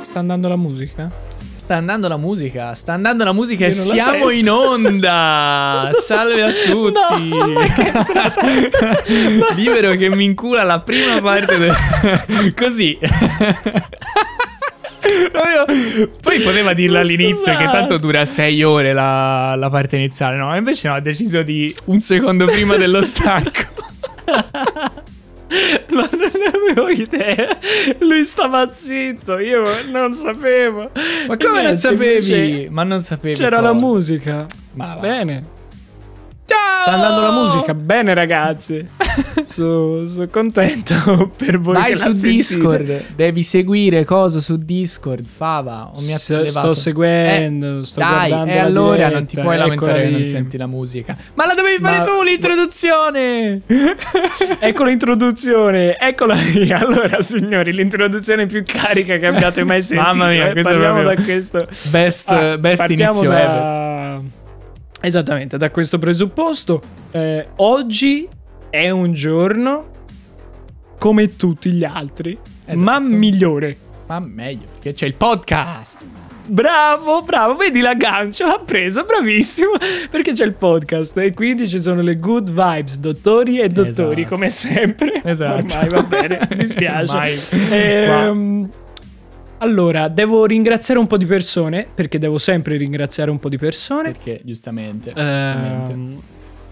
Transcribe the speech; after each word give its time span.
Sta 0.00 0.18
andando 0.18 0.48
la 0.48 0.56
musica? 0.56 1.10
Sta 1.56 1.76
andando 1.76 2.08
la 2.08 2.18
musica, 2.18 2.74
sta 2.74 2.92
andando 2.92 3.24
la 3.24 3.32
musica 3.32 3.64
e 3.64 3.68
Io 3.68 3.82
siamo 3.82 4.28
in 4.28 4.50
onda. 4.50 5.90
Salve 5.98 6.42
a 6.42 6.52
tutti. 6.52 7.30
Libero 9.56 9.92
che 9.92 10.10
mi 10.10 10.24
incula 10.24 10.62
la 10.62 10.80
prima 10.80 11.22
parte 11.22 11.56
del... 11.58 11.74
Così. 12.54 12.98
Poi 16.20 16.40
poteva 16.40 16.74
dirlo 16.74 16.98
all'inizio 16.98 17.56
che 17.56 17.64
tanto 17.64 17.96
dura 17.96 18.26
sei 18.26 18.62
ore 18.62 18.92
la, 18.92 19.54
la 19.56 19.70
parte 19.70 19.96
iniziale, 19.96 20.36
no? 20.36 20.54
Invece 20.54 20.88
no, 20.88 20.94
ha 20.94 21.00
deciso 21.00 21.42
di 21.42 21.74
un 21.86 22.00
secondo 22.00 22.44
prima 22.44 22.76
dello 22.76 23.00
stacco. 23.00 23.82
Ma 25.90 26.08
non 26.10 26.30
avevo 26.52 26.88
idea. 26.88 27.56
Lui 28.00 28.24
stava 28.24 28.72
zitto, 28.72 29.38
io 29.38 29.62
non 29.90 30.12
sapevo. 30.14 30.90
Ma 31.28 31.36
come 31.36 31.52
non 31.52 31.62
niente, 31.62 31.76
sapevi? 31.78 32.04
invece 32.06 32.70
Ma 32.70 32.82
non 32.82 33.00
sapevi. 33.02 33.34
C'era 33.34 33.60
la 33.60 33.72
cosa. 33.72 33.80
musica. 33.86 34.46
Ma 34.72 34.94
va. 34.94 35.00
Bene. 35.00 35.53
Ciao! 36.46 36.82
Sta 36.82 36.92
andando 36.92 37.20
la 37.22 37.30
musica. 37.30 37.72
Bene, 37.74 38.12
ragazzi. 38.14 38.86
Sono 39.46 40.26
contento 40.30 41.30
per 41.36 41.58
voi. 41.60 41.74
Vai 41.74 41.94
su 41.94 42.12
sentite. 42.12 42.28
Discord, 42.32 43.02
devi 43.14 43.42
seguire 43.42 44.04
cosa 44.04 44.40
su 44.40 44.56
Discord, 44.56 45.24
Fava. 45.24 45.90
O 45.94 46.00
mi 46.02 46.12
ha 46.12 46.16
S- 46.18 46.44
sto 46.46 46.74
seguendo, 46.74 47.84
sto 47.84 48.00
Dai, 48.00 48.28
guardando 48.28 48.52
e 48.52 48.56
la 48.56 48.62
allora 48.62 48.94
diretta, 48.96 49.14
non 49.14 49.26
ti 49.26 49.34
puoi 49.36 49.46
eccola 49.56 49.64
lamentare 49.64 50.02
che 50.04 50.10
non 50.10 50.20
lì. 50.20 50.26
senti 50.26 50.56
la 50.56 50.66
musica. 50.66 51.16
Ma 51.34 51.46
la 51.46 51.54
dovevi 51.54 51.80
fare 51.82 51.98
Ma- 51.98 52.04
tu 52.04 52.22
l'introduzione! 52.22 53.60
Ecco 54.60 54.84
l'introduzione, 54.84 55.98
eccola 55.98 56.34
lì. 56.34 56.72
Allora, 56.72 57.20
signori, 57.20 57.72
l'introduzione 57.72 58.46
più 58.46 58.62
carica 58.64 59.16
che 59.18 59.26
abbiate 59.26 59.62
mai 59.64 59.82
sentito. 59.82 60.08
Mamma 60.10 60.28
mia, 60.28 60.48
eh. 60.50 60.62
Parliamo 60.62 61.00
proprio- 61.00 61.14
da 61.16 61.22
questo. 61.22 61.66
Best, 61.90 62.28
Ah, 62.30 62.58
best 62.58 62.78
partiamo 62.78 63.12
inizio 63.12 63.30
ever. 63.32 63.93
Esattamente, 65.06 65.56
da 65.58 65.70
questo 65.70 65.98
presupposto. 65.98 66.80
eh, 67.10 67.48
oggi 67.56 68.26
è 68.70 68.88
un 68.90 69.12
giorno 69.12 69.90
come 70.98 71.36
tutti 71.36 71.70
gli 71.72 71.84
altri, 71.84 72.36
Esatto. 72.64 72.80
ma 72.82 72.98
migliore. 72.98 73.76
Ma 74.06 74.18
meglio, 74.20 74.66
perché 74.72 74.92
c'è 74.94 75.06
il 75.06 75.14
podcast. 75.14 76.04
Bravo, 76.46 77.22
bravo, 77.22 77.56
vedi 77.56 77.80
l'aggancio, 77.80 78.46
l'ha 78.46 78.58
preso, 78.64 79.04
bravissimo, 79.04 79.72
perché 80.10 80.32
c'è 80.32 80.44
il 80.44 80.52
podcast 80.54 81.16
e 81.18 81.32
quindi 81.32 81.66
ci 81.68 81.78
sono 81.80 82.02
le 82.02 82.18
good 82.18 82.48
vibes, 82.50 82.98
dottori 82.98 83.60
e 83.60 83.68
dottori, 83.68 84.20
Esatto. 84.22 84.34
come 84.34 84.50
sempre. 84.50 85.22
Esatto. 85.24 85.74
Ormai 85.74 85.88
va 85.88 86.02
bene, 86.02 86.48
mi 86.54 86.64
spiace. 86.66 87.12
Ormai. 87.12 87.38
Ehm, 87.70 88.68
allora, 89.64 90.08
devo 90.08 90.44
ringraziare 90.46 91.00
un 91.00 91.06
po' 91.06 91.16
di 91.16 91.26
persone, 91.26 91.86
perché 91.92 92.18
devo 92.18 92.38
sempre 92.38 92.76
ringraziare 92.76 93.30
un 93.30 93.38
po' 93.38 93.48
di 93.48 93.58
persone. 93.58 94.12
Perché, 94.12 94.40
giustamente, 94.44 95.10
Ehm, 95.14 95.78
giustamente. 95.78 96.22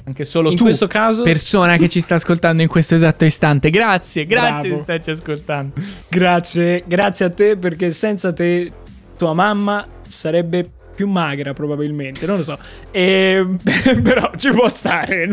anche 0.04 0.24
solo 0.24 0.50
in 0.50 0.56
tu, 0.56 0.64
questo 0.64 0.86
caso, 0.86 1.22
persona 1.22 1.76
che 1.76 1.88
ci 1.88 2.00
sta 2.00 2.14
ascoltando 2.16 2.62
in 2.62 2.68
questo 2.68 2.94
esatto 2.94 3.24
istante. 3.24 3.70
Grazie, 3.70 4.26
grazie 4.26 4.68
Bravo. 4.68 4.74
di 4.76 4.80
starci 4.82 5.10
ascoltando. 5.10 5.72
grazie, 6.08 6.84
grazie 6.86 7.24
a 7.26 7.30
te, 7.30 7.56
perché 7.56 7.90
senza 7.90 8.32
te 8.32 8.70
tua 9.16 9.32
mamma 9.34 9.86
sarebbe 10.06 10.68
più 10.94 11.08
magra 11.08 11.54
probabilmente, 11.54 12.26
non 12.26 12.36
lo 12.36 12.42
so. 12.42 12.58
E, 12.90 13.46
però 14.02 14.30
ci 14.36 14.50
può 14.50 14.68
stare. 14.68 15.28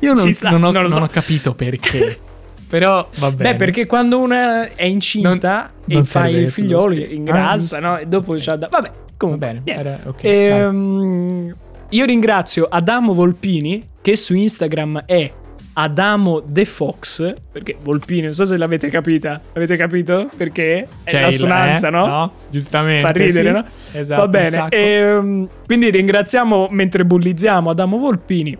Io 0.00 0.12
non, 0.14 0.32
sta, 0.32 0.50
non 0.50 0.62
ho, 0.64 0.70
non 0.70 0.82
non 0.82 0.90
so. 0.90 1.00
ho 1.00 1.06
capito 1.08 1.54
perché. 1.54 2.18
Però 2.70 3.08
va 3.18 3.30
bene. 3.32 3.50
Beh, 3.50 3.56
perché 3.56 3.86
quando 3.86 4.20
una 4.20 4.68
è 4.74 4.84
incinta 4.84 5.28
Non- 5.28 5.70
non 5.86 5.98
e 6.00 6.04
fa 6.04 6.22
serve 6.22 6.38
il 6.38 6.50
figliolo 6.50 6.94
ingrassa, 6.94 7.78
Ah, 7.78 7.80
no? 7.80 7.98
E 7.98 8.06
dopo 8.06 8.34
c'ha 8.38 8.54
da... 8.56 8.68
Vabbè, 8.70 8.88
Va 8.88 8.94
comunque. 9.16 9.60
bene, 9.64 9.78
era- 9.78 9.98
ok, 10.06 10.24
Ehm, 10.24 11.54
io 11.88 12.04
ringrazio 12.04 12.66
Adamo 12.70 13.12
Volpini, 13.12 13.88
che 14.00 14.14
su 14.16 14.34
Instagram 14.34 15.02
è 15.06 15.32
Adamo 15.72 16.42
The 16.46 16.64
Fox, 16.64 17.32
perché 17.50 17.76
Volpini, 17.82 18.22
non 18.22 18.32
so 18.32 18.44
se 18.44 18.56
l'avete 18.56 18.88
capita. 18.88 19.40
Avete 19.54 19.76
capito? 19.76 20.28
Perché 20.36 20.78
è 20.82 20.86
C'è 21.04 21.20
la 21.22 21.26
il- 21.28 21.32
suonanza, 21.32 21.88
eh? 21.88 21.90
no? 21.90 22.06
No, 22.06 22.32
giustamente. 22.50 23.00
Fa 23.00 23.10
ridere, 23.10 23.48
sì. 23.48 23.54
no? 23.54 23.64
Esatto, 24.00 24.20
Va 24.22 24.28
bene. 24.28 24.50
sacco. 24.50 24.74
ehm, 24.76 25.48
quindi 25.66 25.90
ringraziamo 25.90 26.68
mentre 26.70 27.04
bullizziamo 27.04 27.70
Adamo 27.70 27.98
Volpini 27.98 28.56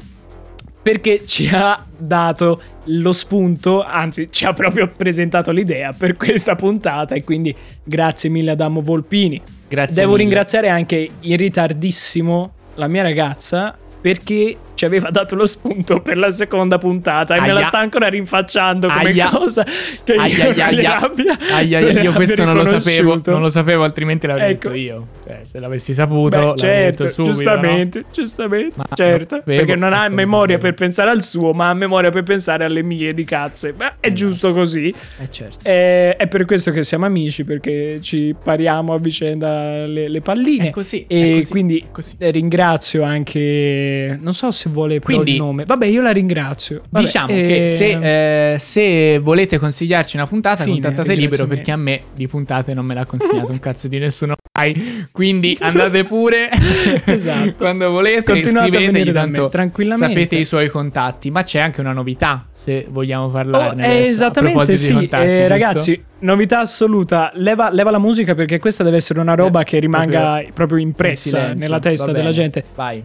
perché 0.82 1.26
ci 1.26 1.48
ha 1.52 1.84
dato 1.96 2.60
lo 2.84 3.12
spunto, 3.12 3.82
anzi 3.82 4.28
ci 4.30 4.44
ha 4.44 4.52
proprio 4.52 4.88
presentato 4.88 5.50
l'idea 5.50 5.92
per 5.92 6.16
questa 6.16 6.54
puntata 6.54 7.14
e 7.14 7.22
quindi 7.22 7.54
grazie 7.84 8.30
mille 8.30 8.52
Adamo 8.52 8.80
Volpini. 8.80 9.40
Grazie 9.68 9.94
Devo 9.96 10.12
mille. 10.12 10.24
ringraziare 10.24 10.68
anche 10.68 11.10
in 11.20 11.36
ritardissimo 11.36 12.52
la 12.74 12.88
mia 12.88 13.02
ragazza 13.02 13.76
perché 14.00 14.56
ci 14.80 14.86
aveva 14.86 15.10
dato 15.10 15.34
lo 15.34 15.44
spunto 15.44 16.00
per 16.00 16.16
la 16.16 16.30
seconda 16.30 16.78
puntata 16.78 17.34
e 17.34 17.40
me 17.42 17.48
la 17.48 17.58
Aia. 17.58 17.66
sta 17.66 17.78
ancora 17.80 18.08
rinfacciando 18.08 18.88
come 18.88 19.10
Aia. 19.10 19.28
cosa 19.28 19.62
che 19.62 20.14
io 20.14 20.20
Aia, 20.22 20.44
aia, 20.46 20.66
aia. 20.68 20.96
abbia, 21.00 21.38
Aia, 21.52 21.78
aia, 21.80 22.00
io 22.00 22.12
questo 22.12 22.44
non 22.46 22.56
lo 22.56 22.64
sapevo, 22.64 23.20
non 23.26 23.42
lo 23.42 23.50
sapevo, 23.50 23.82
altrimenti 23.84 24.26
l'avrei 24.26 24.52
Ecco. 24.52 24.70
detto 24.70 24.80
io. 24.80 25.06
Cioè, 25.26 25.40
se 25.44 25.58
l'avessi 25.58 25.92
saputo, 25.92 26.52
Beh, 26.52 26.56
certo, 26.56 27.02
detto 27.02 27.12
subito. 27.12 27.34
giustamente, 27.34 28.04
giustamente, 28.10 28.72
Ma 28.76 28.86
certo, 28.94 29.34
non 29.34 29.42
perché 29.44 29.76
non 29.76 29.92
ha 29.92 30.06
ecco, 30.06 30.14
memoria 30.14 30.56
per 30.56 30.72
pensare 30.72 31.10
al 31.10 31.22
suo, 31.22 31.52
ma 31.52 31.68
ha 31.68 31.74
memoria 31.74 32.08
per 32.08 32.22
pensare 32.22 32.64
alle 32.64 32.82
mie 32.82 33.12
di 33.12 33.24
cazze. 33.24 33.74
Beh, 33.74 33.96
è 34.00 34.14
giusto 34.14 34.54
così. 34.54 34.94
no? 34.96 35.24
Eh, 35.24 35.28
certo. 35.30 35.58
Eh, 35.68 36.16
è 36.16 36.26
per 36.26 36.46
questo 36.46 36.70
che 36.70 36.82
siamo 36.84 37.04
amici, 37.04 37.44
perché 37.44 37.98
ci 38.00 38.34
pariamo 38.42 38.94
a 38.94 38.98
vicenda 38.98 39.84
le, 39.84 40.08
le 40.08 40.20
palline. 40.22 40.68
È 40.68 40.70
così, 40.70 41.04
E 41.06 41.32
è 41.32 41.34
così, 41.36 41.50
quindi 41.50 41.78
è 41.80 41.90
così. 41.92 42.16
ringrazio 42.18 43.02
anche. 43.02 44.18
Non 44.18 44.32
so 44.32 44.50
se 44.50 44.68
vuole 44.70 44.98
però 45.00 45.14
Quindi- 45.18 45.32
il 45.32 45.36
nome. 45.38 45.64
Vabbè, 45.66 45.86
io 45.86 46.00
la 46.02 46.10
ringrazio. 46.12 46.82
Vabbè, 46.88 47.04
Diciamo 47.04 47.28
eh, 47.32 47.46
che 47.46 47.66
se, 47.68 48.54
eh, 48.54 48.58
se 48.58 49.18
volete 49.18 49.58
consigliarci 49.58 50.16
una 50.16 50.26
puntata, 50.26 50.64
Fine, 50.64 50.80
contattate 50.80 51.14
libero 51.14 51.46
perché 51.46 51.70
a 51.72 51.76
me 51.76 52.00
di 52.14 52.26
puntate 52.26 52.72
non 52.74 52.84
me 52.86 52.94
l'ha 52.94 53.04
consigliato 53.04 53.50
un 53.50 53.58
cazzo 53.60 53.88
di 53.88 53.98
nessuno. 53.98 54.34
mai. 54.58 55.08
Quindi 55.12 55.56
andate 55.60 56.04
pure 56.04 56.48
Esatto. 57.04 57.54
quando 57.56 57.90
volete, 57.90 58.32
Continuate 58.32 58.76
a 58.86 59.12
tanto 59.12 59.48
tranquillamente. 59.48 60.08
sapete 60.14 60.36
i 60.36 60.44
suoi 60.44 60.68
contatti. 60.68 61.30
Ma 61.30 61.42
c'è 61.42 61.60
anche 61.60 61.80
una 61.80 61.92
novità 61.92 62.46
se 62.52 62.86
vogliamo 62.88 63.24
Oh, 63.26 63.30
parlarne. 63.30 63.84
a 63.86 63.90
esattamente 63.90 64.76
sì, 64.76 64.92
contatti, 64.92 65.24
Eh, 65.26 65.48
ragazzi, 65.48 66.02
novità 66.20 66.60
assoluta, 66.60 67.30
leva, 67.34 67.70
leva 67.70 67.90
la 67.90 67.98
musica 67.98 68.34
perché 68.34 68.58
questa 68.58 68.82
deve 68.84 68.96
essere 68.98 69.20
una 69.20 69.34
roba 69.34 69.60
Eh, 69.60 69.64
che 69.64 69.78
rimanga 69.78 70.20
proprio, 70.32 70.52
proprio 70.54 70.78
impressa 70.78 71.28
silenzio. 71.28 71.64
nella 71.66 71.78
testa 71.78 72.12
della 72.12 72.30
gente. 72.32 72.64
Vai. 72.74 73.02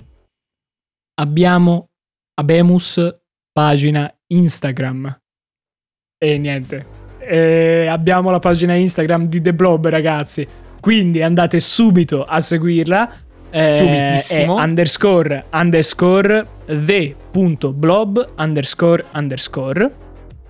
Abbiamo 1.16 1.90
Abemus 2.34 3.14
pagina 3.52 4.14
Instagram. 4.28 5.22
E 6.18 6.38
niente. 6.38 6.86
Eh, 7.20 7.88
abbiamo 7.88 8.30
la 8.30 8.40
pagina 8.40 8.74
Instagram 8.74 9.28
di 9.28 9.42
The 9.42 9.54
Blob, 9.54 9.88
ragazzi. 9.88 10.46
Quindi 10.82 11.22
andate 11.22 11.60
subito 11.60 12.24
a 12.24 12.42
seguirla. 12.42 13.24
Eh, 13.50 14.20
è 14.28 14.46
underscore 14.46 15.46
underscore 15.52 16.46
the.blob 16.66 18.34
underscore 18.38 19.06
underscore. 19.14 19.94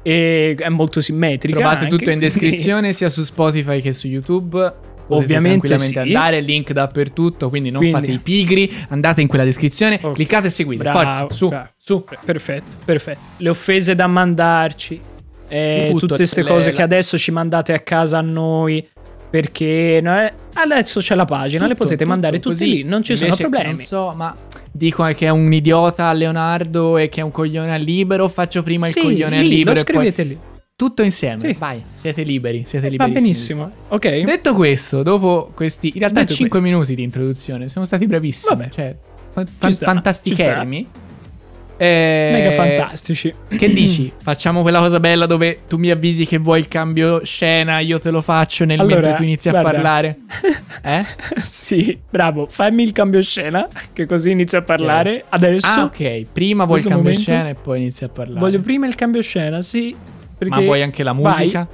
E 0.02 0.56
è 0.58 0.70
molto 0.70 1.00
simmetrica. 1.00 1.60
Trovate 1.60 1.84
anche, 1.86 1.96
tutto 1.96 2.10
in 2.10 2.20
descrizione 2.20 2.92
sia 2.94 3.10
su 3.10 3.24
Spotify 3.24 3.82
che 3.82 3.94
su 3.94 4.08
YouTube. 4.08 4.74
Potete 5.08 5.24
Ovviamente 5.24 5.78
sì. 5.80 5.98
andare, 6.00 6.40
link 6.42 6.72
dappertutto, 6.72 7.50
quindi 7.50 7.70
non 7.70 7.80
Quindi- 7.82 8.00
fate 8.00 8.12
i 8.12 8.20
pigri, 8.20 8.74
andate 8.90 9.22
in 9.22 9.28
quella 9.28 9.44
descrizione, 9.44 10.00
Ok. 10.02 10.14
cliccate 10.16 10.48
e 10.48 10.50
seguite. 10.50 10.82
Bravo, 10.84 11.00
Forza, 11.00 11.28
su, 11.32 11.48
bravo. 11.50 11.70
su. 11.78 12.04
Perfetto, 12.26 12.76
perfetto. 12.84 13.20
Le 13.38 13.50
offese 13.50 13.94
da 13.94 14.08
mandarci, 14.08 15.00
eh, 15.48 15.94
tutte 15.96 16.16
queste 16.16 16.42
le- 16.42 16.50
cose 16.50 16.72
la- 16.72 16.76
che 16.78 16.82
adesso 16.82 17.18
ci 17.20 17.30
mandate 17.32 17.74
a 17.74 17.80
casa 17.80 18.18
a 18.18 18.22
noi. 18.22 18.88
Perché 19.28 20.00
no, 20.02 20.18
eh, 20.22 20.32
adesso 20.54 21.02
c'è 21.02 21.14
la 21.14 21.26
pagina, 21.26 21.64
le 21.64 21.74
Tutto, 21.74 21.84
potete 21.84 21.98
tutto, 22.04 22.10
mandare 22.10 22.40
così. 22.40 22.66
lì, 22.68 22.84
non 22.84 23.04
ci 23.04 23.18
sono 23.18 23.36
problemi. 23.36 23.66
Non 23.74 23.78
so, 23.78 24.14
ma 24.16 24.34
dico 24.72 25.04
che 25.08 25.26
è 25.26 25.30
un 25.30 25.52
idiota 25.52 26.08
a 26.08 26.14
Leonardo 26.14 26.98
e 26.98 27.10
che 27.10 27.20
è 27.20 27.24
un 27.24 27.32
coglione 27.32 27.74
a 27.74 27.76
libero. 27.76 28.30
Faccio 28.30 28.64
prima 28.64 28.86
Sì, 28.88 29.00
il 29.00 29.04
coglione 29.04 29.42
lì, 29.42 29.50
libero 29.50 29.76
lo 29.76 29.82
e 29.82 29.84
poi 29.84 29.94
scrivete 29.94 30.24
lì. 30.24 30.38
Tutto 30.76 31.04
insieme. 31.04 31.40
Sì. 31.40 31.56
Vai, 31.58 31.82
siete 31.96 32.24
liberi, 32.24 32.64
siete 32.68 32.86
Va 32.86 32.92
liberi. 32.92 33.12
benissimo. 33.12 33.72
Ok. 33.90 34.24
Detto 34.24 34.54
questo, 34.54 35.04
dopo 35.04 35.52
questi 35.56 35.88
in 35.94 36.00
realtà 36.00 36.20
Detto 36.22 36.34
5 36.34 36.60
questo. 36.60 36.68
minuti 36.76 36.96
di 36.96 37.04
introduzione, 37.04 37.70
siamo 37.70 37.86
stati 37.88 38.06
bravissimi. 38.08 38.56
Vabbè. 38.56 38.70
Cioè, 38.70 38.96
fa- 39.32 39.44
Ci 39.46 39.52
fan- 39.58 39.72
sta, 39.72 39.86
fantastichermi. 39.86 40.88
Eh, 41.78 42.30
Mega 42.32 42.52
fantastici. 42.52 43.34
Che 43.50 43.74
dici? 43.74 44.10
Facciamo 44.22 44.62
quella 44.62 44.80
cosa 44.80 45.00
bella 45.02 45.26
dove 45.26 45.60
tu 45.68 45.76
mi 45.78 45.90
avvisi 45.92 46.26
che 46.26 46.38
vuoi 46.38 46.60
il 46.60 46.70
cambio 46.70 47.24
scena, 47.26 47.80
io 47.80 48.00
te 48.00 48.12
lo 48.12 48.22
faccio 48.22 48.64
nel 48.64 48.80
Allora, 48.80 48.96
mentre 48.96 49.16
tu 49.18 49.24
inizi 49.24 49.48
a 49.50 49.52
guarda. 49.52 49.72
parlare. 49.72 50.18
Eh? 50.86 51.04
sì, 51.44 51.98
bravo. 52.10 52.46
Fammi 52.48 52.84
il 52.84 52.92
cambio 52.92 53.20
scena, 53.24 53.68
che 53.92 54.06
così 54.06 54.30
inizio 54.32 54.60
a 54.60 54.62
parlare. 54.62 55.24
Adesso 55.30 55.66
Ah, 55.68 55.84
ok. 55.84 56.26
Prima 56.32 56.66
vuoi 56.66 56.78
il 56.80 56.84
cambio 56.86 57.04
momento 57.04 57.22
scena 57.22 57.50
e 57.50 57.56
poi 57.56 57.80
inizi 57.80 58.04
a 58.04 58.10
parlare. 58.10 58.40
voglio 58.40 58.60
prima 58.60 58.86
il 58.86 58.94
cambio 58.96 59.22
scena, 59.22 59.62
sì. 59.64 59.96
Perché 60.38 60.56
Ma 60.60 60.62
vuoi 60.66 60.82
anche 60.82 61.04
la 61.04 61.14
vai. 61.14 61.22
musica? 61.24 61.68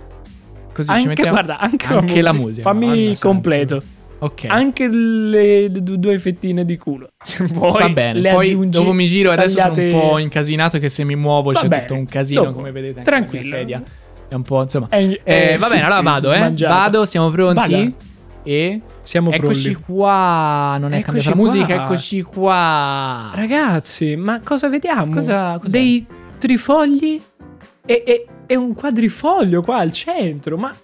Così 0.74 0.88
ci 0.88 0.94
anche, 0.94 1.08
mettiamo 1.08 1.32
guarda, 1.32 1.58
anche, 1.60 1.86
anche 1.94 2.22
la 2.22 2.32
la 2.32 2.38
musica. 2.38 2.40
musica, 2.46 2.62
Fammi 2.70 2.86
Madonna 2.88 3.16
completo. 3.20 3.80
santa. 3.82 4.00
Ok. 4.24 4.46
Anche 4.48 4.88
le, 4.88 5.68
le 5.68 5.82
du- 5.82 5.98
due 5.98 6.18
fettine 6.20 6.64
di 6.64 6.78
culo. 6.78 7.10
Se 7.22 7.44
vuoi, 7.46 7.82
Va 7.82 7.90
bene, 7.90 8.32
poi 8.32 8.50
aggiungi 8.50 8.78
dopo 8.78 8.94
mi 8.94 9.06
giro, 9.08 9.32
adesso 9.32 9.56
tagliate- 9.58 9.90
sono 9.90 10.04
un 10.04 10.10
po' 10.10 10.18
incasinato 10.20 10.78
che 10.80 10.90
se 10.90 11.04
mi 11.04 11.16
muovo 11.16 11.52
Va 11.52 11.60
c'è 11.62 11.68
bene, 11.68 11.82
tutto 11.86 11.94
un 12.00 12.06
casino, 12.06 12.42
dopo, 12.44 12.54
come 12.54 12.72
vedete. 12.72 13.02
tranquillo. 13.02 13.44
sedia. 13.44 13.82
È 14.28 14.34
un 14.36 14.44
po', 14.44 14.62
insomma. 14.62 14.88
Eh, 14.90 15.20
Eh, 15.24 15.54
eh, 15.54 15.58
va 15.58 15.66
sì, 15.66 15.74
bene, 15.74 15.84
allora 15.86 15.98
sì, 16.16 16.22
vado, 16.28 16.34
eh. 16.34 16.68
Vado, 16.68 17.06
siamo 17.06 17.30
pronti. 17.32 17.72
Vada. 17.74 17.92
E 18.44 18.82
Siamo 19.02 19.32
eccoci 19.32 19.72
pronti. 19.72 19.84
qua. 19.86 20.78
Non 20.80 20.94
è 20.94 20.98
Eccoci 20.98 21.06
cambiata 21.24 21.30
la 21.30 21.36
qua. 21.36 21.44
musica, 21.44 21.84
eccoci 21.84 22.22
qua. 22.22 23.32
Ragazzi, 23.36 24.16
ma 24.16 24.40
cosa 24.44 24.70
vediamo? 24.70 25.12
Cosa-? 25.12 25.60
Dei 25.66 26.06
trifogli 26.40 27.22
e, 27.86 28.04
e- 28.06 28.26
e 28.52 28.56
un 28.58 28.74
quadrifoglio 28.74 29.62
qua 29.62 29.78
al 29.78 29.92
centro. 29.94 30.58
Ma. 30.58 30.76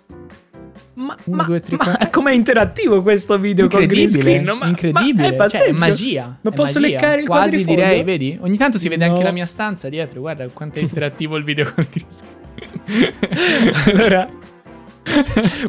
Ma, 0.93 1.15
Uno, 1.25 1.35
ma, 1.37 1.43
due, 1.43 1.59
tre, 1.59 1.75
ma 1.77 2.09
com'è 2.09 2.31
interattivo 2.31 3.03
questo 3.03 3.37
video 3.37 3.67
con 3.67 3.85
green 3.85 4.09
screen? 4.09 4.45
Ma, 4.57 4.65
incredibile. 4.67 5.27
Ma 5.27 5.33
è 5.33 5.35
pazzesco. 5.35 5.63
Cioè, 5.65 5.73
è 5.75 5.77
magia. 5.77 6.37
Ma 6.41 6.49
è 6.49 6.53
posso 6.53 6.79
magia. 6.79 6.95
leccare 6.95 7.21
il 7.21 7.27
Quasi 7.27 7.49
quadrifoglio? 7.63 7.75
direi, 7.75 8.03
vedi? 8.03 8.37
Ogni 8.41 8.57
tanto 8.57 8.77
si 8.79 8.87
vede 8.89 9.05
No. 9.05 9.11
anche 9.11 9.23
la 9.25 9.31
mia 9.31 9.45
stanza 9.45 9.89
dietro. 9.89 10.21
Guarda 10.21 10.47
quanto 10.47 10.79
è 10.79 10.81
interattivo 10.81 11.35
il 11.35 11.43
video 11.43 11.71
con 11.71 11.85
green 11.91 12.07
screen. 12.09 13.13
allora, 13.93 14.29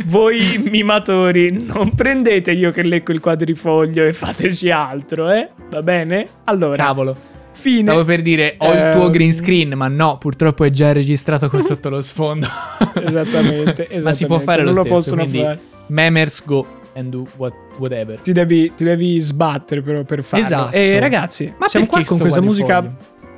voi 0.06 0.62
mimatori, 0.71 1.50
non 1.67 1.95
prendete 1.95 2.53
io 2.53 2.71
che 2.71 2.83
lecco 2.83 3.12
il 3.12 3.21
quadrifoglio 3.21 4.05
e 4.05 4.12
fateci 4.15 4.71
altro, 4.71 5.31
eh? 5.31 5.50
Va 5.71 5.83
bene? 5.83 6.27
Allora, 6.45 6.77
Cavolo. 6.77 7.17
Fine. 7.59 7.83
Stavo 7.91 8.05
per 8.05 8.23
dire, 8.23 8.55
ho 8.59 8.73
il 8.73 8.91
tuo 8.93 9.07
Ehm. 9.07 9.11
green 9.11 9.33
screen, 9.33 9.73
ma 9.75 9.89
no, 9.89 10.19
purtroppo 10.19 10.65
è 10.65 10.71
già 10.71 10.93
registrato 10.93 11.49
con 11.49 11.61
sotto 11.63 11.89
lo 11.89 12.01
sfondo. 12.01 12.47
Esattamente, 12.95 13.83
esattamente. 13.89 14.01
Ma 14.03 14.13
si 14.13 14.27
può 14.27 14.39
fare 14.39 14.63
non 14.63 14.73
lo 14.73 14.79
lo 14.79 14.85
stesso, 14.85 14.95
possono 14.95 15.23
quindi 15.23 15.41
fare. 15.43 15.59
Memers 15.89 16.45
go 16.45 16.67
and 16.95 17.09
do 17.11 17.27
what, 17.37 17.53
whatever. 17.79 18.19
Ti 18.21 18.33
devi, 18.33 18.73
ti 18.75 18.85
devi 18.85 19.21
sbattere 19.21 19.83
però 19.83 20.03
per 20.03 20.23
farlo. 20.23 20.45
Esatto. 20.45 20.77
E 20.77 20.99
ragazzi, 20.99 21.53
Ma 21.59 21.69
siamo 21.69 21.87
qua 21.87 22.03
con 22.05 22.19
questa 22.19 22.41
musica 22.41 22.95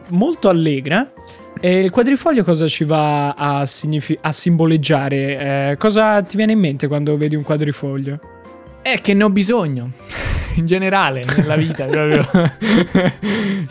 molto 0.09 0.49
allegra. 0.49 1.13
E 1.63 1.79
il 1.81 1.91
quadrifoglio 1.91 2.43
cosa 2.43 2.67
ci 2.67 2.85
va 2.85 3.33
a, 3.33 3.67
signifi- 3.67 4.17
a 4.21 4.33
simboleggiare? 4.33 5.71
Eh, 5.73 5.77
cosa 5.77 6.23
ti 6.23 6.37
viene 6.37 6.53
in 6.53 6.59
mente 6.59 6.87
quando 6.89 7.17
vedi 7.19 7.35
un 7.37 7.43
quadrifoglio? 7.43 8.19
È 8.83 9.01
che 9.01 9.15
ne 9.15 9.25
ho 9.25 9.31
bisogno. 9.31 9.91
In 10.57 10.67
generale, 10.67 11.25
nella 11.37 11.57
vita, 11.57 11.85
proprio. 11.87 12.27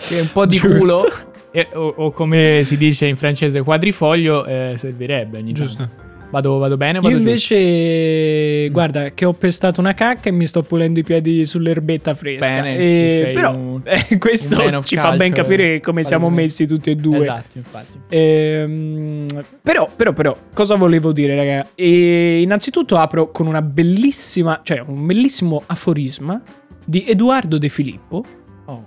che 0.08 0.20
un 0.20 0.30
po' 0.32 0.46
di 0.46 0.58
Giusto. 0.58 0.78
culo. 0.78 1.04
e- 1.52 1.68
o, 1.74 1.94
o 1.98 2.12
come 2.12 2.62
si 2.64 2.78
dice 2.78 3.06
in 3.06 3.18
francese, 3.18 3.62
quadrifoglio 3.62 4.46
eh, 4.46 4.76
servirebbe 4.78 5.38
ogni 5.40 5.54
tanto. 5.54 6.08
Vado, 6.32 6.60
vado 6.60 6.78
bene 6.78 7.00
vado 7.00 7.10
Io 7.10 7.18
invece, 7.18 8.70
guarda, 8.70 9.10
che 9.16 9.26
ho 9.26 9.34
pestato 9.34 9.80
una 9.80 9.96
cacca 9.96 10.30
e 10.30 10.32
mi 10.32 10.46
sto 10.46 10.62
pulendo 10.62 11.00
i 11.00 11.04
piedi 11.04 11.44
sull'erbetta 11.44 12.14
fresca. 12.14 12.48
Bene, 12.48 12.78
E- 12.78 13.32
però 13.34 13.56
un- 13.56 13.82
eh, 13.86 14.18
questo 14.20 14.84
ci 14.84 14.96
fa 14.96 15.16
ben 15.16 15.34
capire 15.34 15.80
come 15.80 16.04
siamo 16.04 16.30
messi 16.30 16.68
tutti 16.68 16.92
e 16.92 16.96
due. 16.96 17.18
Esatto, 17.18 17.58
infatti. 17.58 18.00
Ehm, 18.10 19.26
però, 19.62 19.90
però, 19.96 20.14
però, 20.14 20.38
cosa 20.54 20.76
volevo 20.76 21.12
dire, 21.12 21.36
raga? 21.36 21.68
E 21.74 22.42
innanzitutto 22.42 22.98
apro 22.98 23.32
con 23.32 23.48
una 23.48 23.64
bellissima, 23.64 24.62
cioè 24.64 24.84
un 24.86 25.06
bellissimo 25.08 25.64
aforisma 25.66 26.40
di 26.86 27.06
Edoardo 27.08 27.58
De 27.58 27.70
Filippo 27.70 28.24
Oh. 28.66 28.86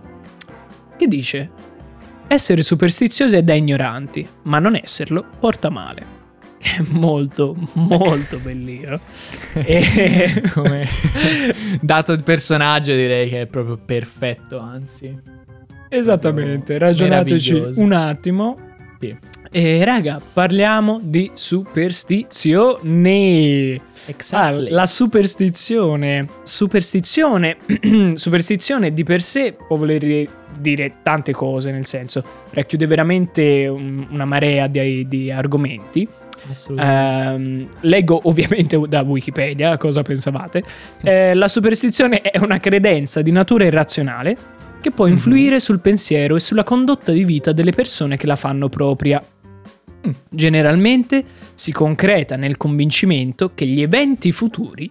che 0.97 1.09
dice: 1.09 1.51
Essere 2.29 2.63
superstiziosi 2.63 3.35
è 3.35 3.43
da 3.43 3.55
ignoranti, 3.55 4.25
ma 4.45 4.61
non 4.61 4.77
esserlo 4.81 5.25
porta 5.41 5.71
male. 5.71 6.21
È 6.79 6.81
molto, 6.91 7.57
molto 7.73 8.39
bellino. 8.39 9.01
E- 9.55 10.43
Come 10.55 10.87
dato 11.83 12.13
il 12.13 12.23
personaggio 12.23 12.95
direi 12.95 13.29
che 13.29 13.41
è 13.43 13.47
proprio 13.47 13.77
perfetto, 13.85 14.61
anzi. 14.61 15.13
Esattamente, 15.89 16.79
ragionateci 16.79 17.65
un 17.77 17.91
attimo. 17.93 18.57
Sì. 19.01 19.17
E 19.55 19.85
raga, 19.85 20.19
parliamo 20.33 20.99
di 21.03 21.31
superstizione. 21.35 23.79
Exactly. 24.07 24.69
Ah, 24.69 24.75
la 24.75 24.87
superstizione. 24.87 26.27
Superstizione. 26.45 27.57
superstizione 28.15 28.95
di 28.95 29.03
per 29.03 29.21
sé 29.21 29.55
può 29.67 29.77
voler 29.77 30.27
dire 30.59 30.95
tante 31.03 31.33
cose, 31.33 31.71
nel 31.71 31.85
senso, 31.85 32.25
racchiude 32.53 32.87
veramente 32.87 33.67
un- 33.67 34.07
una 34.11 34.25
marea 34.25 34.69
di, 34.69 35.07
di 35.07 35.31
argomenti. 35.31 36.09
Ehm, 36.77 37.69
leggo 37.81 38.21
ovviamente 38.29 38.81
da 38.89 39.03
Wikipedia 39.03 39.77
cosa 39.77 40.03
pensavate. 40.03 40.63
Eh, 41.03 41.35
la 41.35 41.49
superstizione 41.49 42.21
è 42.21 42.39
una 42.39 42.59
credenza 42.59 43.23
di 43.23 43.31
natura 43.31 43.65
irrazionale 43.65 44.37
che 44.81 44.91
può 44.91 45.05
Mhm. 45.07 45.13
influire 45.13 45.61
sul 45.61 45.81
pensiero 45.81 46.35
e 46.37 46.41
sulla 46.41 46.65
condotta 46.65 47.13
di 47.13 47.25
vita 47.25 47.53
delle 47.53 47.71
persone 47.73 48.17
che 48.17 48.27
la 48.27 48.37
fanno 48.37 48.69
propria. 48.69 49.23
Mm. 50.07 50.11
Generalmente 50.29 51.25
si 51.55 51.71
concreta 51.71 52.35
nel 52.37 52.57
convincimento 52.57 53.53
che 53.55 53.65
gli 53.67 53.81
eventi 53.83 54.33
futuri 54.33 54.91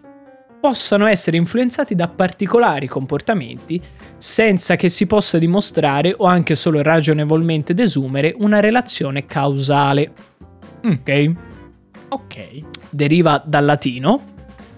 possano 0.62 1.07
essere 1.07 1.38
influenzati 1.38 1.95
da 1.95 2.07
particolari 2.07 2.88
comportamenti 2.88 3.81
senza 4.15 4.75
che 4.75 4.89
si 4.89 5.07
possa 5.07 5.38
dimostrare 5.39 6.13
o 6.15 6.25
anche 6.25 6.53
solo 6.56 6.81
ragionevolmente 6.83 7.74
desumere 7.74 8.33
una 8.38 8.59
relazione 8.59 9.25
causale. 9.25 10.12
Mm. 10.86 10.92
Ok? 10.92 11.36
ok. 12.10 12.60
Deriva 12.89 13.42
dal 13.45 13.66
latino 13.66 14.30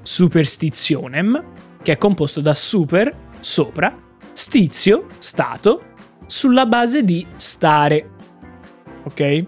superstitionem, 0.01 1.44
che 1.81 1.94
è 1.94 1.97
composto 1.97 2.41
da 2.41 2.53
super, 2.53 3.11
sopra, 3.39 3.95
stizio, 4.33 5.07
stato, 5.17 5.94
sulla 6.25 6.65
base 6.65 7.03
di 7.03 7.25
stare. 7.35 8.09
Ok? 9.03 9.45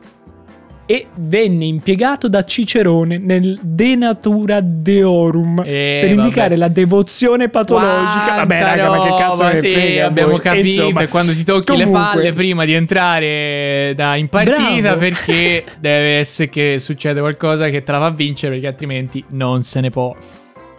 E 0.87 1.07
venne 1.15 1.65
impiegato 1.65 2.27
da 2.27 2.43
Cicerone 2.43 3.17
nel 3.17 3.57
De 3.63 3.95
Natura 3.95 4.59
Deorum 4.61 5.63
Eh, 5.65 5.97
per 6.01 6.11
indicare 6.11 6.49
vabbè. 6.49 6.55
la 6.57 6.67
devozione 6.67 7.49
patologica. 7.49 8.35
Vabbè, 8.35 8.57
Quanta 8.59 8.75
raga, 8.75 8.89
ma 8.89 9.03
che 9.03 9.13
cazzo 9.17 9.47
ne 9.47 9.55
sì, 9.55 9.71
frega 9.71 10.03
a 10.03 10.07
abbiamo 10.07 10.31
voi? 10.33 10.39
capito. 10.41 10.65
Insomma, 10.67 11.07
quando 11.07 11.31
ti 11.33 11.43
tocchi 11.43 11.75
le 11.75 11.85
comunque- 11.85 12.11
palle 12.13 12.33
prima 12.33 12.65
di 12.65 12.73
entrare 12.73 13.93
da 13.95 14.15
in 14.15 14.27
partita 14.29 14.61
Bravo. 14.79 14.99
perché 14.99 15.63
deve 15.79 16.17
essere 16.19 16.49
che 16.49 16.77
succede 16.77 17.19
qualcosa 17.19 17.67
che 17.69 17.81
te 17.83 17.91
la 17.91 17.97
fa 17.99 18.11
vincere 18.11 18.51
perché 18.53 18.67
altrimenti 18.67 19.23
non 19.29 19.63
se 19.63 19.81
ne 19.81 19.89
può. 19.89 20.15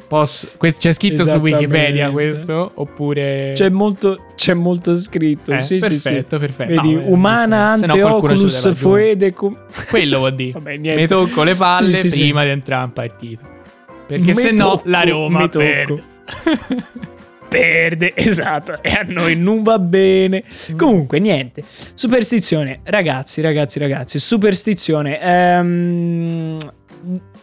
Posso, 0.09 0.49
questo- 0.57 0.81
c'è 0.81 0.93
scritto 0.93 1.25
su. 1.25 1.39
Wikipedia 1.39 2.11
questo? 2.11 2.71
Oppure... 2.75 3.53
C'è 3.55 3.69
molto, 3.69 4.27
c'è 4.37 4.55
molto 4.55 4.97
scritto. 4.97 5.53
Eh, 5.53 5.61
sì, 5.61 5.81
sì, 5.81 5.99
sì. 5.99 6.09
perfetto, 6.11 6.39
perfetto. 6.39 6.81
Vedi, 6.81 6.95
No, 6.95 7.01
eh, 7.01 7.05
umana 7.07 7.71
ante 7.73 8.03
oculus 8.03 8.73
foede 8.75 9.33
cum... 9.33 9.57
Quello 9.89 10.19
vuol 10.19 10.35
dire. 10.35 10.53
Vabbè. 10.59 10.77
Mi 10.79 11.07
tocco 11.07 11.43
le 11.43 11.55
palle 11.55 11.95
Sì, 11.95 12.11
sì, 12.11 12.21
prima 12.21 12.45
di 12.45 12.51
entrare 12.51 12.85
in 12.85 12.93
partita. 12.93 13.55
Perché 14.07 14.35
se 14.35 14.53
no 14.53 14.81
la 14.85 15.03
Roma 15.03 15.49
perde. 15.49 16.03
Perde, 17.49 18.13
esatto, 18.15 18.83
e 18.83 18.91
a 18.91 19.05
noi 19.07 19.37
non 19.37 19.63
va 19.63 19.79
bene. 19.79 20.43
Comunque, 20.77 21.21
niente. 21.21 21.63
Superstizione, 21.95 22.81
ragazzi, 22.83 23.41
ragazzi, 23.41 23.79
ragazzi, 23.79 24.19
superstizione. 24.19 25.21
Ehm, 25.21 26.59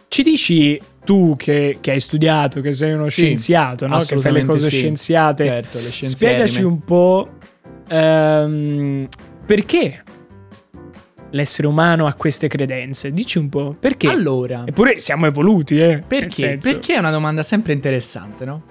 ci 0.08 0.22
dici 0.22 0.78
tu 1.04 1.34
che, 1.36 1.78
che 1.80 1.92
hai 1.92 2.00
studiato, 2.00 2.60
che 2.60 2.72
sei 2.72 2.92
uno 2.92 3.08
Sì, 3.08 3.22
scienziato, 3.22 3.86
no? 3.86 3.98
che 4.00 4.18
fai 4.18 4.32
le 4.32 4.44
cose 4.44 4.68
sì. 4.68 4.76
scienziate. 4.76 5.44
Certo, 5.44 5.78
le 5.78 6.06
Spiegaci 6.08 6.62
un 6.62 6.80
po' 6.80 7.28
ehm, 7.88 9.08
perché 9.46 10.02
l'essere 11.30 11.68
umano 11.68 12.06
ha 12.06 12.14
queste 12.14 12.48
credenze. 12.48 13.12
Dici 13.12 13.38
un 13.38 13.48
po' 13.48 13.76
perché. 13.78 14.08
Allora, 14.08 14.64
Eppure 14.66 14.98
siamo 14.98 15.26
evoluti, 15.26 15.76
eh. 15.76 16.02
perché? 16.06 16.58
Perché 16.60 16.94
è 16.94 16.98
una 16.98 17.10
domanda 17.10 17.42
sempre 17.42 17.72
interessante, 17.72 18.44
no? 18.44 18.62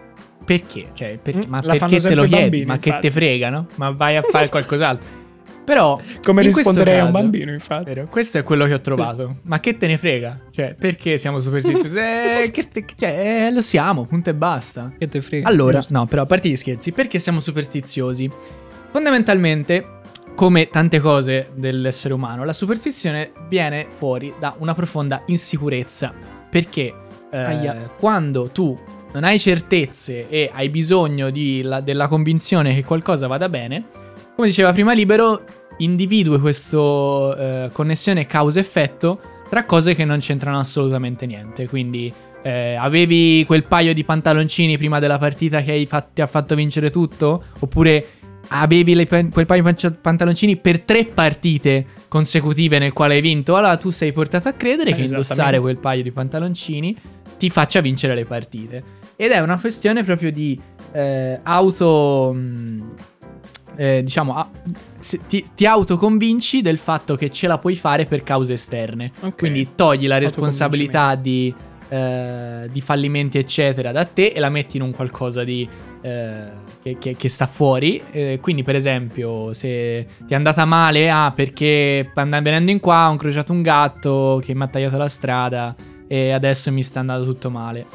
Perché? 0.44 0.88
Cioè, 0.94 1.20
perché? 1.22 1.48
Mm, 1.48 1.50
ma 1.50 1.62
perché 1.62 2.00
te 2.00 2.16
lo 2.16 2.26
chiedi? 2.26 2.42
bambini, 2.42 2.66
ma 2.66 2.78
che 2.78 2.90
infatti. 2.90 3.08
te 3.08 3.14
frega, 3.14 3.50
no? 3.50 3.68
Ma 3.76 3.92
vai 3.92 4.18
a 4.18 4.22
fare 4.22 4.50
qualcos'altro. 4.50 5.22
Però, 5.66 6.00
Come 6.22 6.42
risponderei 6.42 7.00
a 7.00 7.06
un 7.06 7.12
caso- 7.12 7.22
bambino, 7.22 7.52
infatti. 7.54 7.86
vero, 7.94 8.08
questo 8.08 8.38
è 8.38 8.44
quello 8.44 8.66
che 8.66 8.74
ho 8.74 8.82
trovato. 8.82 9.38
Ma 9.44 9.60
che 9.62 9.78
te 9.78 9.88
ne 9.88 9.98
frega? 9.98 10.40
Cioè, 10.52 10.76
perché 10.78 11.18
siamo 11.18 11.40
superstiziosi? 11.40 11.98
Eh, 12.44 12.52
che 12.52 12.68
te- 12.70 12.86
cioè, 12.98 13.46
eh, 13.48 13.52
lo 13.52 13.62
siamo, 13.62 14.06
punto 14.06 14.30
e 14.30 14.34
basta. 14.34 14.92
Che 14.98 15.08
te 15.08 15.22
frega. 15.22 15.48
Allora, 15.48 15.78
Giusto. 15.80 15.94
no, 15.94 16.06
però 16.06 16.24
a 16.24 16.26
parte 16.26 16.50
gli 16.50 16.56
scherzi, 16.58 16.92
perché 16.92 17.18
siamo 17.20 17.40
superstiziosi? 17.40 18.30
Fondamentalmente, 18.92 19.86
come 20.36 20.68
tante 20.68 21.00
cose 21.00 21.50
dell'essere 21.56 22.14
umano, 22.14 22.44
la 22.44 22.54
superstizione 22.54 23.32
viene 23.48 23.88
fuori 23.98 24.34
da 24.40 24.56
una 24.60 24.74
profonda 24.74 25.22
insicurezza. 25.28 26.14
Perché 26.50 26.94
eh, 27.32 27.90
quando 27.98 28.50
tu 28.50 28.78
non 29.14 29.24
hai 29.24 29.40
certezze 29.40 30.28
e 30.30 30.52
hai 30.54 30.70
bisogno 30.70 31.30
di 31.32 31.62
la- 31.64 31.82
della 31.82 32.08
convinzione 32.08 32.76
che 32.76 32.84
qualcosa 32.84 33.26
vada 33.28 33.50
bene, 33.50 33.86
come 34.36 34.48
diceva 34.48 34.74
prima 34.74 34.94
Libero, 34.94 35.44
individui 35.78 36.40
questa 36.40 37.70
connessione 37.72 38.26
causa-effetto 38.26 39.20
tra 39.50 39.66
cose 39.66 39.94
che 39.96 40.06
non 40.06 40.20
c'entrano 40.20 40.58
assolutamente 40.60 41.26
niente. 41.26 41.68
Quindi 41.68 42.12
eh, 42.42 42.76
avevi 42.76 43.44
quel 43.46 43.64
paio 43.66 43.94
di 43.94 44.04
pantaloncini 44.04 44.78
prima 44.78 45.00
della 45.00 45.18
partita 45.18 45.62
che 45.62 45.72
hai 45.72 45.86
fat- 45.86 46.10
ti 46.14 46.22
ha 46.22 46.28
fatto 46.28 46.56
vincere 46.56 46.90
tutto? 46.90 47.44
Oppure 47.60 48.06
avevi 48.50 48.96
le- 48.96 49.08
quel 49.08 49.46
paio 49.46 49.64
di 49.64 49.74
pan- 49.74 49.98
pantaloncini 50.02 50.58
per 50.58 50.82
tre 50.82 51.06
partite 51.06 51.86
consecutive 52.08 52.80
nel 52.80 52.94
quale 52.94 53.16
hai 53.16 53.22
vinto? 53.22 53.56
Allora 53.56 53.78
tu 53.78 53.92
sei 53.92 54.12
portato 54.12 54.48
a 54.48 54.54
credere 54.54 54.90
Eh, 54.92 54.96
che 54.96 55.02
indossare 55.04 55.60
quel 55.60 55.78
paio 55.78 56.04
di 56.04 56.12
pantaloncini 56.12 56.96
ti 57.38 57.50
faccia 57.50 57.80
vincere 57.82 58.16
le 58.16 58.26
partite. 58.26 58.84
Ed 59.16 59.32
è 59.32 59.40
una 59.40 59.60
questione 59.60 60.04
proprio 60.04 60.32
di 60.32 60.60
eh, 60.92 61.40
auto. 61.44 62.32
mh, 62.34 62.94
eh, 63.76 64.02
diciamo, 64.04 64.36
a- 64.36 64.50
ti, 65.28 65.44
ti 65.56 65.66
autoconvinci 65.66 66.62
del 66.62 66.78
fatto 66.78 67.16
che 67.16 67.30
ce 67.30 67.48
la 67.48 67.58
puoi 67.58 67.76
fare 67.76 68.06
per 68.06 68.24
cause 68.24 68.54
esterne. 68.54 69.12
Ok. 69.22 69.38
Quindi 69.38 69.70
togli 69.76 70.08
la 70.08 70.18
responsabilità 70.18 71.16
di, 71.16 71.54
eh, 71.90 72.68
di 72.72 72.82
fallimenti, 72.82 73.38
eccetera, 73.38 73.92
da 73.92 74.06
te 74.06 74.28
e 74.28 74.40
la 74.40 74.50
metti 74.50 74.78
in 74.78 74.84
un 74.84 74.92
qualcosa 74.92 75.44
di. 75.44 75.68
eh, 76.02 76.62
che, 76.84 76.98
che- 77.00 77.16
che 77.16 77.30
sta 77.30 77.46
fuori. 77.48 78.02
Eh, 78.12 78.40
quindi, 78.42 78.62
per 78.64 78.76
esempio, 78.76 79.54
se 79.54 80.06
ti 80.26 80.34
è 80.34 80.36
andata 80.36 80.66
male, 80.66 81.10
ah, 81.10 81.32
perché 81.34 82.12
andando 82.16 82.44
venendo 82.50 82.72
in 82.72 82.80
qua 82.82 83.08
ho 83.08 83.12
incrociato 83.14 83.54
un 83.54 83.62
gatto 83.62 84.42
che 84.44 84.54
mi 84.54 84.64
ha 84.64 84.68
tagliato 84.68 84.98
la 84.98 85.08
strada 85.08 85.74
e 86.08 86.32
adesso 86.32 86.72
mi 86.74 86.84
sta 86.84 87.00
andando 87.00 87.24
tutto 87.26 87.50
male. 87.50 87.86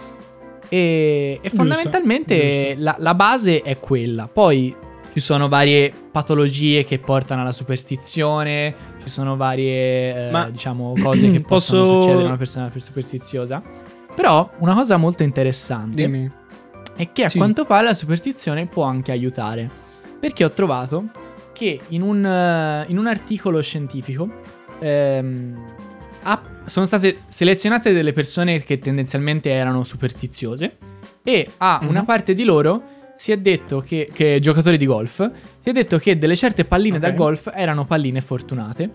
E, 0.70 1.32
e 1.35 1.38
Giusto, 1.42 1.56
fondamentalmente 1.56 2.75
giusto. 2.76 2.82
la, 2.82 2.97
la 2.99 3.14
base 3.14 3.61
è 3.62 3.78
quella. 3.78 4.26
Poi 4.26 4.75
ci 5.19 5.25
sono 5.25 5.49
varie 5.49 5.93
patologie 6.13 6.85
che 6.85 6.99
portano 7.01 7.43
alla 7.43 7.53
superstizione, 7.53 8.75
ci 9.03 9.09
sono 9.09 9.37
varie, 9.37 10.31
eh, 10.31 10.51
diciamo, 10.53 10.95
cose 11.03 11.31
che 11.31 11.41
possono 11.47 11.83
Posso- 11.83 11.95
succedere 12.03 12.23
a 12.25 12.29
una 12.29 12.37
persona 12.37 12.69
più 12.69 12.81
superstiziosa. 12.81 13.61
Però 14.15 14.49
una 14.59 14.75
cosa 14.75 14.97
molto 14.97 15.23
interessante 15.25 15.95
Dimmi. 16.07 16.31
è 16.97 17.11
che 17.13 17.25
a 17.25 17.29
Sì. 17.29 17.39
quanto 17.39 17.65
pare 17.65 17.85
la 17.87 17.95
superstizione 17.95 18.67
può 18.67 18.85
anche 18.85 19.11
aiutare. 19.13 19.69
Perché 20.21 20.45
ho 20.45 20.51
trovato 20.51 21.11
che 21.53 21.81
in 21.89 22.03
un, 22.03 22.25
eh, 22.25 22.85
in 22.89 22.99
un 22.99 23.07
articolo 23.07 23.61
scientifico 23.61 24.29
ehm, 24.81 25.61
ha- 26.23 26.43
sono 26.65 26.87
state 26.87 27.19
selezionate 27.29 27.93
delle 27.93 28.13
persone 28.13 28.63
che 28.63 28.79
tendenzialmente 28.79 29.51
erano 29.51 29.83
superstiziose 29.85 30.77
e 31.25 31.49
a 31.59 31.81
Mhm. 31.83 31.89
una 31.89 32.05
parte 32.05 32.35
di 32.35 32.45
loro 32.45 32.83
si 33.19 33.33
è 33.33 33.37
detto 33.39 33.81
che, 33.81 34.09
che 34.13 34.39
giocatori 34.41 34.77
di 34.79 34.87
golf, 34.87 35.29
si 35.59 35.69
è 35.69 35.73
detto 35.73 35.99
che 35.99 36.17
delle 36.17 36.37
certe 36.37 36.65
palline 36.65 37.01
da 37.01 37.09
Ok. 37.09 37.15
golf 37.15 37.51
erano 37.53 37.85
palline 37.85 38.21
fortunate 38.21 38.91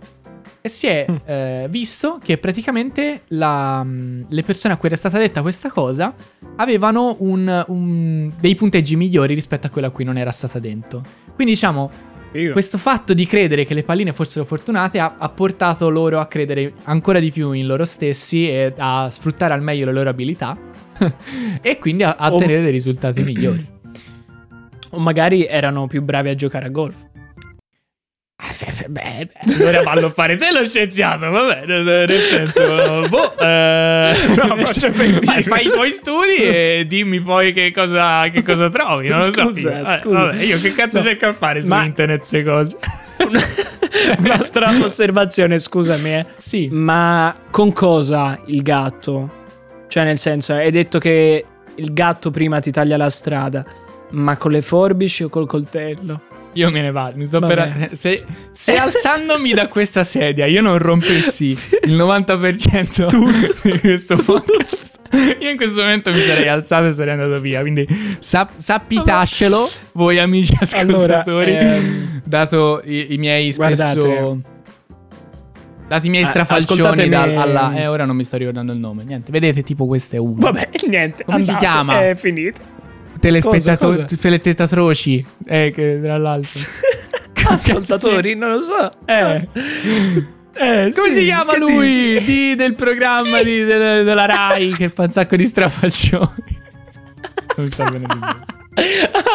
e 0.62 0.70
si 0.70 0.88
è 0.88 1.06
Mm. 1.12 1.16
eh, 1.28 1.68
visto 1.70 2.20
che 2.24 2.38
praticamente 2.38 3.24
la- 3.30 3.84
mh, 3.84 4.28
le 4.30 4.44
persone 4.44 4.74
a 4.74 4.78
cui 4.78 4.88
era 4.88 4.98
stata 4.98 5.18
detta 5.18 5.42
questa 5.42 5.70
cosa 5.70 6.16
avevano 6.56 7.18
un- 7.20 7.66
un- 7.68 8.32
dei 8.40 8.56
punteggi 8.56 8.96
migliori 8.96 9.34
rispetto 9.34 9.68
a 9.68 9.70
quello 9.70 9.88
a 9.88 9.90
cui 9.90 10.06
non 10.06 10.16
era 10.18 10.32
stata 10.32 10.58
dentro. 10.58 11.02
Quindi 11.36 11.54
diciamo, 11.56 11.92
questo 12.54 12.78
fatto 12.78 13.14
di 13.14 13.26
credere 13.28 13.66
che 13.66 13.74
le 13.74 13.84
palline 13.84 14.14
fossero 14.14 14.46
fortunate 14.46 15.00
ha, 15.00 15.16
ha 15.18 15.30
portato 15.30 15.90
loro 15.90 16.20
a 16.20 16.28
credere 16.28 16.72
ancora 16.86 17.20
di 17.20 17.30
più 17.30 17.52
in 17.52 17.68
loro 17.68 17.84
stessi 17.86 18.48
e 18.50 18.74
a 18.78 19.10
sfruttare 19.12 19.54
al 19.54 19.62
meglio 19.62 19.86
le 19.86 19.92
loro 19.92 20.10
abilità 20.10 20.58
e 21.62 21.78
quindi 21.78 22.04
a, 22.04 22.16
a 22.18 22.34
ottenere 22.34 22.62
dei 22.62 22.72
risultati 22.72 23.22
migliori. 23.22 23.73
O 24.94 25.00
magari 25.00 25.46
erano 25.46 25.88
più 25.88 26.02
bravi 26.02 26.30
a 26.30 26.36
giocare 26.36 26.68
a 26.68 26.70
golf. 26.70 27.02
Beh, 28.88 29.30
allora 29.60 29.82
fallo 29.82 30.10
fare 30.10 30.36
te 30.36 30.52
lo 30.52 30.66
scienziato, 30.66 31.30
vabbè, 31.30 31.66
nel 31.66 32.12
senso, 32.20 33.08
boh, 33.08 33.38
eh, 33.40 34.14
No, 34.36 34.56
per 34.56 34.94
fai, 35.24 35.44
fai 35.44 35.66
i 35.66 35.70
tuoi 35.70 35.92
studi 35.92 36.36
e 36.36 36.86
dimmi 36.88 37.22
poi 37.22 37.54
che 37.54 37.72
cosa, 37.74 38.28
che 38.30 38.44
cosa 38.44 38.70
trovi, 38.70 39.08
non 39.08 39.18
lo 39.18 39.32
so. 39.32 39.42
Io. 39.42 39.70
Eh, 39.70 39.86
scusa. 39.86 40.02
vabbè, 40.02 40.44
io 40.44 40.60
che 40.60 40.74
cazzo 40.74 40.98
No, 40.98 41.04
cerco 41.06 41.28
a 41.28 41.34
fare 41.34 41.62
su 41.62 41.68
ma- 41.68 41.84
internet 41.84 42.20
queste 42.20 42.44
cose? 42.44 42.78
Un'altra 44.20 44.70
osservazione, 44.84 45.58
scusami, 45.60 46.14
eh. 46.14 46.26
Sì. 46.36 46.68
Ma 46.72 47.34
con 47.50 47.72
cosa 47.72 48.40
il 48.48 48.62
gatto? 48.62 49.42
Cioè, 49.88 50.04
nel 50.04 50.18
senso, 50.18 50.54
hai 50.54 50.72
detto 50.72 51.00
che 51.00 51.46
il 51.76 51.94
gatto 51.94 52.30
prima 52.30 52.60
ti 52.60 52.72
taglia 52.72 52.98
la 52.98 53.10
strada, 53.10 53.64
ma 54.14 54.38
con 54.38 54.52
le 54.52 54.62
forbici 54.62 55.24
o 55.24 55.30
col 55.30 55.46
coltello? 55.48 56.22
Io 56.56 56.70
me 56.70 56.82
ne 56.82 56.92
vado, 56.92 57.18
mi 57.18 57.26
sto 57.26 57.40
Vabbè. 57.40 57.54
per... 57.54 57.90
Se, 57.98 58.24
se 58.52 58.76
alzandomi 58.78 59.54
da 59.54 59.68
questa 59.68 60.04
sedia 60.04 60.46
io 60.46 60.62
non 60.62 60.78
rompessi 60.78 61.48
il 61.86 61.96
90% 61.96 63.70
di 63.72 63.80
questo 63.80 64.16
podcast, 64.16 65.00
io 65.40 65.50
in 65.50 65.58
questo 65.58 65.82
momento 65.82 66.12
mi 66.12 66.20
sarei 66.20 66.48
alzato 66.48 66.88
e 66.88 66.92
sarei 66.94 67.14
andato 67.14 67.42
via. 67.42 67.62
Quindi 67.62 67.88
sap- 68.20 68.54
sappitascelo, 68.56 69.68
voi 69.94 70.20
amici 70.20 70.56
Allora, 70.74 71.18
ascoltatori, 71.22 71.56
ehm, 71.56 72.22
dato 72.24 72.82
i, 72.86 73.14
i 73.14 73.18
miei 73.18 73.52
spesso... 73.52 74.00
Guardate. 74.00 74.52
Dati 75.88 76.08
i 76.08 76.10
miei 76.10 76.24
Ah, 76.24 76.28
strafalcioni 76.28 77.10
dal- 77.10 77.36
alla... 77.36 77.74
Eh, 77.76 77.88
ora 77.88 78.06
non 78.06 78.16
mi 78.16 78.24
sto 78.24 78.38
ricordando 78.38 78.72
il 78.72 78.80
nome. 78.80 79.04
Niente, 79.04 79.32
vedete, 79.32 79.64
tipo 79.64 79.86
questo 79.86 80.16
è 80.16 80.20
uno. 80.20 80.36
Vabbè, 80.38 80.70
niente. 80.88 81.24
Come 81.24 81.42
si 81.42 81.50
andate, 81.50 81.66
chiama? 81.68 82.08
È 82.10 82.16
finito. 82.16 82.60
Telespettatori, 83.24 84.04
cosa? 84.04 84.16
telespetatroci. 84.20 85.26
Eh, 85.46 85.72
che 85.74 86.00
tra 86.04 86.18
l'altro. 86.18 86.62
Ascoltatori, 87.48 88.36
non 88.36 88.52
lo 88.52 88.62
so. 88.62 88.90
Eh. 89.06 89.48
Eh, 90.56 90.92
Come 90.96 91.10
sì, 91.10 91.14
si 91.16 91.24
chiama 91.24 91.54
che 91.54 91.60
lui 91.60 92.20
di- 92.24 92.56
del 92.56 92.74
programma 92.76 93.42
di- 93.42 93.64
de- 93.64 94.04
della 94.04 94.26
Rai 94.26 94.72
che 94.74 94.90
fa 94.90 95.04
un 95.04 95.12
sacco 95.12 95.36
di 95.36 95.46
strafalcioni? 95.46 96.62
Non 97.56 97.66
mi 97.66 97.72
sta 97.72 97.84
in 97.84 97.92
mente. 97.92 98.62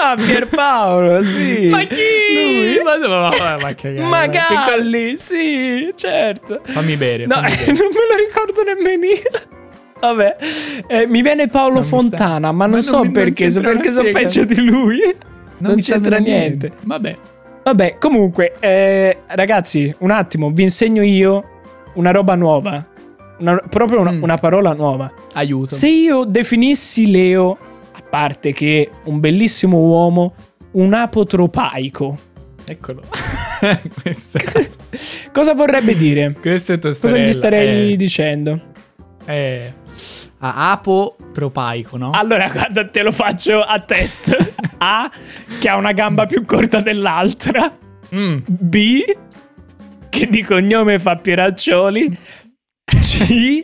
Ah, 0.03 0.15
Pierpaolo, 0.17 1.23
sì. 1.23 1.69
Ma 1.69 1.85
chi? 1.85 1.97
Lui? 2.35 2.81
Ma, 2.83 2.97
ma, 2.99 3.07
ma, 3.31 3.31
ma, 3.39 3.57
ma- 3.59 4.09
Magalli, 4.09 5.17
sì, 5.17 5.93
certo. 5.95 6.61
Fammi 6.65 6.97
bere. 6.97 7.27
No, 7.27 7.35
fammi 7.37 7.55
bere. 7.55 7.67
non 7.73 7.87
me 7.87 8.07
lo 8.11 8.17
ricordo 8.27 8.63
nemmeno 8.65 9.05
io. 9.07 9.57
Vabbè, 10.01 10.37
Eh, 10.87 11.07
mi 11.07 11.23
viene 11.23 11.47
Paolo 11.49 11.75
Non 11.75 11.81
mi 11.83 11.87
sta- 11.87 11.97
Fontana, 11.97 12.53
ma 12.53 12.53
ma 12.53 12.65
non 12.65 12.73
non 12.75 12.83
so 12.83 13.03
non 13.03 13.13
perché, 13.13 13.51
so 13.51 13.61
perché 13.61 13.91
sono 13.93 14.11
peggio 14.11 14.45
di 14.45 14.61
lui. 14.65 14.99
Non, 15.59 15.81
sta 15.81 15.95
c'entra 15.95 16.19
niente. 16.19 16.69
mente. 16.69 16.73
Vabbè. 16.85 17.17
Vabbè, 17.65 17.97
comunque, 17.99 18.55
eh, 18.61 19.19
ragazzi, 19.27 19.93
un 19.99 20.11
attimo, 20.11 20.51
vi 20.51 20.63
insegno 20.63 21.03
io 21.03 21.43
una 21.95 22.11
roba 22.13 22.35
nuova. 22.35 22.87
Una- 23.41 23.61
proprio 23.69 24.01
una, 24.01 24.13
Mm. 24.13 24.23
una 24.23 24.37
parola 24.37 24.73
nuova. 24.73 25.13
Aiuto. 25.35 25.75
Se 25.75 25.89
io 25.89 26.25
definissi 26.25 27.11
Leo, 27.11 27.57
a 27.93 28.03
parte 28.09 28.53
che 28.53 28.89
un 29.05 29.21
bellissimo 29.21 29.79
uomo, 29.79 30.35
un 30.73 30.93
apotropaico, 30.95 32.17
Eccolo. 32.65 33.03
cosa 35.33 35.55
vorrebbe 35.55 35.97
dire? 35.97 36.35
questo 36.41 36.73
è 36.75 36.79
Cosa 36.79 36.89
tostarella. 37.01 37.27
gli 37.27 37.33
starei 37.33 37.93
Eh, 37.93 37.97
dicendo? 37.97 38.61
eh, 39.25 39.73
a- 40.39 40.73
apotropaico, 40.73 41.97
no? 41.97 42.11
Allora, 42.13 42.49
guarda, 42.49 42.87
te 42.89 43.03
lo 43.03 43.13
faccio 43.13 43.61
a 43.63 43.79
test. 43.81 44.37
A, 44.79 45.11
che 45.59 45.69
ha 45.69 45.77
una 45.77 45.93
gamba 45.93 46.27
più 46.27 46.45
corta 46.45 46.81
dell'altra. 46.81 47.77
Mm. 48.15 48.39
B, 48.47 49.01
che 50.09 50.27
di 50.27 50.43
cognome 50.43 50.99
fa 50.99 51.17
Pieraccioli. 51.17 52.17
C, 52.85 53.63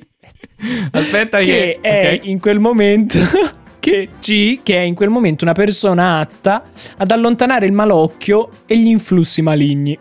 Aspetta 0.91 1.39
che 1.39 1.79
che... 1.81 1.89
è 1.89 2.19
ok. 2.21 2.27
in 2.27 2.41
quel 2.41 2.59
momento... 2.59 3.19
Che 3.85 4.09
C, 4.19 4.61
che 4.63 4.77
è 4.77 4.81
in 4.81 4.95
quel 4.95 5.11
momento 5.11 5.45
una 5.45 5.53
persona 5.53 6.17
atta 6.19 6.71
ad 6.97 7.11
allontanare 7.11 7.67
il 7.67 7.73
malocchio 7.73 8.49
e 8.65 8.79
gli 8.79 8.87
influssi 8.87 9.43
maligni. 9.43 9.99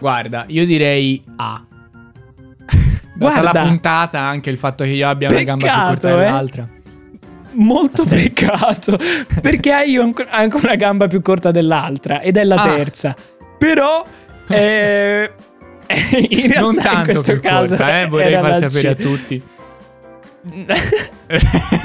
Guarda, 0.00 0.44
io 0.48 0.66
direi 0.66 1.22
A. 1.36 1.64
Guarda 3.16 3.52
la 3.52 3.62
puntata, 3.62 4.20
anche 4.20 4.50
il 4.50 4.56
fatto 4.58 4.84
che 4.84 4.90
io 4.90 5.08
abbia 5.08 5.28
una 5.30 5.42
gamba 5.42 5.64
più 5.66 5.74
Peccato, 5.74 5.88
corta 5.88 6.08
eh. 6.08 6.24
dell'altra. 6.24 6.68
Molto 7.58 8.02
Ha 8.02 8.06
peccato. 8.08 8.98
perché 9.40 9.72
hai 9.72 9.90
io 9.90 10.02
anche 10.02 10.26
anche 10.28 10.56
una 10.56 10.74
gamba 10.74 11.06
più 11.08 11.22
corta 11.22 11.50
dell'altra 11.50 12.20
ed 12.20 12.36
è 12.36 12.44
la 12.44 12.56
Ah. 12.60 12.74
terza. 12.74 13.14
Però 13.58 14.04
eh, 14.48 15.30
in 16.28 16.48
realtà 16.48 16.60
non 16.60 16.74
in 16.74 16.82
tanto 16.82 17.12
questo 17.12 17.32
più 17.32 17.40
caso 17.40 17.76
corta, 17.76 18.00
eh, 18.00 18.06
vorrei 18.06 18.32
far 18.34 18.58
sapere 18.68 18.88
a 18.88 18.94
tutti. 18.94 19.42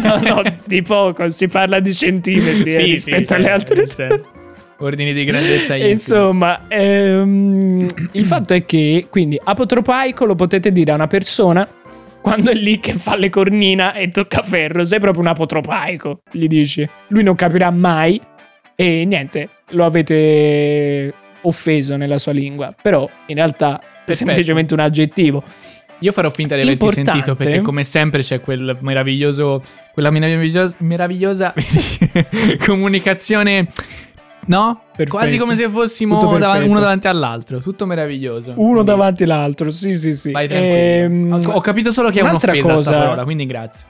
no, 0.03 0.19
no, 0.21 0.43
di 0.65 0.81
poco, 0.81 1.29
si 1.31 1.47
parla 1.47 1.79
di 1.79 1.93
centimetri 1.93 2.73
eh, 2.73 2.77
rispetto 2.83 3.33
alle 3.33 3.43
cioè, 3.45 3.51
altre. 3.53 3.89
senso, 3.89 4.25
Ordini 4.81 5.13
di 5.13 5.23
grandezza. 5.23 5.75
Insomma, 5.77 6.61
ehm, 6.67 7.85
il 8.13 8.25
fatto 8.25 8.53
è 8.53 8.65
che 8.65 9.07
quindi 9.09 9.39
apotropaico 9.41 10.25
lo 10.25 10.35
potete 10.35 10.71
dire 10.71 10.91
a 10.91 10.95
una 10.95 11.07
persona 11.07 11.67
quando 12.19 12.51
è 12.51 12.53
lì 12.53 12.79
che 12.79 12.93
fa 12.93 13.15
le 13.15 13.29
cornina 13.29 13.93
e 13.93 14.09
tocca 14.09 14.41
ferro. 14.41 14.83
Sei 14.83 15.00
proprio 15.00 15.21
un 15.21 15.27
apotropaico, 15.27 16.21
gli 16.31 16.47
dici. 16.47 16.88
Lui 17.07 17.23
non 17.23 17.35
capirà 17.35 17.69
mai 17.71 18.19
e 18.75 19.05
niente, 19.05 19.50
lo 19.69 19.85
avete 19.85 21.13
offeso 21.41 21.95
nella 21.95 22.17
sua 22.17 22.31
lingua. 22.31 22.73
Però 22.81 23.09
in 23.27 23.35
realtà 23.35 23.79
è 23.79 23.83
Perfetto. 24.05 24.25
semplicemente 24.25 24.73
un 24.73 24.79
aggettivo. 24.79 25.43
Io 26.00 26.11
farò 26.11 26.31
finta 26.31 26.55
di 26.55 26.61
averti 26.61 26.83
Importante. 26.83 27.11
sentito 27.11 27.35
perché 27.35 27.61
come 27.61 27.83
sempre 27.83 28.23
c'è 28.23 28.41
quel 28.41 28.75
meraviglioso 28.81 29.61
quella 29.93 30.09
meravigliosa, 30.09 30.73
meravigliosa 30.79 31.53
comunicazione 32.65 33.67
no? 34.45 34.81
Perfetto. 34.95 35.17
Quasi 35.17 35.38
come 35.38 35.55
se 35.55 35.69
fossimo 35.69 36.38
dav- 36.38 36.63
uno 36.65 36.79
davanti 36.79 37.07
all'altro, 37.07 37.60
tutto 37.60 37.86
meraviglioso. 37.86 38.51
Uno 38.55 38.69
Quindi 38.71 38.83
davanti 38.86 39.24
all'altro, 39.24 39.71
sì, 39.71 39.98
sì, 39.98 40.13
sì. 40.13 40.31
Vai. 40.31 40.48
Ehm, 40.50 41.39
ho, 41.45 41.62
capito 41.62 41.91
solo 41.91 42.10
che 42.10 42.19
è 42.19 42.24
un'altra 42.24 42.57
cosa- 42.60 42.91
parola, 42.91 43.24
quindi 43.24 43.45
grazie. 43.45 43.86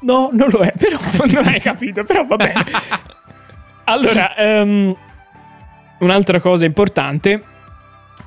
No, 0.00 0.30
non 0.32 0.48
lo 0.50 0.60
è, 0.60 0.72
però 0.76 0.96
non 1.32 1.46
hai 1.46 1.60
capito, 1.60 2.04
però 2.04 2.24
va 2.26 2.36
bene. 2.36 2.64
Allora, 3.84 4.36
ehm, 4.36 4.96
un'altra 5.98 6.40
cosa 6.40 6.64
importante 6.64 7.42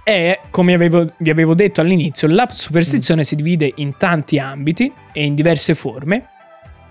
è, 0.04 0.40
come 0.52 0.74
avevo- 0.74 1.08
vi 1.18 1.30
avevo 1.30 1.56
detto 1.56 1.80
all'inizio, 1.80 2.28
la 2.28 2.46
superstizione 2.52 3.24
si 3.24 3.36
divide 3.36 3.72
in 3.76 3.96
tanti 3.98 4.38
ambiti 4.38 4.92
e 5.14 5.24
in 5.24 5.34
diverse 5.34 5.74
forme. 5.74 6.30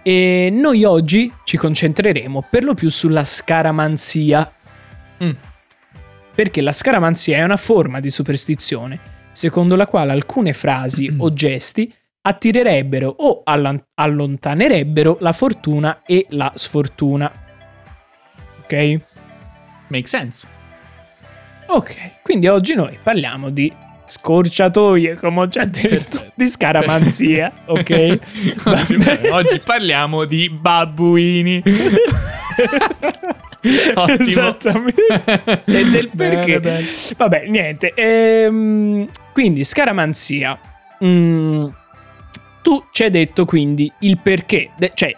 E 0.06 0.50
noi 0.52 0.84
oggi 0.84 1.32
ci 1.44 1.56
concentreremo 1.56 2.46
per 2.50 2.62
lo 2.62 2.74
più 2.74 2.90
sulla 2.90 3.24
scaramanzia. 3.24 4.52
Mm. 5.24 5.30
Perché 6.34 6.60
la 6.60 6.72
scaramanzia 6.72 7.38
è 7.38 7.42
una 7.42 7.56
forma 7.56 8.00
di 8.00 8.10
superstizione 8.10 9.00
secondo 9.34 9.74
la 9.74 9.86
quale 9.86 10.12
alcune 10.12 10.52
frasi 10.52 11.16
o 11.18 11.32
gesti 11.32 11.92
attirerebbero 12.20 13.08
o 13.08 13.42
allontanerebbero 13.94 15.16
la 15.20 15.32
fortuna 15.32 16.02
e 16.04 16.26
la 16.30 16.52
sfortuna. 16.54 17.30
Ok? 18.62 19.00
Make 19.88 20.06
sense. 20.06 20.46
Ok, 21.66 22.22
quindi 22.22 22.46
oggi 22.46 22.74
noi 22.74 22.98
parliamo 23.02 23.50
di 23.50 23.72
scorciatoie, 24.06 25.14
come 25.14 25.40
ho 25.40 25.46
già 25.48 25.64
detto, 25.64 26.26
di 26.34 26.46
scaramanzia, 26.48 27.52
ok? 27.66 28.18
Oggi, 28.64 28.96
bene. 28.96 29.30
oggi 29.30 29.60
parliamo 29.60 30.24
di 30.24 30.48
babbuini. 30.50 31.62
Ottimo. 33.94 34.28
Esattamente. 34.28 35.02
e 35.64 35.84
del 35.90 36.10
Bene, 36.12 36.34
perché. 36.36 36.60
bene. 36.60 36.84
Vabbè, 37.16 37.46
niente. 37.48 37.92
Ehm, 37.94 39.08
quindi, 39.32 39.64
scaramanzia. 39.64 40.58
Mm, 41.04 41.66
tu 42.62 42.84
ci 42.92 43.02
hai 43.04 43.10
detto 43.10 43.44
quindi 43.44 43.90
il 44.00 44.18
perché, 44.18 44.70
de- 44.76 44.92
cioè 44.94 45.14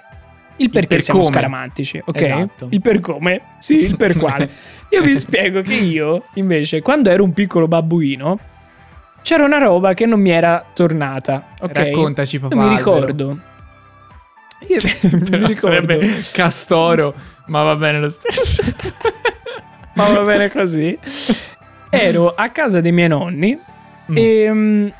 il 0.58 0.70
perché 0.70 0.86
per 0.86 1.02
siamo 1.02 1.20
come. 1.20 1.32
scaramantici, 1.32 2.00
ok? 2.04 2.20
Esatto. 2.20 2.68
Il 2.70 2.80
per 2.80 3.00
come, 3.00 3.42
sì, 3.58 3.74
il 3.84 3.96
per 3.96 4.16
quale. 4.16 4.48
Io 4.90 5.02
vi 5.02 5.16
spiego 5.18 5.62
che 5.62 5.74
io, 5.74 6.26
invece, 6.34 6.80
quando 6.80 7.10
ero 7.10 7.24
un 7.24 7.32
piccolo 7.32 7.66
babbuino, 7.66 8.38
c'era 9.26 9.44
una 9.44 9.58
roba 9.58 9.92
che 9.92 10.06
non 10.06 10.20
mi 10.20 10.30
era 10.30 10.64
tornata, 10.72 11.48
ok? 11.60 11.72
Raccontaci, 11.72 12.38
papà. 12.38 12.54
Io 12.54 12.60
mi 12.60 12.76
ricordo. 12.76 13.38
Io 14.68 14.76
mi 15.10 15.18
Però 15.28 15.46
ricordo. 15.48 15.76
Sarebbe 15.90 16.08
Castoro, 16.32 17.12
ma 17.46 17.64
va 17.64 17.74
bene 17.74 17.98
lo 17.98 18.08
stesso. 18.08 18.62
ma 19.94 20.08
va 20.10 20.20
bene 20.20 20.48
così. 20.48 20.96
Ero 21.90 22.34
a 22.36 22.48
casa 22.50 22.80
dei 22.80 22.92
miei 22.92 23.08
nonni 23.08 23.58
Mm. 24.08 24.16
e, 24.16 24.92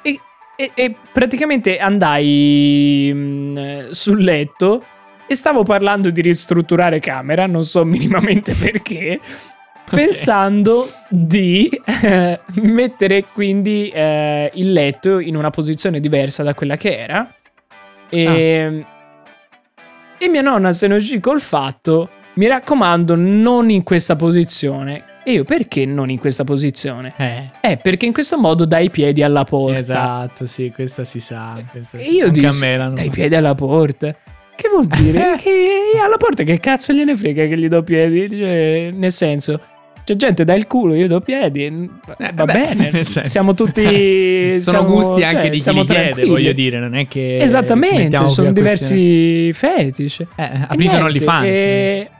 e, 0.00 0.20
e- 0.56 0.70
e 0.74 0.94
praticamente 1.12 1.76
andai 1.76 3.10
mm, 3.12 3.90
sul 3.90 4.24
letto 4.24 4.82
e 5.26 5.34
stavo 5.34 5.62
parlando 5.64 6.08
di 6.08 6.22
ristrutturare 6.22 6.98
camera, 7.00 7.46
non 7.46 7.66
so 7.66 7.84
minimamente 7.84 8.54
perché, 8.58 9.20
pensando 9.96 10.86
di 11.08 11.68
eh, 12.02 12.40
mettere 12.62 13.24
quindi 13.32 13.88
eh, 13.88 14.50
il 14.54 14.72
letto 14.72 15.18
in 15.18 15.36
una 15.36 15.50
posizione 15.50 16.00
diversa 16.00 16.42
da 16.42 16.54
quella 16.54 16.76
che 16.76 16.96
era. 16.98 17.32
E, 18.10 18.84
e 20.18 20.28
mia 20.28 20.40
nonna 20.42 20.72
se 20.72 20.86
ne 20.86 20.96
uscì 20.96 21.20
col 21.20 21.40
fatto, 21.40 22.08
mi 22.34 22.46
raccomando, 22.46 23.14
non 23.16 23.68
in 23.70 23.82
questa 23.82 24.16
posizione. 24.16 25.04
E 25.24 25.32
io 25.32 25.44
perché 25.44 25.84
non 25.84 26.08
in 26.08 26.18
questa 26.18 26.44
posizione? 26.44 27.12
Eh, 27.16 27.50
Eh, 27.60 27.76
perché 27.76 28.06
in 28.06 28.12
questo 28.12 28.38
modo 28.38 28.64
dai 28.64 28.86
i 28.86 28.90
piedi 28.90 29.22
alla 29.22 29.44
porta. 29.44 29.78
esatto, 29.78 30.46
sì, 30.46 30.70
questa 30.74 31.04
si 31.04 31.20
sa. 31.20 31.60
questa 31.70 31.98
E 31.98 32.04
si- 32.04 32.10
io 32.14 32.30
l'hanno 32.30 32.94
dai 32.94 33.06
i 33.06 33.10
piedi 33.10 33.34
alla 33.34 33.54
porta. 33.54 34.14
Che 34.54 34.68
vuol 34.70 34.86
dire? 34.86 35.36
che 35.42 36.00
alla 36.02 36.16
porta 36.16 36.42
che 36.44 36.58
cazzo 36.58 36.92
gliene 36.92 37.14
frega 37.16 37.46
che 37.46 37.58
gli 37.58 37.68
do 37.68 37.82
piedi? 37.82 38.28
Cioè, 38.30 38.90
nel 38.92 39.12
senso, 39.12 39.60
c'è 40.08 40.16
gente 40.16 40.44
dà 40.44 40.54
il 40.54 40.66
culo, 40.66 40.94
io 40.94 41.06
do 41.06 41.20
piedi. 41.20 41.64
Eh, 41.66 42.30
Va 42.32 42.44
beh, 42.46 42.74
bene, 42.74 43.04
siamo 43.04 43.52
tutti... 43.52 43.82
Sono 44.62 44.78
stiamo- 44.78 44.84
gusti 44.84 45.20
cioè, 45.20 45.34
anche 45.34 45.50
di 45.50 45.58
chi 45.58 45.72
li 45.72 45.84
chiede, 45.84 46.24
voglio 46.24 46.52
dire, 46.52 46.78
non 46.78 46.94
è 46.96 47.06
che... 47.06 47.36
Esattamente, 47.36 48.26
sono 48.28 48.52
diversi 48.52 49.52
fetici. 49.52 50.26
Eh, 50.34 50.50
aprite 50.68 50.96
OnlyFans. 50.96 51.46
e- 51.46 52.10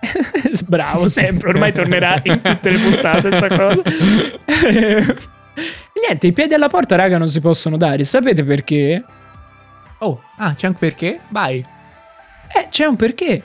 Bravo, 0.66 1.10
sempre, 1.10 1.50
ormai 1.50 1.72
tornerà 1.74 2.18
in 2.24 2.40
tutte 2.40 2.70
le 2.70 2.78
puntate 2.78 3.30
sta 3.30 3.48
cosa. 3.48 3.82
Niente, 6.06 6.26
i 6.26 6.32
piedi 6.32 6.54
alla 6.54 6.68
porta, 6.68 6.96
raga, 6.96 7.18
non 7.18 7.28
si 7.28 7.40
possono 7.40 7.76
dare. 7.76 8.04
Sapete 8.04 8.42
perché? 8.42 9.04
Oh, 9.98 10.22
ah, 10.38 10.54
c'è 10.54 10.68
un 10.68 10.74
perché? 10.74 11.20
Vai. 11.28 11.58
Eh, 11.58 12.66
c'è 12.70 12.86
un 12.86 12.96
perché. 12.96 13.42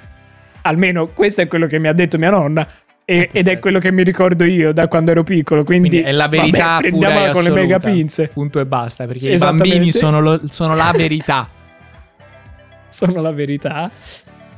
Almeno 0.61 1.07
questo 1.07 1.41
è 1.41 1.47
quello 1.47 1.67
che 1.67 1.77
mi 1.77 1.89
ha 1.89 1.93
detto 1.93 2.17
mia 2.17 2.29
nonna. 2.29 2.65
E- 3.05 3.29
ed 3.31 3.47
è 3.47 3.59
quello 3.59 3.77
che 3.79 3.91
mi 3.91 4.03
ricordo 4.03 4.43
io 4.43 4.73
da 4.73 4.87
quando 4.87 5.11
ero 5.11 5.23
piccolo. 5.23 5.63
Quindi, 5.63 5.89
Quindi 5.89 6.07
è 6.07 6.11
la 6.11 6.27
verità 6.27 6.65
vabbè, 6.65 6.87
prendiamola 6.87 7.31
con 7.31 7.43
le 7.43 7.49
mega 7.51 7.79
pinze. 7.79 8.27
Punto 8.27 8.59
e 8.59 8.65
basta, 8.65 9.05
perché 9.05 9.19
Sì, 9.19 9.31
i 9.33 9.37
bambini 9.37 9.91
sono, 9.91 10.19
lo- 10.19 10.41
sono 10.49 10.75
la 10.75 10.91
verità. 10.95 11.47
sono 12.89 13.21
la 13.21 13.31
verità. 13.31 13.91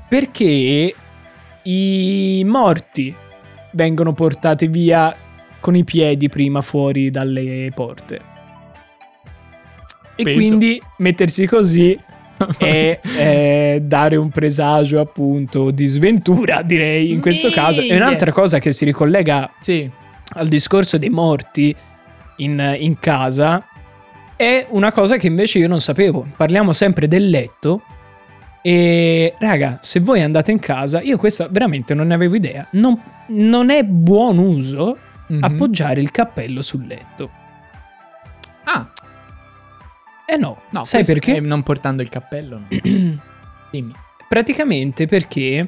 Perché 0.09 0.95
i 1.63 2.43
morti 2.45 3.13
vengono 3.71 4.13
portati 4.13 4.67
via 4.67 5.15
con 5.59 5.75
i 5.75 5.83
piedi 5.83 6.29
prima 6.29 6.61
fuori 6.61 7.09
dalle 7.09 7.69
porte. 7.75 8.35
E 10.15 10.23
Penso. 10.23 10.33
quindi 10.39 10.81
mettersi 10.99 11.45
così 11.45 11.99
è 12.57 12.99
eh, 13.03 13.81
dare 13.83 14.15
un 14.15 14.29
presagio 14.29 14.99
appunto 14.99 15.71
di 15.71 15.87
sventura, 15.87 16.61
direi 16.61 17.11
in 17.11 17.21
questo 17.21 17.49
caso. 17.49 17.81
E 17.81 17.95
un'altra 17.95 18.31
cosa 18.31 18.59
che 18.59 18.71
si 18.71 18.85
ricollega 18.85 19.51
sì. 19.59 19.89
al 20.33 20.47
discorso 20.47 20.97
dei 20.97 21.09
morti 21.09 21.75
in, 22.37 22.75
in 22.79 22.99
casa 22.99 23.65
è 24.35 24.65
una 24.69 24.91
cosa 24.91 25.17
che 25.17 25.27
invece 25.27 25.59
io 25.59 25.67
non 25.67 25.79
sapevo. 25.79 26.25
Parliamo 26.35 26.73
sempre 26.73 27.07
del 27.07 27.29
letto. 27.29 27.81
E 28.61 29.33
raga, 29.39 29.79
se 29.81 29.99
voi 29.99 30.21
andate 30.21 30.51
in 30.51 30.59
casa, 30.59 31.01
io 31.01 31.17
questa 31.17 31.47
veramente 31.49 31.93
non 31.93 32.07
ne 32.07 32.13
avevo 32.13 32.35
idea. 32.35 32.67
Non, 32.71 32.99
non 33.27 33.69
è 33.69 33.83
buon 33.83 34.37
uso 34.37 34.97
Mhm. 35.27 35.43
appoggiare 35.43 35.99
il 35.99 36.11
cappello 36.11 36.61
sul 36.61 36.85
letto. 36.85 37.29
Ah, 38.63 38.89
Eh 40.29 40.35
no, 40.35 40.61
no. 40.71 40.83
sai 40.83 41.05
perché? 41.05 41.39
non 41.39 41.63
portando 41.63 42.01
il 42.01 42.09
cappello, 42.09 42.59
no. 42.59 42.67
Dimmi. 43.71 43.93
Praticamente 44.27 45.07
perché 45.07 45.65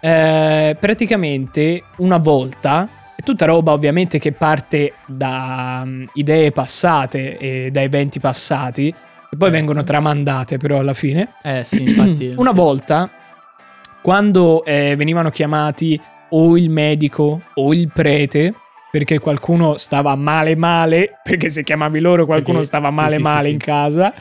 eh, 0.00 0.76
praticamente 0.78 1.84
una 1.98 2.18
volta 2.18 2.88
è 3.16 3.22
tutta 3.22 3.46
roba 3.46 3.72
ovviamente 3.72 4.18
che 4.18 4.32
parte 4.32 4.92
da 5.06 5.82
mm, 5.86 6.04
idee 6.14 6.52
passate 6.52 7.38
e 7.38 7.70
da 7.70 7.80
eventi 7.80 8.20
passati 8.20 8.88
e 8.88 8.94
poi 9.30 9.48
Certo. 9.48 9.50
vengono 9.50 9.82
tramandate 9.82 10.58
però 10.58 10.80
alla 10.80 10.92
fine. 10.92 11.30
Eh 11.42 11.64
sì, 11.64 11.82
infatti. 11.82 12.34
Una 12.36 12.52
volta 12.52 13.10
quando 14.02 14.62
eh, 14.64 14.94
venivano 14.94 15.30
chiamati 15.30 15.98
o 16.30 16.58
il 16.58 16.68
medico 16.68 17.40
o 17.54 17.72
il 17.72 17.90
prete 17.90 18.54
perché 18.92 19.18
qualcuno 19.20 19.78
stava 19.78 20.14
male 20.16 20.54
male, 20.54 21.18
perché 21.24 21.48
se 21.48 21.62
chiamavi 21.64 21.98
loro 21.98 22.26
qualcuno 22.26 22.58
Perché- 22.58 22.66
stava 22.66 22.90
sì, 22.90 22.94
male 22.94 23.10
sì, 23.12 23.16
sì, 23.16 23.22
male 23.22 23.44
sì. 23.46 23.50
in 23.52 23.58
casa. 23.58 24.14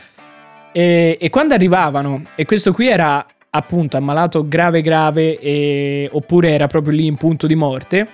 E, 0.72 1.18
e 1.20 1.30
quando 1.30 1.54
arrivavano, 1.54 2.24
e 2.36 2.46
questo 2.46 2.72
qui 2.72 2.88
era 2.88 3.26
appunto 3.50 3.98
ammalato 3.98 4.48
grave 4.48 4.80
grave 4.80 5.38
e- 5.38 6.10
oppure 6.14 6.52
era 6.52 6.68
proprio 6.68 6.94
lì 6.94 7.06
in 7.06 7.18
punto 7.18 7.48
di 7.48 7.56
morte, 7.56 8.08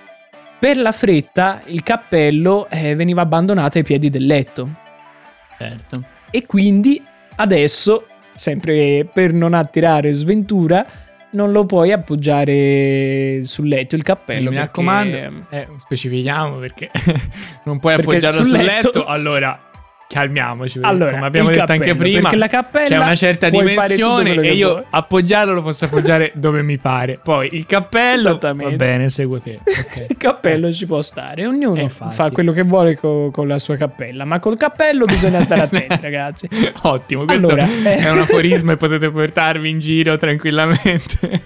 per 0.58 0.78
la 0.78 0.90
fretta 0.90 1.62
il 1.66 1.84
cappello 1.84 2.66
eh, 2.68 2.96
veniva 2.96 3.20
abbandonato 3.20 3.78
ai 3.78 3.84
piedi 3.84 4.10
del 4.10 4.26
letto. 4.26 4.68
Certo. 5.56 6.02
E 6.32 6.44
quindi 6.44 7.00
adesso, 7.36 8.06
sempre 8.34 9.08
per 9.12 9.32
non 9.32 9.54
attirare 9.54 10.10
sventura, 10.10 10.84
non 11.30 11.52
lo 11.52 11.66
puoi 11.66 11.92
appoggiare 11.92 13.40
sul 13.44 13.68
letto 13.68 13.94
il 13.96 14.02
cappello. 14.02 14.48
mi 14.50 14.56
perché- 14.56 14.58
raccomando, 14.60 15.16
eh, 15.50 15.68
specifichiamo 15.78 16.56
perché 16.56 16.90
non 17.64 17.78
puoi 17.78 17.96
Perché 17.96 18.10
appoggiarlo 18.10 18.36
sul 18.44 18.46
sul 18.56 18.64
letto- 18.64 18.90
letto, 18.94 19.04
allora 19.10 19.67
calmiamoci. 20.08 20.80
Allora, 20.82 21.12
come 21.12 21.26
abbiamo 21.26 21.50
detto 21.50 21.60
anche 21.60 21.88
cappello, 21.88 21.96
prima, 21.96 22.20
perché 22.22 22.36
la 22.36 22.48
cappella 22.48 22.86
c'è 22.86 22.96
una 22.96 23.14
certa 23.14 23.50
dimensione 23.50 24.30
e 24.32 24.54
io 24.54 24.70
vuoi. 24.70 24.82
appoggiarlo 24.90 25.52
lo 25.52 25.62
posso 25.62 25.84
appoggiare 25.84 26.32
dove 26.34 26.62
mi 26.62 26.78
pare. 26.78 27.20
Poi 27.22 27.48
il 27.52 27.66
cappello 27.66 28.38
va 28.40 28.54
bene, 28.70 29.10
seguo 29.10 29.38
te. 29.40 29.60
Ok. 29.88 30.06
Il 30.08 30.16
cappello 30.16 30.72
ci 30.72 30.86
può 30.86 31.00
stare, 31.02 31.46
ognuno 31.46 31.80
Eh, 31.80 31.88
fa 31.88 32.30
quello 32.30 32.52
che 32.52 32.62
vuole 32.62 32.96
co- 32.96 33.30
con 33.30 33.46
la 33.46 33.58
sua 33.58 33.76
cappella, 33.76 34.24
ma 34.24 34.38
col 34.38 34.56
cappello 34.56 35.04
bisogna 35.04 35.42
stare 35.42 35.62
attenti, 35.68 35.98
ragazzi. 36.00 36.48
Ottimo, 36.82 37.24
questo 37.24 37.46
Allora, 37.46 37.64
eh. 37.66 37.96
è 37.96 38.10
un 38.10 38.18
aforisma 38.18 38.72
e 38.72 38.76
potete 38.76 39.10
portarvi 39.10 39.68
in 39.68 39.78
giro 39.78 40.16
tranquillamente. 40.16 41.42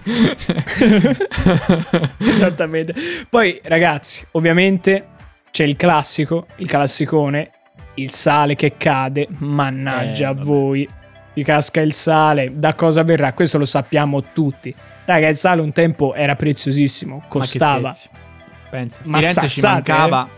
Esattamente. 2.18 2.94
Poi, 3.28 3.60
ragazzi, 3.64 4.24
ovviamente 4.32 5.06
c'è 5.50 5.64
il 5.64 5.76
classico, 5.76 6.46
il 6.56 6.66
classicone, 6.66 7.50
il 7.94 8.10
sale 8.10 8.54
che 8.54 8.76
cade, 8.76 9.26
mannaggia 9.38 10.28
Eh, 10.28 10.30
a 10.30 10.32
vabbè. 10.34 10.44
voi. 10.46 10.88
Vi 11.34 11.42
casca 11.44 11.80
il 11.80 11.92
sale, 11.94 12.52
da 12.54 12.74
cosa 12.74 13.02
verrà? 13.04 13.32
Questo 13.32 13.56
lo 13.58 13.64
sappiamo 13.64 14.22
tutti. 14.32 14.74
Raga, 15.04 15.28
il 15.28 15.36
sale 15.36 15.62
un 15.62 15.72
tempo 15.72 16.14
era 16.14 16.36
preziosissimo, 16.36 17.24
costava. 17.28 17.88
Ma. 17.88 17.94
Pensa, 18.70 19.00
Ma 19.04 19.18
Firenze 19.18 19.48
ci 19.48 19.60
mancava. 19.62 20.28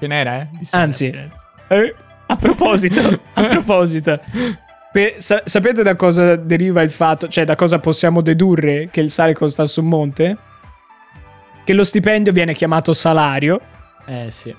Ce 0.00 0.06
n'era, 0.06 0.40
eh? 0.40 0.48
Anzi. 0.70 1.06
Eh, 1.68 1.94
a 2.26 2.36
proposito, 2.36 3.20
a 3.34 3.42
proposito, 3.44 4.20
pe- 4.92 5.16
sa- 5.18 5.42
sapete 5.44 5.82
da 5.82 5.94
cosa 5.96 6.36
deriva 6.36 6.82
il 6.82 6.90
fatto, 6.90 7.28
cioè 7.28 7.44
da 7.44 7.54
cosa 7.54 7.78
possiamo 7.78 8.20
dedurre 8.22 8.88
che 8.90 9.00
il 9.00 9.10
sale 9.10 9.34
costa 9.34 9.64
su 9.66 9.82
un 9.82 9.88
monte? 9.88 10.36
Che 11.64 11.72
lo 11.72 11.84
stipendio 11.84 12.32
viene 12.32 12.54
chiamato 12.54 12.92
salario, 12.92 13.60
Eh 14.06 14.30
sì. 14.30 14.54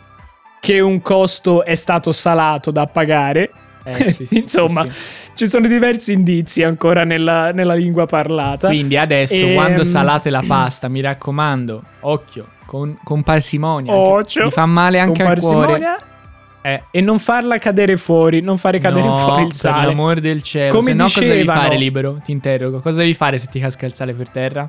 Che 0.65 0.79
un 0.79 1.01
costo 1.01 1.63
è 1.63 1.75
stato 1.75 2.11
salato 2.11 2.71
da 2.71 2.87
pagare. 2.87 3.51
Eh, 3.83 3.93
sì, 4.11 4.25
sì, 4.25 4.37
Insomma, 4.41 4.85
sì, 4.89 5.29
ci 5.35 5.47
sono 5.47 5.67
diversi 5.67 6.11
indizi 6.13 6.63
ancora 6.63 7.03
nella, 7.03 7.51
nella 7.51 7.75
lingua 7.75 8.05
parlata. 8.07 8.67
Quindi 8.67 8.97
adesso, 8.97 9.35
Ehm, 9.45 9.53
quando 9.53 9.83
salate 9.83 10.29
la 10.29 10.41
pasta, 10.47 10.87
mi 10.87 11.01
raccomando, 11.01 11.83
occhio, 12.01 12.47
con, 12.65 12.97
con 13.03 13.21
parsimonia. 13.23 13.93
Occhio, 13.93 14.45
Mi 14.45 14.51
fa 14.51 14.65
male 14.65 14.99
anche 14.99 15.21
al 15.23 15.39
cuore. 15.39 15.65
parsimonia 15.65 15.97
Eh, 16.63 16.83
e 16.89 16.99
non 17.01 17.19
farla 17.19 17.59
cadere 17.59 17.95
fuori, 17.95 18.41
non 18.41 18.57
fare 18.57 18.79
cadere 18.79 19.05
no, 19.05 19.17
fuori 19.17 19.41
il 19.43 19.47
per 19.49 19.55
sale. 19.55 19.85
l'amor 19.85 20.19
del 20.19 20.41
cielo. 20.41 20.73
Come 20.73 20.89
Se 20.89 20.93
no, 20.95 21.03
cosa 21.03 21.19
devi 21.19 21.31
dicevano- 21.41 21.61
fare 21.61 21.77
libero? 21.77 22.19
Ti 22.25 22.31
interrogo. 22.31 22.81
Cosa 22.81 23.01
devi 23.01 23.13
fare 23.13 23.37
se 23.37 23.47
ti 23.51 23.59
casca 23.59 23.85
il 23.85 23.93
sale 23.93 24.13
per 24.15 24.29
terra? 24.29 24.67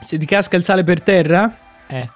Se 0.00 0.18
ti 0.18 0.26
casca 0.26 0.56
il 0.56 0.62
sale 0.62 0.84
per 0.84 1.00
terra, 1.00 1.56
Eh, 1.86 2.08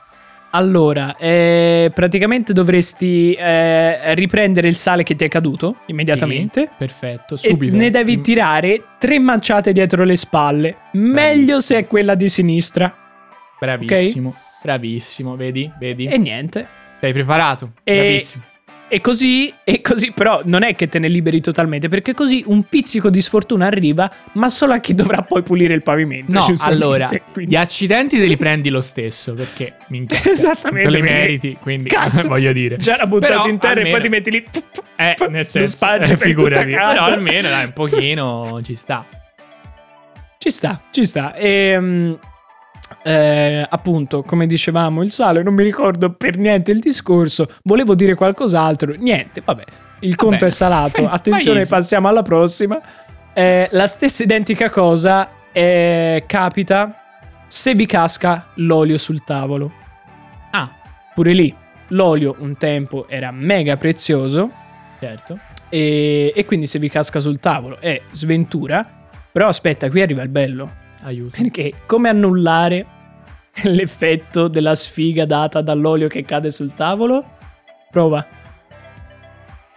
Allora, 0.57 1.17
eh, 1.19 1.91
praticamente 1.95 2.55
dovresti 2.55 3.35
eh, 3.35 4.15
riprendere 4.15 4.69
il 4.69 4.75
sale 4.75 5.03
che 5.03 5.15
ti 5.15 5.25
è 5.25 5.29
caduto 5.29 5.77
immediatamente. 5.87 6.63
sì, 6.63 6.69
perfetto. 6.79 7.35
E 7.35 7.39
Subito. 7.39 7.77
ne 7.77 7.91
devi 7.91 8.17
Mm, 8.17 8.23
tirare 8.23 8.83
tre 8.99 9.19
manciate 9.19 9.73
dietro 9.73 10.05
le 10.05 10.17
spalle. 10.17 10.77
Meglio 10.93 11.13
Bravissimo. 11.13 11.61
se 11.61 11.77
è 11.79 11.87
quella 11.87 12.15
di 12.15 12.29
sinistra. 12.31 12.95
Bravissimo. 13.61 14.35
Bravissimo, 14.63 15.37
vedi? 15.37 15.71
Vedi? 15.79 16.07
E 16.07 16.17
niente. 16.17 16.67
Sei 17.01 17.13
preparato? 17.13 17.73
E- 17.85 17.95
Bravissimo. 17.95 18.45
E 18.89 19.01
così, 19.01 19.53
e 19.65 19.81
così, 19.81 20.13
però 20.13 20.43
non 20.45 20.63
è 20.63 20.77
che 20.77 20.87
te 20.89 21.01
ne 21.01 21.09
liberi 21.09 21.41
totalmente, 21.41 21.89
perché 21.89 22.15
così 22.15 22.45
un 22.47 22.63
pizzico 22.69 23.11
di 23.11 23.21
sfortuna 23.21 23.67
arriva, 23.67 24.09
ma 24.35 24.49
solo 24.49 24.75
a 24.75 24.79
chi 24.79 24.95
dovrà 24.95 25.23
poi 25.23 25.43
pulire 25.43 25.75
il 25.75 25.83
pavimento. 25.83 26.39
No, 26.39 26.47
allora, 26.61 27.09
Quindi- 27.33 27.51
gli 27.51 27.57
accidenti 27.57 28.17
te 28.17 28.27
li 28.27 28.37
prendi 28.37 28.69
lo 28.69 28.81
stesso, 28.81 29.35
perché 29.35 29.75
minchia, 29.89 30.21
Esattamente, 30.31 30.89
te 30.89 30.97
li 30.97 31.03
meriti, 31.03 31.57
quindi 31.61 31.89
Cazzo, 31.91 32.29
voglio 32.29 32.53
dire. 32.53 32.77
Già 32.77 32.95
era 32.95 33.07
buttato 33.09 33.33
Però 33.33 33.49
in 33.49 33.59
terra 33.59 33.75
e 33.75 33.77
almeno- 33.79 33.91
poi 33.97 34.01
ti 34.03 34.09
metti 34.09 34.31
lì. 34.31 34.45
Eh, 34.95 35.17
nel 35.31 35.47
senso, 35.49 35.85
eh, 35.95 36.17
figurati, 36.17 36.71
però 36.71 36.93
almeno 37.07 37.49
dai, 37.49 37.65
un 37.65 37.73
pochino 37.75 38.61
ci 38.63 38.77
sta. 38.77 39.05
Ci 40.39 40.51
sta, 40.51 40.81
ci 40.93 41.05
sta. 41.05 41.35
E 41.35 42.17
eh, 43.03 43.67
appunto, 43.69 44.23
come 44.23 44.47
dicevamo, 44.47 45.03
il 45.03 45.13
sale, 45.13 45.43
non 45.43 45.55
mi 45.55 45.63
ricordo 45.63 46.13
per 46.13 46.37
niente 46.37 46.73
il 46.73 46.81
discorso. 46.81 47.49
Volevo 47.63 47.95
dire 47.95 48.15
qualcos'altro. 48.15 48.95
Niente, 48.97 49.43
vabbè. 49.45 49.65
Il 50.01 50.17
conto 50.17 50.37
Vabbè. 50.37 50.47
è 50.47 50.51
salato. 50.51 51.07
Attenzione, 51.09 51.67
passiamo 51.67 52.09
alla 52.09 52.23
prossima. 52.23 52.81
Eh, 53.33 53.69
la 53.73 53.87
stessa 53.87 54.23
identica 54.23 54.71
cosa 54.71 55.29
eh, 55.53 56.25
capita 56.27 57.03
se 57.47 57.75
vi 57.75 57.87
casca 57.87 58.47
l'olio 58.55 58.99
sul 58.99 59.23
tavolo. 59.25 59.73
Ah, 60.51 60.71
Pure 61.15 61.33
lì, 61.33 61.55
l'olio 61.89 62.37
un 62.41 62.57
tempo 62.57 63.07
era 63.09 63.31
mega 63.31 63.77
prezioso. 63.77 64.51
certo. 64.99 65.39
E, 65.69 66.33
e 66.35 66.45
quindi 66.45 66.67
se 66.67 66.79
vi 66.79 66.89
casca 66.89 67.21
sul 67.21 67.41
tavolo 67.41 67.79
è 67.81 68.01
sventura. 68.13 68.87
Però 69.33 69.49
aspetta, 69.49 69.89
qui 69.91 70.03
arriva 70.03 70.23
il 70.23 70.29
bello. 70.29 70.85
Aiuto. 71.07 71.37
Perché 71.41 71.73
come 71.87 72.09
annullare 72.09 72.85
l'effetto 73.63 74.49
della 74.49 74.75
sfiga 74.75 75.25
data 75.25 75.61
dall'olio 75.63 76.09
che 76.09 76.25
cade 76.25 76.51
sul 76.51 76.75
tavolo? 76.75 77.25
Prova. 77.91 78.27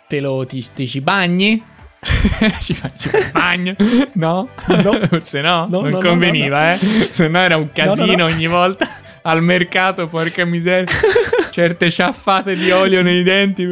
Te 0.07 0.19
lo 0.19 0.43
ti, 0.47 0.65
ti 0.73 0.87
ci 0.87 1.01
bagni? 1.01 1.61
ci, 2.61 2.73
fa- 2.73 2.91
ci 2.97 3.09
fai 3.09 3.21
il 3.21 3.31
bagno? 3.31 3.75
No? 4.13 4.49
No. 4.67 4.93
Forse 5.07 5.41
no? 5.41 5.67
No, 5.69 5.81
non 5.81 5.89
no, 5.91 5.99
conveniva, 5.99 6.65
no, 6.65 6.71
eh? 6.71 6.75
Se 6.75 7.27
no 7.27 7.39
era 7.39 7.57
un 7.57 7.69
No, 7.75 7.83
no, 7.83 7.93
casino 7.95 8.15
no. 8.15 8.25
ogni 8.25 8.47
volta 8.47 8.87
al 9.21 9.43
mercato, 9.43 10.07
porca 10.07 10.45
miseria. 10.45 10.91
Certe 11.51 11.91
ciaffate 11.91 12.55
di 12.55 12.71
olio 12.71 13.03
nei 13.03 13.21
denti. 13.21 13.67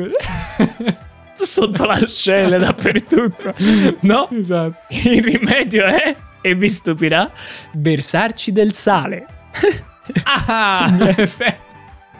Sotto 1.34 1.86
l'ascella 1.86 2.58
dappertutto. 2.60 3.54
No? 4.02 4.30
esatto. 4.32 4.78
Il 4.89 5.24
rimedio 5.24 5.86
è, 5.86 6.15
e 6.50 6.56
vi 6.56 6.70
stupirà, 6.70 7.32
versarci 7.74 8.52
del 8.52 8.74
sale. 8.74 9.26
Ah, 10.24 10.94
perfetto. 10.98 11.66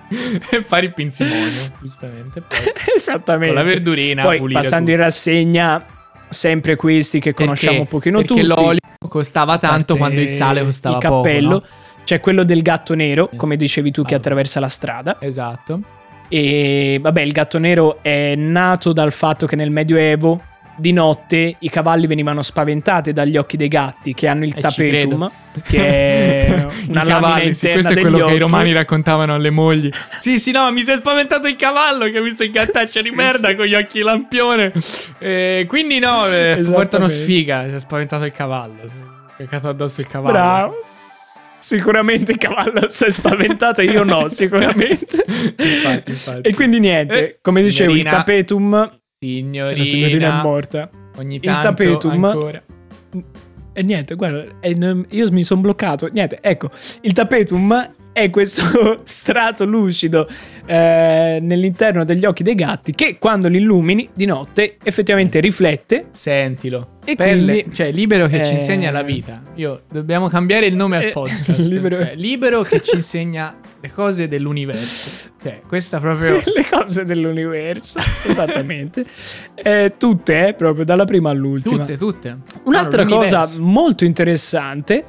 E 0.10 0.64
fare 0.66 0.86
il 0.86 0.94
pinzimonio, 0.94 1.52
giustamente. 1.82 2.40
Poi, 2.40 2.58
Esattamente. 2.96 3.54
con 3.54 3.56
la 3.56 3.70
verdurina 3.70 4.24
Poi 4.24 4.40
passando 4.54 4.90
in 4.92 4.96
tutto. 4.96 5.06
rassegna, 5.10 5.86
sempre 6.30 6.78
questi 6.78 7.20
che 7.20 7.34
conosciamo 7.34 7.80
un 7.80 7.88
Perché? 7.88 7.92
pochino 8.12 8.18
Perché 8.20 8.34
tutti. 8.36 8.46
l'olio 8.48 8.80
costava 9.10 9.58
tanto 9.58 9.96
parte 9.96 9.98
quando 9.98 10.22
il 10.22 10.30
sale 10.30 10.64
costava 10.64 10.96
il 10.96 11.02
cappello. 11.02 11.60
poco, 11.60 11.66
no? 11.70 12.04
C'è 12.06 12.22
quello 12.22 12.44
del 12.46 12.62
gatto 12.62 12.94
nero, 12.94 13.24
Esatto. 13.24 13.36
come 13.36 13.58
dicevi 13.58 13.92
tu, 13.92 14.04
che 14.04 14.14
Ah. 14.14 14.18
attraversa 14.18 14.62
la 14.62 14.70
strada. 14.70 15.18
Esatto. 15.20 15.82
E 16.30 17.00
vabbè, 17.02 17.20
il 17.22 17.32
gatto 17.34 17.58
nero 17.60 18.02
è 18.02 18.34
nato 18.36 18.94
dal 18.94 19.12
fatto 19.12 19.46
che 19.46 19.58
nel 19.58 19.72
Medioevo 19.72 20.42
di 20.78 20.94
notte 20.94 21.56
i 21.60 21.70
cavalli 21.70 22.08
venivano 22.08 22.42
spaventati 22.42 23.12
dagli 23.14 23.36
occhi 23.36 23.58
dei 23.58 23.68
gatti 23.68 24.14
che 24.14 24.28
hanno 24.28 24.46
il 24.46 24.52
E 24.56 24.56
ci 24.56 24.62
tapetum, 24.62 25.32
che 25.68 25.86
è 25.86 26.48
I 26.50 26.90
una 26.90 27.04
lamina 27.04 27.20
cavalli, 27.20 27.54
sì, 27.54 27.72
questo 27.72 27.94
è 27.94 28.00
quello 28.00 28.18
che 28.18 28.24
i 28.24 28.28
occhi. 28.28 28.38
romani 28.40 28.74
raccontavano 28.74 29.34
alle 29.34 29.50
mogli. 29.50 29.90
Sì, 30.20 30.38
sì, 30.40 30.52
no, 30.52 30.72
mi 30.72 30.84
si 30.84 30.92
è 30.92 30.98
spaventato 30.98 31.48
il 31.48 31.56
cavallo 31.56 32.06
che 32.10 32.18
ha 32.18 32.22
visto 32.22 32.44
il 32.44 32.52
gattaccio 32.52 33.02
di 33.02 33.10
Sì, 33.10 33.16
merda 33.16 33.50
sì. 33.50 33.56
con 33.56 33.66
gli 33.66 33.76
occhi 33.76 34.00
lampione. 34.02 34.72
Eh, 35.20 35.66
quindi 35.68 36.00
no, 36.00 36.26
eh, 36.28 36.62
portano 36.66 37.08
sfiga, 37.08 37.68
si 37.68 37.76
è 37.76 37.80
spaventato 37.80 38.26
il 38.26 38.32
cavallo. 38.32 38.78
Si 38.86 39.44
è 39.44 39.46
caccato 39.46 39.70
addosso 39.70 40.02
il 40.02 40.08
cavallo. 40.08 40.32
Bravo. 40.34 40.74
Sicuramente 41.60 42.34
il 42.34 42.38
cavallo 42.38 42.88
si 42.88 43.06
è 43.06 43.10
spaventato, 43.10 43.82
io 43.82 44.04
no, 44.04 44.30
sicuramente. 44.30 45.26
Infatti, 45.58 46.12
infatti. 46.12 46.48
E 46.48 46.54
quindi 46.54 46.80
niente, 46.80 47.20
Eh, 47.20 47.38
come 47.42 47.64
dicevo, 47.64 47.94
il 47.94 48.04
signorina. 49.20 49.78
La 49.78 49.86
Signorina, 49.86 50.40
è 50.40 50.44
morta. 50.44 50.90
ogni 51.18 51.36
il 51.36 51.42
tanto 51.42 51.62
tapetum- 51.62 52.24
ancora. 52.24 52.64
E 53.74 53.84
niente, 53.84 54.16
guarda, 54.16 54.44
io 55.10 55.32
mi 55.32 55.44
sono 55.44 55.62
bloccato. 55.62 56.08
Niente, 56.12 56.40
ecco, 56.42 56.70
il 57.02 57.14
tapetum 57.14 57.92
è 58.18 58.32
questo 58.32 59.02
strato 59.06 59.64
lucido 59.64 60.28
eh, 60.66 61.38
nell'interno 61.40 62.04
degli 62.04 62.26
occhi 62.26 62.42
dei 62.42 62.56
gatti 62.56 62.92
che 62.94 63.18
quando 63.20 63.48
li 63.48 63.58
illumini 63.60 64.10
di 64.12 64.26
notte 64.26 64.78
effettivamente 64.84 65.40
riflette. 65.40 66.08
Sentilo. 66.12 66.96
E 67.06 67.16
Pelle- 67.16 67.54
quindi- 67.62 67.76
cioè, 67.76 67.92
libero 67.92 68.26
che 68.28 68.44
ci 68.44 68.54
Eh, 68.54 68.56
insegna 68.56 68.90
la 68.92 69.04
vita. 69.04 69.42
Io 69.56 69.84
dobbiamo 69.90 70.30
cambiare 70.30 70.66
il 70.66 70.76
nome 70.76 70.98
al 70.98 71.04
Eh, 71.04 71.10
podcast. 71.14 71.60
libero- 71.70 72.00
Eh, 72.00 72.16
libero 72.16 72.64
che 72.64 72.82
ci 72.82 72.96
insegna 72.96 73.56
le 73.80 73.92
cose 73.92 74.28
dell'universo. 74.28 75.30
Cioè, 75.42 75.62
questa 75.68 76.00
proprio. 76.00 76.42
Le 76.44 76.66
cose 76.70 77.06
dell'universo, 77.06 78.00
esattamente. 78.26 79.06
Eh, 79.54 79.94
tutte, 79.98 80.48
eh, 80.48 80.54
proprio 80.56 80.84
dalla 80.84 81.06
prima 81.06 81.30
all'ultima. 81.30 81.78
Tutte, 81.86 81.98
tutte. 81.98 82.38
Un'altra 82.64 83.04
Allora, 83.04 83.18
cosa 83.18 83.48
molto 83.60 84.04
interessante 84.06 85.06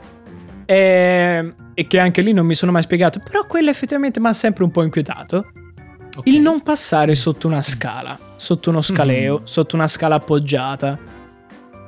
è, 0.66 1.44
e 1.78 1.86
che 1.86 2.00
anche 2.00 2.22
lì 2.22 2.32
non 2.32 2.44
mi 2.44 2.56
sono 2.56 2.72
mai 2.72 2.82
spiegato, 2.82 3.20
però 3.20 3.46
quella 3.46 3.70
effettivamente 3.70 4.18
mi 4.18 4.26
ha 4.26 4.32
sempre 4.32 4.64
un 4.64 4.72
po' 4.72 4.82
inquietato, 4.82 5.46
Ok. 6.16 6.26
il 6.26 6.40
non 6.40 6.60
passare 6.60 7.14
sotto 7.14 7.46
una 7.46 7.62
scala, 7.62 8.18
sotto 8.34 8.70
uno 8.70 8.82
scaleo, 8.82 9.38
Mm. 9.38 9.44
sotto 9.44 9.76
una 9.76 9.86
scala 9.86 10.16
appoggiata. 10.16 10.98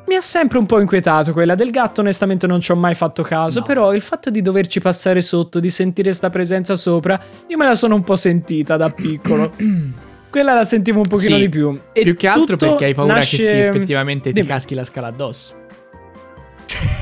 Mi 0.06 0.14
ha 0.14 0.20
sempre 0.20 0.58
un 0.58 0.66
po' 0.66 0.78
inquietato 0.80 1.32
quella 1.32 1.56
del 1.56 1.70
gatto, 1.70 2.02
onestamente 2.02 2.46
non 2.46 2.60
ci 2.60 2.70
ho 2.70 2.76
mai 2.76 2.94
fatto 2.94 3.24
caso, 3.24 3.58
No. 3.60 3.64
però 3.66 3.92
il 3.92 4.00
fatto 4.00 4.30
di 4.30 4.42
doverci 4.42 4.78
passare 4.78 5.20
sotto, 5.22 5.58
di 5.58 5.70
sentire 5.70 6.12
sta 6.12 6.30
presenza 6.30 6.76
sopra, 6.76 7.20
io 7.48 7.56
me 7.56 7.64
la 7.64 7.74
sono 7.74 7.96
un 7.96 8.04
po' 8.04 8.14
sentita 8.14 8.76
da 8.76 8.90
piccolo. 8.90 9.50
quella 10.30 10.54
la 10.54 10.62
sentivo 10.62 11.00
un 11.00 11.08
pochino 11.08 11.34
Sì, 11.34 11.40
di 11.42 11.48
più. 11.48 11.76
E 11.92 12.02
Più 12.02 12.14
che 12.14 12.28
altro 12.28 12.56
perché 12.56 12.84
hai 12.84 12.94
paura 12.94 13.14
nasce- 13.14 13.36
che 13.38 13.44
sì, 13.44 13.56
effettivamente 13.58 14.28
ti 14.28 14.34
Dimmi. 14.34 14.46
caschi 14.46 14.74
la 14.76 14.84
scala 14.84 15.08
addosso. 15.08 15.58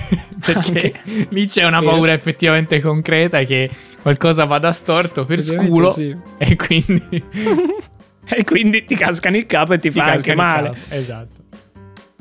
perché 0.45 0.93
Anche. 1.05 1.27
lì 1.31 1.47
c'è 1.47 1.65
una 1.65 1.81
Vero. 1.81 1.93
paura 1.93 2.13
effettivamente 2.13 2.81
concreta 2.81 3.43
che 3.45 3.69
qualcosa 4.03 4.45
vada 4.45 4.73
storto 4.73 5.25
per 5.25 5.41
sculo 5.41 5.89
sì. 5.91 6.17
e 6.39 6.57
quindi 6.57 7.25
E 8.31 8.45
quindi 8.45 8.85
ti 8.85 8.95
cascano 8.95 9.39
il 9.39 9.47
capo 9.47 9.73
e 9.73 9.79
ti, 9.79 9.89
ti 9.91 9.99
fa 9.99 10.05
anche 10.05 10.35
male. 10.35 10.77
Esatto. 10.91 11.45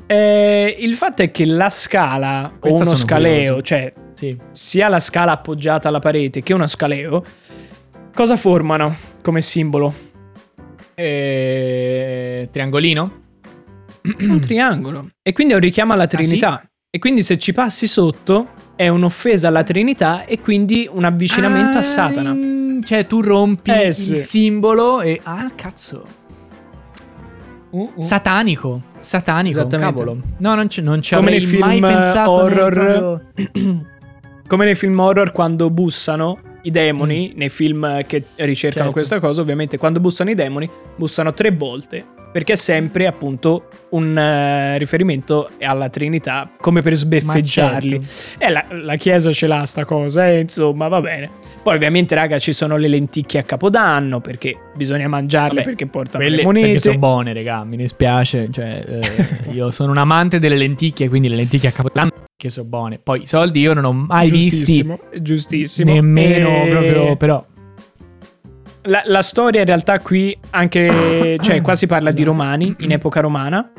Eh, 0.06 0.74
il 0.78 0.94
fatto 0.94 1.20
è 1.20 1.30
che 1.30 1.44
la 1.44 1.68
scala 1.68 2.50
Questa 2.58 2.82
o 2.82 2.86
uno 2.86 2.94
scaleo, 2.94 3.34
curioso. 3.40 3.60
cioè 3.62 3.92
Sì. 4.14 4.34
sia 4.52 4.88
la 4.88 5.00
scala 5.00 5.32
appoggiata 5.32 5.88
alla 5.88 5.98
parete 5.98 6.40
che 6.42 6.54
uno 6.54 6.66
scaleo, 6.66 7.22
cosa 8.14 8.38
formano 8.38 8.96
come 9.20 9.42
simbolo? 9.42 9.92
E... 10.94 12.48
Triangolino? 12.50 13.20
Un 14.20 14.40
triangolo. 14.40 15.10
E 15.22 15.32
quindi 15.34 15.52
è 15.52 15.56
un 15.56 15.62
richiamo 15.62 15.92
alla 15.92 16.06
Trinità. 16.06 16.62
E 16.90 16.98
quindi 16.98 17.22
se 17.22 17.36
ci 17.36 17.52
passi 17.52 17.86
sotto 17.86 18.46
è 18.74 18.88
un'offesa 18.88 19.48
alla 19.48 19.62
Trinità 19.62 20.24
e 20.24 20.40
quindi 20.40 20.88
un 20.90 21.04
avvicinamento 21.04 21.76
Ah, 21.76 21.80
a 21.80 21.82
Satana. 21.82 22.32
mm, 22.32 22.80
Cioè 22.82 23.06
tu 23.06 23.20
rompi 23.20 23.70
Eh, 23.70 23.88
il 23.88 23.94
sì. 23.94 24.18
simbolo 24.18 25.02
e... 25.02 25.20
Ah, 25.24 25.50
cazzo. 25.54 26.02
Satanico. 27.98 28.80
Satanico, 29.00 29.58
Esattamente. 29.58 29.94
cavolo. 30.00 30.20
No, 30.38 30.54
non, 30.54 30.70
ci- 30.70 30.80
non 30.80 31.02
ci 31.02 31.14
Come 31.14 31.26
avrei 31.26 31.40
nei 31.40 31.46
film 31.50 31.66
mai 31.66 31.80
pensato. 31.80 32.30
horror. 32.30 32.72
proprio- 32.72 33.84
Come 34.48 34.64
nei 34.64 34.74
film 34.74 34.98
horror 34.98 35.32
quando 35.32 35.68
bussano 35.68 36.38
i 36.62 36.70
demoni, 36.70 37.34
nei 37.36 37.50
film 37.50 38.02
che 38.06 38.24
ricercano 38.36 38.84
Certo. 38.86 38.92
questa 38.92 39.20
cosa, 39.20 39.42
ovviamente 39.42 39.76
quando 39.76 40.00
bussano 40.00 40.30
i 40.30 40.34
demoni, 40.34 40.66
bussano 40.96 41.34
tre 41.34 41.50
volte. 41.50 42.16
Perché 42.30 42.52
è 42.52 42.56
sempre 42.56 43.06
appunto 43.06 43.68
un 43.90 44.16
eh, 44.16 44.76
riferimento 44.78 45.48
alla 45.60 45.88
Trinità, 45.88 46.50
come 46.60 46.82
per 46.82 46.94
sbeffeggiarli. 46.94 47.90
Certo. 48.04 48.44
E 48.44 48.50
la, 48.50 48.64
la 48.82 48.96
chiesa 48.96 49.32
ce 49.32 49.46
l'ha 49.46 49.64
sta 49.64 49.84
cosa, 49.84 50.28
e 50.28 50.40
insomma, 50.40 50.88
va 50.88 51.00
bene. 51.00 51.30
Poi 51.62 51.74
ovviamente, 51.74 52.14
raga, 52.14 52.38
ci 52.38 52.52
sono 52.52 52.76
le 52.76 52.88
lenticchie 52.88 53.40
a 53.40 53.42
Capodanno, 53.42 54.20
perché 54.20 54.56
bisogna 54.76 55.08
mangiarle 55.08 55.48
Vabbè, 55.56 55.62
perché 55.62 55.86
portano 55.86 56.22
Quelle 56.22 56.36
le 56.36 56.42
monete. 56.44 56.66
perché 56.66 56.80
sono 56.80 56.98
buone, 56.98 57.32
raga, 57.32 57.64
mi 57.64 57.76
dispiace. 57.76 58.48
Cioè, 58.52 58.84
eh, 58.86 59.50
io 59.52 59.70
sono 59.70 59.90
un 59.90 59.98
amante 59.98 60.38
delle 60.38 60.56
lenticchie, 60.56 61.08
quindi 61.08 61.28
le 61.28 61.36
lenticchie 61.36 61.70
a 61.70 61.72
Capodanno 61.72 62.12
che 62.36 62.50
sono 62.50 62.68
buone. 62.68 63.00
Poi 63.02 63.22
i 63.22 63.26
soldi 63.26 63.60
io 63.60 63.72
non 63.72 63.84
ho 63.84 63.92
mai 63.92 64.30
visti 64.30 64.48
giustissimo, 64.58 65.00
giustissimo. 65.20 65.92
nemmeno 65.92 66.62
E- 66.64 66.68
proprio, 66.68 67.16
però 67.16 67.44
La, 68.88 69.02
la 69.04 69.22
storia 69.22 69.60
in 69.60 69.66
realtà 69.66 70.00
qui 70.00 70.36
anche, 70.50 71.36
cioè 71.40 71.60
qua 71.60 71.74
si 71.74 71.86
parla 71.86 72.10
di 72.10 72.22
romani, 72.24 72.74
in 72.80 72.92
epoca 72.92 73.20
romana. 73.20 73.70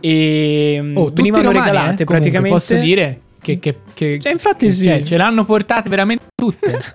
E 0.00 0.78
mm, 0.80 0.96
Oh, 0.96 1.10
venivano 1.12 1.50
romani, 1.50 1.58
regalate 1.66 2.02
eh, 2.02 2.04
comunque, 2.04 2.04
praticamente. 2.04 2.50
Posso 2.56 2.76
dire 2.76 3.20
che, 3.40 3.58
che, 3.58 3.74
che- 3.94 4.18
Cioè, 4.20 4.30
infatti 4.32 4.66
che- 4.66 4.72
sì. 4.72 4.84
cioè, 4.84 5.02
ce 5.02 5.16
l'hanno 5.16 5.44
portate 5.44 5.88
veramente 5.88 6.26
tutte. 6.34 6.80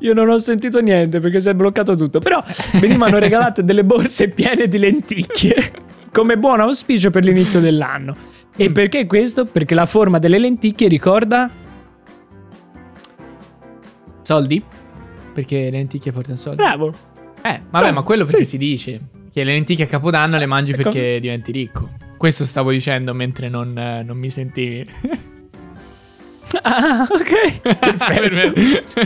Io 0.00 0.14
non 0.14 0.28
ho 0.28 0.38
sentito 0.38 0.78
niente 0.80 1.18
perché 1.18 1.40
si 1.40 1.48
è 1.48 1.54
bloccato 1.54 1.96
tutto. 1.96 2.20
Però 2.20 2.40
venivano 2.74 3.18
regalate 3.18 3.64
delle 3.64 3.84
borse 3.84 4.28
piene 4.28 4.68
di 4.68 4.78
lenticchie. 4.78 5.54
Come 6.12 6.38
buon 6.38 6.60
auspicio 6.60 7.10
per 7.10 7.24
l'inizio 7.24 7.58
dell'anno. 7.58 8.16
E 8.56 8.68
Mm. 8.70 8.72
perché 8.72 9.06
questo? 9.06 9.46
Perché 9.46 9.74
la 9.74 9.86
forma 9.86 10.18
delle 10.18 10.38
lenticchie 10.38 10.86
ricorda. 10.86 11.50
soldi? 14.22 14.62
Perché 15.38 15.56
le 15.64 15.70
lenticchie 15.70 16.10
portano 16.10 16.36
soldi. 16.36 16.56
Bravo. 16.56 16.92
Eh, 17.42 17.60
vabbè, 17.70 17.92
ma 17.92 18.02
quello 18.02 18.24
perché 18.24 18.42
Sì. 18.42 18.50
si 18.50 18.58
dice 18.58 19.00
che 19.32 19.44
le 19.44 19.52
lenticchie 19.52 19.84
a 19.84 19.86
Capodanno 19.86 20.36
le 20.36 20.46
mangi 20.46 20.72
Ecco. 20.72 20.82
perché 20.82 21.20
diventi 21.20 21.52
ricco. 21.52 21.90
Questo 22.16 22.44
stavo 22.44 22.72
dicendo 22.72 23.14
mentre 23.14 23.48
non, 23.48 23.78
eh, 23.78 24.02
non 24.02 24.16
mi 24.16 24.30
sentivi. 24.30 24.84
Ah, 26.62 27.06
ok. 27.06 27.60
Perfetto. 27.78 28.52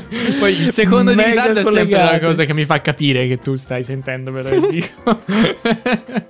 Poi 0.38 0.50
il 0.52 0.70
secondo 0.72 1.10
di 1.10 1.16
Mega 1.16 1.30
ritardo 1.30 1.58
è 1.58 1.64
sempre 1.64 1.82
collegati. 1.82 2.20
la 2.20 2.26
cosa 2.28 2.44
che 2.44 2.54
mi 2.54 2.64
fa 2.64 2.80
capire 2.80 3.26
che 3.26 3.38
tu 3.38 3.56
stai 3.56 3.82
sentendo 3.82 4.30
però 4.30 4.48
che 4.48 4.68
dico. 4.70 5.20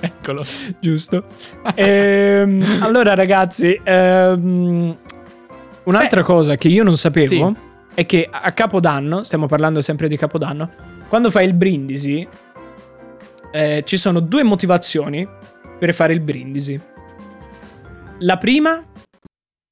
Eccolo. 0.00 0.42
Giusto. 0.80 1.24
Ehm, 1.74 2.78
allora, 2.82 3.14
ragazzi, 3.14 3.80
ehm, 3.82 4.96
un'altra 5.84 6.22
cosa 6.22 6.56
che 6.56 6.68
io 6.68 6.84
non 6.84 6.98
sapevo 6.98 7.26
Sì. 7.26 7.72
È 7.94 8.04
che 8.06 8.28
a 8.30 8.52
Capodanno, 8.52 9.22
stiamo 9.22 9.46
parlando 9.46 9.80
sempre 9.80 10.08
di 10.08 10.16
Capodanno, 10.16 10.70
quando 11.08 11.30
fai 11.30 11.46
il 11.46 11.54
brindisi, 11.54 12.26
eh, 13.52 13.82
ci 13.86 13.96
sono 13.96 14.20
due 14.20 14.42
motivazioni 14.42 15.26
per 15.78 15.94
fare 15.94 16.12
il 16.12 16.20
brindisi. 16.20 16.80
La 18.18 18.36
prima 18.36 18.84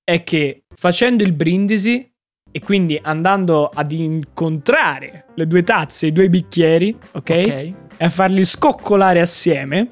è 0.04 0.22
che 0.22 0.64
facendo 0.74 1.22
il 1.24 1.32
brindisi 1.32 2.08
e 2.54 2.60
quindi 2.60 2.98
andando 3.02 3.68
ad 3.68 3.90
incontrare 3.92 5.26
le 5.34 5.46
due 5.46 5.62
tazze, 5.62 6.06
i 6.06 6.12
due 6.12 6.28
bicchieri, 6.28 6.96
ok? 7.12 7.12
Ok. 7.12 7.28
e 7.28 7.74
a 7.98 8.08
farli 8.08 8.44
scoccolare 8.44 9.20
assieme. 9.20 9.88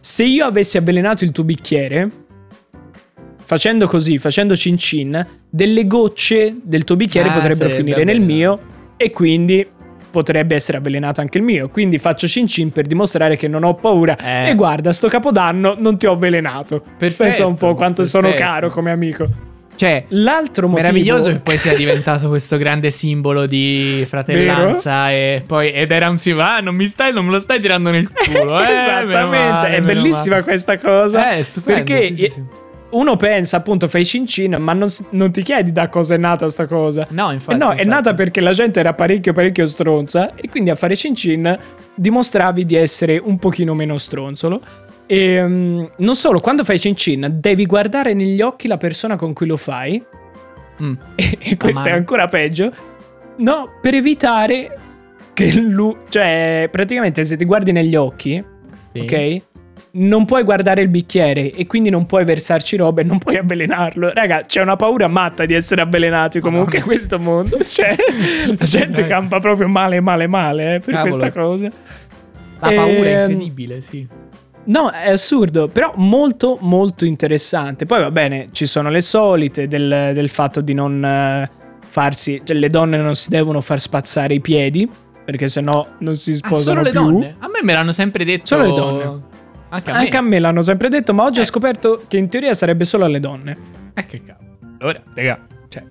Se 0.00 0.24
io 0.24 0.44
avessi 0.44 0.76
avvelenato 0.76 1.24
il 1.24 1.32
tuo 1.32 1.44
bicchiere, 1.44 2.26
facendo 3.48 3.86
così, 3.86 4.18
facendo 4.18 4.54
cin 4.54 4.76
cin, 4.76 5.26
delle 5.48 5.86
gocce 5.86 6.54
del 6.62 6.84
tuo 6.84 6.96
bicchiere 6.96 7.30
Ah, 7.30 7.32
potrebbero 7.32 7.70
finire 7.70 8.04
nel 8.04 8.20
mio 8.20 8.58
e 8.98 9.10
quindi 9.10 9.66
potrebbe 10.10 10.54
essere 10.54 10.76
avvelenato 10.76 11.22
anche 11.22 11.38
il 11.38 11.44
mio. 11.44 11.70
Quindi 11.70 11.96
faccio 11.96 12.28
cin 12.28 12.46
cin 12.46 12.68
per 12.68 12.86
dimostrare 12.86 13.36
che 13.38 13.48
non 13.48 13.64
ho 13.64 13.72
paura. 13.72 14.18
Eh. 14.18 14.50
E 14.50 14.54
guarda, 14.54 14.92
sto 14.92 15.08
capodanno 15.08 15.76
non 15.78 15.96
ti 15.96 16.04
ho 16.04 16.12
avvelenato. 16.12 16.82
Perfetto, 16.98 17.22
Pensa 17.24 17.46
un 17.46 17.54
po' 17.54 17.74
quanto 17.74 18.04
sono 18.04 18.28
perfetto. 18.28 18.46
caro 18.46 18.68
come 18.68 18.90
amico. 18.90 19.26
Cioè, 19.76 20.04
L'altro 20.08 20.68
motivo... 20.68 20.86
meraviglioso 20.86 21.30
che 21.30 21.38
poi 21.38 21.56
sia 21.56 21.72
diventato 21.72 22.28
questo 22.28 22.58
grande 22.58 22.90
simbolo 22.90 23.46
di 23.46 24.04
fratellanza 24.06 25.10
e 25.10 25.42
poi 25.46 25.72
ed 25.72 25.90
era 25.90 26.10
un 26.10 26.18
sì, 26.18 26.32
ah, 26.32 26.60
non 26.60 26.74
mi 26.74 26.86
stai, 26.86 27.14
non 27.14 27.24
me 27.24 27.30
lo 27.30 27.38
stai 27.38 27.60
tirando 27.60 27.88
nel 27.90 28.10
culo, 28.10 28.60
eh, 28.60 28.74
Esattamente, 28.74 29.26
male, 29.26 29.76
è 29.76 29.80
bellissima 29.80 30.34
male. 30.34 30.42
questa 30.44 30.76
cosa. 30.76 31.32
Eh, 31.32 31.38
è 31.38 31.42
stupendo, 31.42 31.82
Perché 31.84 32.08
sì, 32.08 32.14
sì, 32.24 32.28
sì. 32.28 32.66
Uno 32.90 33.16
pensa 33.16 33.58
appunto 33.58 33.86
fai 33.88 34.04
cin 34.04 34.26
cin, 34.26 34.56
ma 34.58 34.72
non, 34.72 34.88
non 35.10 35.30
ti 35.30 35.42
chiedi 35.42 35.72
da 35.72 35.88
cosa 35.88 36.14
è 36.14 36.18
nata 36.18 36.48
sta 36.48 36.66
cosa. 36.66 37.06
No, 37.10 37.30
Eh 37.30 37.34
infatti. 37.34 37.58
no, 37.58 37.68
è 37.68 37.72
infatti. 37.72 37.88
nata 37.88 38.14
perché 38.14 38.40
la 38.40 38.52
gente 38.52 38.80
era 38.80 38.94
parecchio 38.94 39.32
parecchio 39.32 39.66
stronza 39.66 40.34
e 40.34 40.48
quindi 40.48 40.70
a 40.70 40.74
fare 40.74 40.96
cin 40.96 41.14
cin 41.14 41.58
dimostravi 41.94 42.64
di 42.64 42.74
essere 42.76 43.18
un 43.18 43.38
pochino 43.38 43.74
meno 43.74 43.98
stronzolo. 43.98 44.60
E 45.06 45.42
mm, 45.46 45.84
non 45.98 46.16
solo, 46.16 46.40
quando 46.40 46.64
fai 46.64 46.78
cin 46.78 46.94
cin 46.96 47.36
devi 47.40 47.66
guardare 47.66 48.14
negli 48.14 48.40
occhi 48.40 48.68
la 48.68 48.76
persona 48.76 49.16
con 49.16 49.32
cui 49.32 49.46
lo 49.46 49.56
fai 49.56 50.02
Mm. 50.80 50.94
e, 51.16 51.38
e 51.40 51.56
questo 51.56 51.80
è 51.82 51.88
mano. 51.88 51.96
ancora 51.96 52.28
peggio. 52.28 52.72
No, 53.38 53.72
per 53.82 53.94
evitare 53.94 54.78
che 55.32 55.52
lui, 55.52 55.96
cioè 56.08 56.68
praticamente 56.70 57.24
se 57.24 57.36
ti 57.36 57.44
guardi 57.44 57.72
negli 57.72 57.96
occhi, 57.96 58.42
Sì. 58.92 59.00
ok? 59.00 59.42
Non 60.00 60.24
puoi 60.24 60.42
guardare 60.44 60.80
il 60.82 60.88
bicchiere 60.88 61.52
e 61.52 61.66
quindi 61.66 61.90
non 61.90 62.06
puoi 62.06 62.24
versarci 62.24 62.76
roba 62.76 63.00
e 63.00 63.04
non 63.04 63.18
puoi 63.18 63.36
avvelenarlo. 63.36 64.12
Raga, 64.14 64.42
c'è 64.46 64.60
una 64.62 64.76
paura 64.76 65.08
matta 65.08 65.44
di 65.46 65.54
essere 65.54 65.80
avvelenati 65.80 66.40
comunque 66.40 66.78
in 66.78 66.84
questo 66.84 67.18
mondo. 67.18 67.58
Cioè, 67.64 67.94
la 68.58 68.64
gente 68.64 69.06
campa 69.06 69.38
proprio 69.40 69.68
male, 69.68 70.00
male, 70.00 70.26
male 70.26 70.74
eh, 70.76 70.80
per 70.80 70.94
Cavolo. 70.94 71.16
questa 71.16 71.32
cosa. 71.32 71.70
La 72.60 72.72
paura 72.72 73.08
è 73.08 73.22
Ehm, 73.24 73.30
incredibile, 73.30 73.80
sì. 73.80 74.06
No, 74.64 74.90
è 74.90 75.10
assurdo, 75.10 75.68
però 75.68 75.92
molto, 75.96 76.58
molto 76.60 77.04
interessante. 77.04 77.86
Poi 77.86 78.00
va 78.00 78.10
bene, 78.10 78.48
ci 78.52 78.66
sono 78.66 78.90
le 78.90 79.00
solite 79.00 79.66
del, 79.68 80.10
del 80.12 80.28
fatto 80.28 80.60
di 80.60 80.74
non 80.74 81.02
eh, 81.04 81.50
farsi... 81.86 82.42
Cioè, 82.44 82.56
le 82.56 82.68
donne 82.68 82.98
non 82.98 83.14
si 83.14 83.30
devono 83.30 83.60
far 83.62 83.80
spazzare 83.80 84.34
i 84.34 84.40
piedi, 84.40 84.86
perché 85.24 85.48
sennò 85.48 85.86
non 85.98 86.16
si 86.16 86.32
Ah, 86.32 86.34
sposano 86.34 86.62
solo 86.62 86.82
le 86.82 86.90
più. 86.90 87.00
donne? 87.00 87.36
A 87.38 87.46
me 87.48 87.60
me 87.62 87.72
l'hanno 87.72 87.92
sempre 87.92 88.24
detto. 88.24 88.44
Solo 88.46 88.62
le 88.64 88.72
donne. 88.74 89.20
Anche 89.70 89.90
a 89.90 89.94
me. 89.94 89.98
Anche 90.00 90.16
a 90.16 90.20
me 90.22 90.38
l'hanno 90.38 90.62
sempre 90.62 90.88
detto, 90.88 91.12
ma 91.14 91.24
oggi 91.24 91.40
ho 91.40 91.42
Eh. 91.42 91.46
scoperto 91.46 92.02
che 92.08 92.16
in 92.16 92.28
teoria 92.28 92.54
sarebbe 92.54 92.84
solo 92.84 93.04
alle 93.04 93.20
donne. 93.20 93.56
Eh, 93.94 94.06
che 94.06 94.22
cavolo. 94.24 94.46
Allora, 94.80 95.02
raga, 95.14 95.38
cioè, 95.68 95.82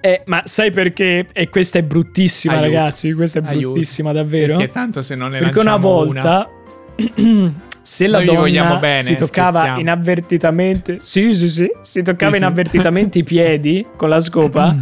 Eh, 0.00 0.22
ma 0.26 0.40
sai 0.44 0.70
perché? 0.70 1.26
E 1.32 1.48
questa 1.50 1.78
è 1.78 1.82
bruttissima, 1.82 2.54
Aiuto. 2.54 2.66
ragazzi. 2.68 3.12
Questa 3.12 3.38
è 3.40 3.42
Aiuto. 3.44 3.70
bruttissima, 3.72 4.12
davvero. 4.12 4.56
perché 4.56 4.72
tanto 4.72 5.02
se 5.02 5.14
non 5.14 5.30
ne 5.30 5.38
Perché 5.40 5.58
una 5.58 5.76
volta, 5.76 6.48
se 7.82 8.06
la 8.06 8.22
Noi 8.22 8.52
donna 8.52 8.76
bene, 8.76 9.00
si 9.02 9.14
toccava 9.14 9.50
scherziamo. 9.58 9.80
inavvertitamente, 9.80 10.96
sì, 11.00 11.34
sì, 11.34 11.48
sì, 11.48 11.70
si 11.82 12.02
toccava 12.02 12.32
Sì, 12.32 12.38
sì. 12.38 12.44
inavvertitamente 12.44 13.18
i 13.18 13.24
piedi 13.24 13.86
con 13.96 14.08
la 14.08 14.20
scopa, 14.20 14.74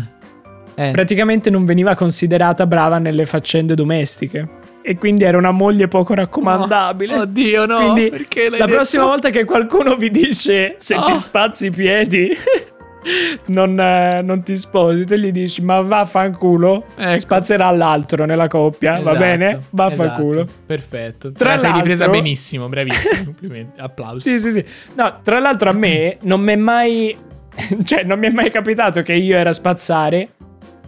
Eh, 0.75 0.91
praticamente 0.93 1.51
non 1.51 1.65
veniva 1.65 1.95
considerata 1.97 2.65
brava 2.67 2.99
nelle 2.99 3.27
faccende 3.27 3.75
domestiche. 3.75 4.49
E 4.89 4.97
quindi 4.97 5.23
era 5.25 5.37
una 5.37 5.51
moglie 5.51 5.87
poco 5.87 6.15
raccomandabile. 6.15 7.19
Oddio, 7.19 7.67
no. 7.67 7.77
Quindi 7.93 8.09
perché 8.09 8.49
la 8.49 8.57
detto? 8.57 8.69
prossima 8.69 9.05
volta 9.05 9.29
che 9.29 9.45
qualcuno 9.45 9.97
vi 9.97 10.11
dice 10.11 10.77
se 10.79 10.95
Oh. 10.97 11.05
ti 11.05 11.13
spazzi 11.17 11.67
i 11.67 11.71
piedi, 11.71 12.31
non, 13.49 13.79
eh, 13.79 14.23
non 14.23 14.43
ti 14.43 14.57
sposi, 14.57 15.05
te 15.05 15.19
gli 15.19 15.31
dici 15.31 15.61
ma 15.63 15.81
vaffanculo, 15.83 16.85
Ecco. 16.97 17.21
spazzerà 17.21 17.67
all'altro 17.67 18.25
nella 18.25 18.49
coppia, 18.49 18.93
va 18.95 18.99
Esatto, 19.11 19.19
bene? 19.19 19.61
Vaffanculo. 19.71 20.41
esatto. 20.41 20.59
Perfetto. 20.67 21.33
Tra 21.33 21.49
Tra 21.51 21.59
sei 21.59 21.73
ripresa 21.73 22.05
l'altro- 22.07 22.23
benissimo, 22.23 22.69
bravissimo. 22.69 23.25
Complimenti. 23.25 23.81
Applausi. 23.81 24.31
Sì, 24.31 24.41
sì, 24.41 24.51
sì. 24.53 24.65
No, 24.95 25.21
tra 25.23 25.39
l'altro 25.39 25.69
a 25.69 25.73
me 25.75 26.17
non 26.23 26.41
mi 26.41 26.53
è 26.53 26.57
mai... 26.57 27.15
Cioè, 27.85 28.05
non 28.05 28.19
mi 28.19 28.29
è 28.29 28.31
mai 28.31 28.51
capitato 28.51 29.03
che 29.03 29.13
io 29.13 29.37
era 29.37 29.53
spazzare 29.53 30.29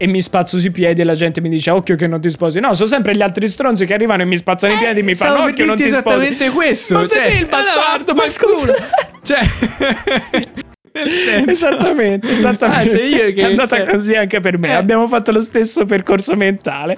e 0.02 0.06
mi 0.06 0.22
spazzo 0.22 0.58
sui 0.58 0.70
piedi 0.70 1.02
e 1.02 1.04
la 1.04 1.12
gente 1.14 1.42
mi 1.42 1.50
dice 1.50 1.68
occhio 1.70 1.94
che 1.94 2.06
non 2.06 2.22
ti 2.22 2.30
sposi. 2.30 2.58
No, 2.58 2.72
sono 2.72 2.88
sempre 2.88 3.14
gli 3.14 3.20
altri 3.20 3.46
stronzi 3.48 3.84
che 3.84 3.92
arrivano 3.92 4.22
e 4.22 4.24
mi 4.24 4.38
spazzano 4.38 4.72
i 4.72 4.78
piedi 4.78 5.00
e 5.00 5.02
mi 5.02 5.14
fanno 5.14 5.46
Eh, 5.46 5.50
occhio 5.50 5.66
non 5.66 5.76
ti 5.76 5.82
sposi. 5.82 5.98
esattamente 5.98 6.48
questo. 6.48 6.94
Ma 6.94 7.04
sei 7.04 7.22
cioè, 7.22 7.30
te 7.32 7.36
il 7.38 7.46
bastardo, 7.46 8.10
eh, 8.12 8.14
ma 8.14 8.28
scusa. 8.30 8.74
Cioè, 9.22 9.40
senso- 10.92 11.50
Esattamente, 11.50 12.30
esattamente. 12.32 12.80
Ah, 12.82 12.88
sei 12.88 13.08
io 13.14 13.32
che- 13.34 13.42
È 13.42 13.44
andata 13.44 13.76
cioè- 13.76 13.90
così 13.90 14.14
anche 14.14 14.40
per 14.40 14.56
me. 14.58 14.68
Eh. 14.68 14.72
Abbiamo 14.72 15.06
fatto 15.06 15.32
lo 15.32 15.42
stesso 15.42 15.84
percorso 15.84 16.34
mentale. 16.34 16.96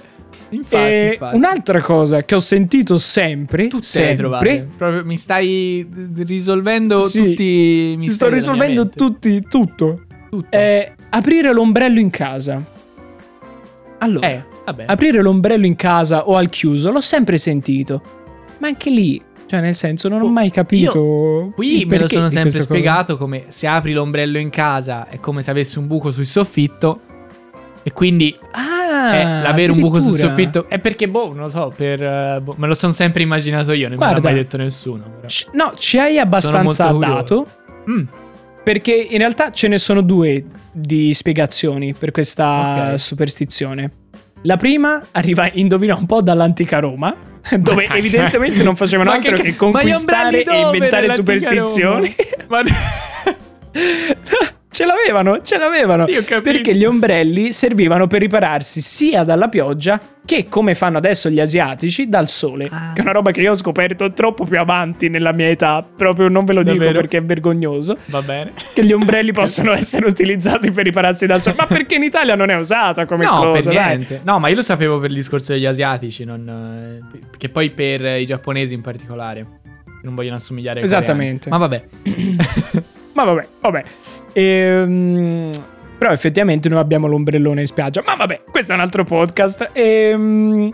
Infatti, 0.51 1.05
infatti. 1.12 1.35
un'altra 1.37 1.81
cosa 1.81 2.23
che 2.25 2.35
ho 2.35 2.38
sentito 2.38 2.99
sempre, 2.99 3.69
Tutte 3.69 3.85
sempre. 3.85 4.69
Proprio 4.77 5.03
mi 5.05 5.17
stai 5.17 5.87
risolvendo 6.19 7.01
Sì, 7.01 7.19
tutti 7.21 7.43
i 7.43 7.91
ti 7.93 7.97
misteri 7.97 8.15
sto 8.15 8.29
risolvendo 8.29 8.88
tutti, 8.88 9.43
tutto. 9.49 10.03
Tutto. 10.31 10.47
È 10.57 10.93
aprire 11.11 11.53
l'ombrello 11.53 11.99
in 11.99 12.11
casa. 12.11 12.62
Allora, 14.03 14.29
Eh, 14.29 14.43
aprire 14.87 15.23
l'ombrello 15.23 15.67
in 15.67 15.77
casa 15.77 16.27
o 16.29 16.37
al 16.37 16.49
chiuso 16.49 16.91
l'ho 16.91 17.01
sempre 17.01 17.38
sentito. 17.38 18.01
Ma 18.59 18.69
anche 18.69 18.91
lì, 18.91 19.21
cioè 19.47 19.61
nel 19.61 19.75
senso, 19.75 20.09
non 20.09 20.23
ho 20.23 20.29
mai 20.29 20.51
capito. 20.51 21.53
Qui 21.55 21.81
il 21.83 21.87
me 21.87 21.99
lo 21.99 22.09
sono 22.09 22.29
sempre 22.29 22.51
questa 22.51 22.67
cosa. 22.69 22.81
spiegato 22.81 23.17
come 23.17 23.45
se 23.49 23.67
apri 23.67 23.93
l'ombrello 23.93 24.38
in 24.38 24.51
casa 24.51 25.09
è 25.09 25.19
come 25.21 25.43
se 25.43 25.51
avessi 25.51 25.79
un 25.79 25.87
buco 25.87 26.11
sul 26.11 26.27
soffitto. 26.27 27.01
E 27.85 27.93
quindi 27.93 28.33
Ah, 28.53 29.15
eh, 29.17 29.43
l'avere 29.43 29.73
un 29.73 29.81
buco 29.81 30.01
sul 30.01 30.17
soffitto 30.17 30.69
è 30.69 30.79
perché, 30.79 31.09
boh, 31.09 31.29
non 31.33 31.43
lo 31.45 31.49
so, 31.49 31.73
per, 31.75 32.01
eh, 32.01 32.41
boh, 32.41 32.55
me 32.57 32.69
lo 32.69 32.75
sono 32.75 32.93
sempre 32.93 33.23
immaginato 33.23 33.73
io, 33.73 33.88
non 33.88 33.99
me 33.99 34.05
l'ha 34.05 34.11
Guarda. 34.12 34.29
mai 34.31 34.38
detto 34.38 34.57
nessuno. 34.57 35.03
però. 35.17 35.27
C- 35.27 35.47
No, 35.53 35.73
ci 35.77 35.99
hai 35.99 36.19
abbastanza 36.19 36.93
dato. 36.93 37.47
Mm, 37.91 38.03
Perché 38.62 38.92
in 38.94 39.18
realtà 39.18 39.51
ce 39.51 39.66
ne 39.68 39.79
sono 39.79 40.03
due 40.03 40.44
di 40.70 41.12
spiegazioni 41.14 41.94
per 41.94 42.11
questa 42.12 42.90
Ok. 42.92 42.98
superstizione. 43.01 43.90
La 44.42 44.57
prima 44.57 45.03
arriva, 45.12 45.48
indovina 45.53 45.94
un 45.96 46.07
po', 46.07 46.20
dall'antica 46.22 46.79
Roma, 46.79 47.14
dove 47.59 47.87
dai. 47.87 47.98
evidentemente 47.98 48.62
non 48.62 48.77
facevano 48.77 49.11
Ma 49.11 49.16
altro 49.16 49.37
che- 49.37 49.42
che, 49.42 49.57
conquistare 49.57 50.42
e 50.44 50.61
inventare 50.61 51.09
superstizioni. 51.11 52.14
Ma 52.48 52.62
ce 54.72 54.87
l'avevano, 54.87 55.42
ce 55.42 55.58
l'avevano. 55.58 56.06
Perché 56.06 56.74
gli 56.74 56.85
ombrelli 56.85 57.52
servivano 57.52 58.06
per 58.06 58.20
ripararsi 58.20 58.80
sia 58.80 59.22
dalla 59.22 59.48
pioggia 59.48 60.00
che, 60.24 60.46
come 60.48 60.74
fanno 60.74 60.96
adesso 60.96 61.28
gli 61.28 61.40
asiatici, 61.40 62.08
dal 62.08 62.28
sole. 62.28 62.68
Ah. 62.70 62.92
Che 62.94 63.00
è 63.00 63.02
una 63.02 63.12
roba 63.12 63.32
che 63.32 63.42
io 63.42 63.52
ho 63.52 63.54
scoperto 63.54 64.12
troppo 64.12 64.44
più 64.44 64.58
avanti 64.58 65.08
nella 65.08 65.32
mia 65.32 65.48
età. 65.48 65.87
Proprio 65.96 66.28
non 66.28 66.44
ve 66.44 66.54
lo 66.54 66.62
dico 66.62 66.78
Davvero? 66.78 67.00
perché 67.00 67.18
è 67.18 67.22
vergognoso. 67.22 67.98
Va 68.06 68.22
bene. 68.22 68.52
Che 68.72 68.85
gli 68.85 68.92
ombrelli 68.92 69.32
possono 69.32 69.72
essere 69.72 70.06
utilizzati 70.06 70.70
per 70.70 70.85
ripararsi 70.85 71.26
dal 71.26 71.42
sole. 71.42 71.56
Ma 71.58 71.66
perché 71.66 71.96
in 71.96 72.02
Italia 72.04 72.35
non 72.35 72.48
è 72.48 72.54
usata 72.56 73.04
come 73.04 73.24
no, 73.24 73.50
cosa? 73.50 73.50
per 73.50 73.74
dai? 73.74 73.87
niente. 73.87 74.20
No, 74.24 74.38
ma 74.38 74.48
io 74.48 74.54
lo 74.54 74.62
sapevo 74.62 74.98
per 74.98 75.11
il 75.11 75.16
discorso 75.16 75.52
degli 75.52 75.66
asiatici, 75.66 76.24
non, 76.24 77.08
che 77.37 77.48
poi 77.50 77.70
per 77.70 78.00
i 78.18 78.24
giapponesi 78.24 78.72
in 78.72 78.80
particolare. 78.80 79.46
Non 80.02 80.14
vogliono 80.14 80.37
assomigliare 80.37 80.78
ai 80.80 80.85
Esattamente. 80.85 81.50
coreani. 81.50 81.62
Ma 81.62 81.68
vabbè. 81.68 82.82
Ma 83.14 83.24
vabbè, 83.24 83.46
vabbè. 83.61 83.82
Ehm, 84.33 85.51
però 85.99 86.11
effettivamente 86.12 86.68
noi 86.68 86.79
abbiamo 86.79 87.07
l'ombrellone 87.07 87.61
in 87.61 87.66
spiaggia. 87.66 88.03
Ma 88.05 88.16
vabbè, 88.16 88.42
questo 88.51 88.73
è 88.73 88.75
un 88.75 88.81
altro 88.81 89.05
podcast. 89.05 89.71
Ehm, 89.73 90.73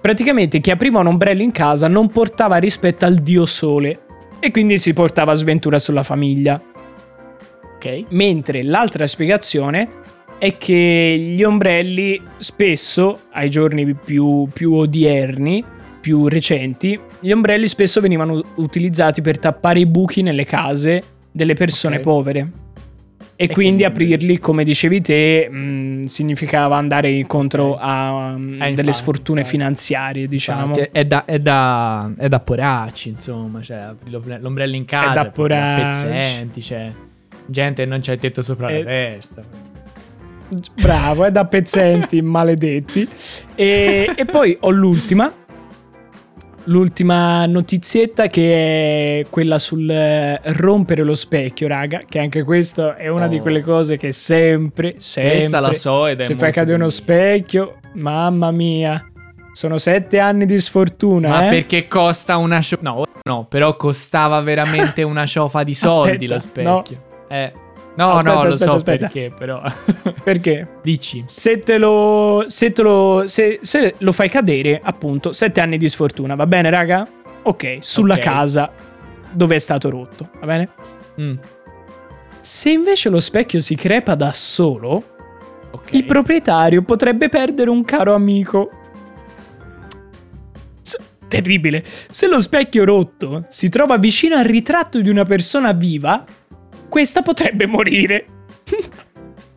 praticamente 0.00 0.60
chi 0.60 0.70
apriva 0.70 0.98
un 1.00 1.06
ombrello 1.06 1.42
in 1.42 1.52
casa 1.52 1.88
non 1.88 2.08
portava 2.08 2.56
rispetto 2.56 3.04
al 3.04 3.14
dio 3.16 3.46
sole. 3.46 4.00
E 4.40 4.50
quindi 4.52 4.78
si 4.78 4.92
portava 4.92 5.34
sventura 5.34 5.78
sulla 5.78 6.02
famiglia. 6.04 6.60
Ok. 7.74 8.04
Mentre 8.10 8.62
l'altra 8.62 9.06
spiegazione 9.06 9.88
è 10.38 10.56
che 10.56 11.16
gli 11.34 11.42
ombrelli 11.42 12.20
spesso, 12.36 13.20
ai 13.32 13.50
giorni 13.50 13.94
più, 13.94 14.48
più 14.52 14.74
odierni, 14.74 15.64
più 16.00 16.28
recenti, 16.28 16.98
gli 17.18 17.32
ombrelli 17.32 17.66
spesso 17.66 18.00
venivano 18.00 18.40
utilizzati 18.56 19.20
per 19.20 19.38
tappare 19.40 19.80
i 19.80 19.86
buchi 19.86 20.22
nelle 20.22 20.44
case 20.44 21.02
delle 21.32 21.54
persone 21.54 21.96
Ok. 21.96 22.02
povere. 22.02 22.50
E, 23.40 23.46
quindi 23.46 23.84
aprirli, 23.84 24.38
come 24.40 24.64
dicevi 24.64 25.00
te, 25.00 25.48
mh, 25.48 26.04
significava 26.06 26.76
andare 26.76 27.10
incontro 27.10 27.76
a 27.78 28.32
um, 28.34 28.54
Eh, 28.54 28.56
delle 28.56 28.70
infatti, 28.72 28.92
sfortune 28.92 29.38
infatti. 29.40 29.56
finanziarie, 29.56 30.26
diciamo. 30.26 30.74
Infatti, 30.76 30.88
È 30.98 31.04
da, 31.04 31.24
è, 31.24 31.38
da, 31.38 32.10
è 32.18 32.26
da 32.28 32.40
poracci, 32.40 33.10
insomma. 33.10 33.62
Cioè, 33.62 33.90
l'ombrello 34.08 34.74
in 34.74 34.84
casa. 34.84 35.20
è 35.20 35.24
da 35.24 35.30
poracci. 35.30 35.82
pezzenti, 36.06 36.62
cioè. 36.62 36.90
Gente 37.46 37.84
che 37.84 37.88
non 37.88 38.00
c'ha 38.02 38.12
il 38.12 38.18
tetto 38.18 38.42
sopra 38.42 38.70
Eh, 38.70 38.78
la 38.82 38.84
testa. 38.84 39.42
Bravo, 40.80 41.24
è 41.24 41.30
da 41.30 41.44
pezzenti 41.44 42.20
maledetti. 42.22 43.06
E, 43.54 44.12
e 44.16 44.24
poi 44.24 44.56
ho 44.60 44.70
l'ultima. 44.70 45.32
L'ultima 46.68 47.46
notizietta 47.46 48.26
che 48.28 49.20
è 49.20 49.26
quella 49.30 49.58
sul 49.58 49.88
eh, 49.88 50.38
rompere 50.52 51.02
lo 51.02 51.14
specchio, 51.14 51.66
raga. 51.66 52.00
Che 52.06 52.18
anche 52.18 52.42
questo 52.42 52.94
è 52.94 53.08
una 53.08 53.26
di 53.26 53.38
Oh. 53.38 53.42
quelle 53.42 53.62
cose 53.62 53.96
che 53.96 54.12
sempre, 54.12 54.96
sempre. 54.98 55.36
Questa 55.38 55.60
la 55.60 55.72
so 55.72 56.06
ed 56.06 56.20
è 56.20 56.22
Se 56.24 56.34
fai 56.34 56.52
cadere 56.52 56.76
uno 56.76 56.90
specchio, 56.90 57.76
mamma 57.94 58.50
mia. 58.50 59.02
Sono 59.52 59.78
sette 59.78 60.18
anni 60.18 60.44
di 60.44 60.60
sfortuna, 60.60 61.28
Ma 61.30 61.46
eh. 61.46 61.48
perché 61.48 61.88
costa 61.88 62.36
una 62.36 62.60
ciofa? 62.60 62.82
No, 62.82 63.04
no, 63.24 63.46
però 63.48 63.74
costava 63.74 64.38
veramente 64.40 65.02
una 65.02 65.24
ciofa 65.26 65.62
di 65.64 65.72
soldi 65.74 66.26
Aspetta, 66.30 66.34
lo 66.34 66.40
specchio. 66.84 67.02
Eh. 67.28 67.52
No, 67.98 68.12
Aspetta, 68.12 68.34
no, 68.34 68.42
lo 68.42 68.48
aspetta, 68.48 68.64
so 68.70 68.76
aspetta. 68.76 69.08
perché, 69.08 69.32
però. 69.36 69.60
Perché? 70.22 70.68
Dici. 70.84 71.24
Se 71.26 71.58
te 71.58 71.78
lo. 71.78 72.44
Se 72.46 72.70
te 72.72 72.82
lo. 72.82 73.24
Se, 73.26 73.58
se 73.60 73.94
lo 73.98 74.12
fai 74.12 74.28
cadere, 74.28 74.78
appunto, 74.80 75.32
sette 75.32 75.60
anni 75.60 75.78
di 75.78 75.88
sfortuna, 75.88 76.36
va 76.36 76.46
bene, 76.46 76.70
raga? 76.70 77.04
Ok, 77.42 77.78
sulla 77.80 78.14
Ok. 78.14 78.20
casa 78.20 78.70
dove 79.32 79.56
è 79.56 79.58
stato 79.58 79.90
rotto, 79.90 80.30
va 80.38 80.46
bene? 80.46 80.68
Mm, 81.20 81.34
Se 82.40 82.70
invece 82.70 83.08
lo 83.08 83.18
specchio 83.18 83.58
si 83.58 83.74
crepa 83.74 84.14
da 84.14 84.32
solo, 84.32 85.02
ok. 85.72 85.92
il 85.94 86.04
proprietario 86.04 86.82
potrebbe 86.82 87.28
perdere 87.28 87.68
un 87.70 87.82
caro 87.84 88.14
amico. 88.14 88.70
S- 90.82 90.96
terribile. 91.26 91.84
Se 92.08 92.28
lo 92.28 92.38
specchio 92.40 92.84
rotto 92.84 93.44
si 93.48 93.68
trova 93.68 93.98
vicino 93.98 94.36
al 94.36 94.44
ritratto 94.44 95.00
di 95.00 95.08
una 95.10 95.24
persona 95.24 95.72
viva, 95.72 96.24
questa 96.88 97.22
potrebbe 97.22 97.66
morire. 97.66 98.24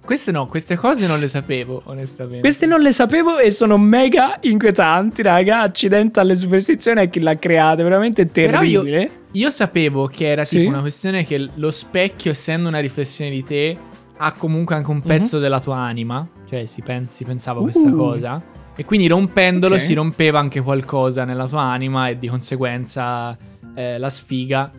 Queste 0.03 0.31
no, 0.31 0.47
queste 0.47 0.75
cose 0.75 1.07
non 1.07 1.19
le 1.19 1.27
sapevo, 1.29 1.83
onestamente. 1.85 2.41
Queste 2.41 2.65
non 2.65 2.81
le 2.81 2.91
sapevo 2.91 3.37
e 3.37 3.51
sono 3.51 3.77
mega 3.77 4.37
inquietanti, 4.41 5.21
raga. 5.21 5.61
Accidente 5.61 6.19
alle 6.19 6.35
superstizioni 6.35 6.99
a 7.01 7.05
chi 7.05 7.19
l'ha 7.21 7.35
creata, 7.35 7.81
veramente 7.83 8.25
Però 8.25 8.61
io- 8.61 8.81
terribile. 8.83 9.11
Io 9.33 9.49
sapevo 9.49 10.07
che 10.07 10.27
era 10.29 10.43
Sì? 10.43 10.57
tipo 10.57 10.69
una 10.69 10.81
questione 10.81 11.23
che 11.23 11.47
lo 11.53 11.71
specchio, 11.71 12.31
essendo 12.31 12.67
una 12.67 12.79
riflessione 12.79 13.31
di 13.31 13.43
te, 13.43 13.77
ha 14.17 14.33
comunque 14.33 14.75
anche 14.75 14.89
un 14.91 15.01
pezzo 15.01 15.39
della 15.39 15.61
tua 15.61 15.77
anima. 15.77 16.27
Cioè, 16.49 16.65
si, 16.65 16.81
pen- 16.81 17.07
si 17.07 17.23
pensava 17.23 17.61
questa 17.61 17.79
Mhm. 17.87 17.93
Uh. 17.93 17.97
cosa. 17.97 18.41
E 18.75 18.83
quindi 18.83 19.07
rompendolo 19.07 19.75
Ok. 19.75 19.81
si 19.81 19.93
rompeva 19.93 20.39
anche 20.39 20.59
qualcosa 20.61 21.23
nella 21.23 21.47
tua 21.47 21.61
anima 21.61 22.09
e 22.09 22.17
di 22.19 22.27
conseguenza 22.27 23.37
eh, 23.75 23.97
la 23.97 24.09
sfiga. 24.09 24.69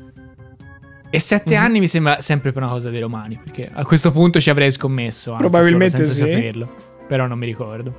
E 1.15 1.21
sette 1.21 1.55
Mhm. 1.57 1.63
anni 1.63 1.79
mi 1.81 1.89
sembra 1.89 2.21
sempre 2.23 2.53
per 2.53 2.63
una 2.63 2.71
cosa 2.71 2.89
dei 2.89 3.01
romani, 3.01 3.39
perché 3.43 3.69
a 3.71 3.85
questo 3.85 4.11
punto 4.11 4.41
ci 4.41 4.49
avrei 4.49 4.71
scommesso. 4.71 5.33
anche 5.33 5.43
Probabilmente 5.43 5.97
senza 5.99 6.13
sì. 6.13 6.21
saperlo. 6.21 6.75
Però 7.07 7.27
non 7.27 7.39
mi 7.39 7.45
ricordo. 7.45 7.95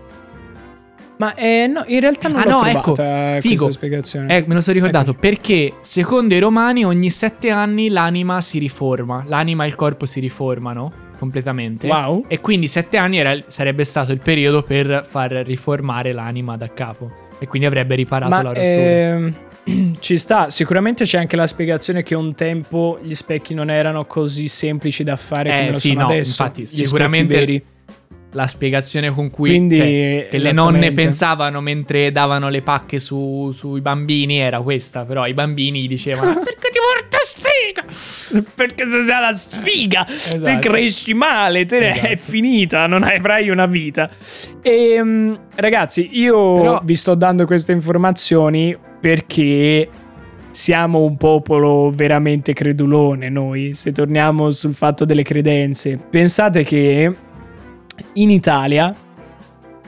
Ma 1.18 1.36
eh, 1.36 1.68
no, 1.68 1.84
in 1.88 2.00
realtà 2.00 2.28
non 2.28 2.40
Ah, 2.40 2.44
l'ho 2.46 2.50
no, 2.50 2.58
trovata 2.62 2.78
ecco, 2.80 2.92
questa 2.94 3.40
figo. 3.40 3.72
spiegazione. 3.72 4.36
Eh, 4.36 4.44
me 4.48 4.56
lo 4.56 4.62
sono 4.62 4.74
ricordato 4.76 5.14
perché 5.14 5.74
secondo 5.82 6.34
i 6.34 6.40
romani 6.40 6.84
ogni 6.84 7.12
sette 7.12 7.52
anni 7.52 7.90
l'anima 7.90 8.42
si 8.42 8.58
riforma, 8.58 9.24
l'anima 9.28 9.64
e 9.64 9.68
il 9.68 9.76
corpo 9.76 10.08
si 10.08 10.20
riformano 10.20 10.92
completamente. 11.20 11.88
Wow. 11.88 12.26
E 12.28 12.42
quindi 12.42 12.68
sette 12.68 12.98
anni 12.98 13.20
era- 13.20 13.38
sarebbe 13.48 13.84
stato 13.84 14.12
il 14.12 14.20
periodo 14.20 14.64
per 14.64 15.06
far 15.08 15.32
riformare 15.32 16.14
l'anima 16.14 16.58
da 16.58 16.68
capo. 16.74 17.12
E 17.40 17.48
quindi 17.48 17.68
avrebbe 17.68 17.94
riparato 17.96 18.32
la 18.32 18.38
Ma 18.38 18.42
rottura. 18.50 18.64
ehm, 18.66 19.34
ci 20.00 20.18
sta, 20.18 20.50
sicuramente 20.50 21.06
c'è 21.06 21.18
anche 21.18 21.36
la 21.36 21.48
spiegazione 21.48 22.04
che 22.04 22.16
un 22.16 22.36
tempo 22.36 23.00
gli 23.02 23.14
specchi 23.14 23.54
non 23.54 23.70
erano 23.70 24.06
così 24.06 24.48
semplici 24.48 25.04
da 25.04 25.16
fare 25.16 25.50
Eh, 25.50 25.54
come 25.60 25.68
lo 25.72 25.74
sì, 25.80 25.88
sono 25.90 26.00
no, 26.02 26.06
adesso. 26.08 26.42
infatti, 26.42 26.62
gli 26.64 26.68
sicuramente- 26.86 27.36
veri. 27.38 27.64
la 28.36 28.48
spiegazione 28.48 29.12
con 29.12 29.30
cui 29.30 29.50
Quindi, 29.50 29.76
cioè, 29.78 30.28
che 30.32 30.38
le 30.40 30.52
nonne 30.54 30.92
pensavano 30.92 31.62
mentre 31.62 32.12
davano 32.12 32.50
le 32.50 32.64
pacche 32.64 32.98
su- 32.98 33.52
sui 33.54 33.80
bambini 33.80 34.40
era 34.40 34.60
questa, 34.62 35.06
però 35.06 35.28
i 35.28 35.36
bambini 35.36 35.86
dicevano 35.86 36.34
perché 36.44 36.70
ti 36.72 36.80
porta 36.80 37.18
sfiga? 37.22 38.44
Perché 38.56 38.86
se 38.88 39.04
sei 39.04 39.22
la 39.22 39.32
sfiga, 39.34 40.08
Esatto. 40.10 40.42
te 40.42 40.58
cresci 40.58 41.14
male, 41.14 41.66
te 41.66 41.90
Esatto. 41.92 42.08
è 42.08 42.16
finita, 42.18 42.88
non 42.88 43.04
avrai 43.04 43.52
una 43.52 43.68
vita. 43.68 44.10
E 44.64 45.38
ragazzi, 45.54 46.10
io 46.14 46.56
Però- 46.56 46.82
vi 46.84 46.96
sto 46.96 47.14
dando 47.14 47.46
queste 47.46 47.72
informazioni 47.72 48.76
perché 49.04 49.90
siamo 50.52 51.00
un 51.00 51.18
popolo 51.18 51.92
veramente 51.94 52.54
credulone 52.54 53.28
noi, 53.28 53.74
se 53.74 53.92
torniamo 53.92 54.50
sul 54.52 54.74
fatto 54.74 55.04
delle 55.04 55.24
credenze. 55.24 55.98
Pensate 55.98 56.64
che 56.64 57.14
in 58.14 58.30
Italia 58.30 58.96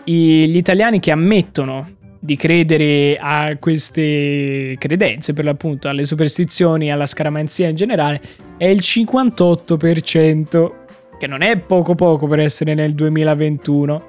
gli 0.03 0.57
italiani 0.57 0.99
che 0.99 1.11
ammettono 1.11 1.93
di 2.19 2.35
credere 2.35 3.17
a 3.17 3.55
queste 3.57 4.75
credenze, 4.77 5.31
per 5.31 5.45
l'appunto 5.45 5.87
alle 5.87 6.03
superstizioni, 6.03 6.91
alla 6.91 7.05
scaramanzia 7.05 7.69
in 7.69 7.75
generale, 7.77 8.19
è 8.57 8.65
il 8.65 8.81
58%, 8.81 10.71
che 11.17 11.27
non 11.27 11.41
è 11.41 11.57
poco 11.57 11.95
poco 11.95 12.27
per 12.27 12.39
essere 12.39 12.73
nel 12.73 12.93
2021. 12.93 14.03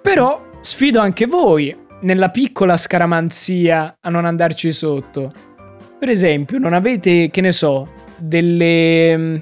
Però 0.00 0.40
sfido 0.60 1.00
anche 1.00 1.26
voi 1.26 1.84
nella 2.00 2.30
piccola 2.30 2.76
scaramanzia 2.76 3.98
a 4.00 4.10
non 4.10 4.24
andarci 4.24 4.72
sotto. 4.72 5.32
Per 5.98 6.08
esempio, 6.08 6.58
non 6.58 6.72
avete, 6.72 7.30
che 7.30 7.40
ne 7.40 7.52
so, 7.52 7.88
delle 8.18 9.16
mm, 9.16 9.36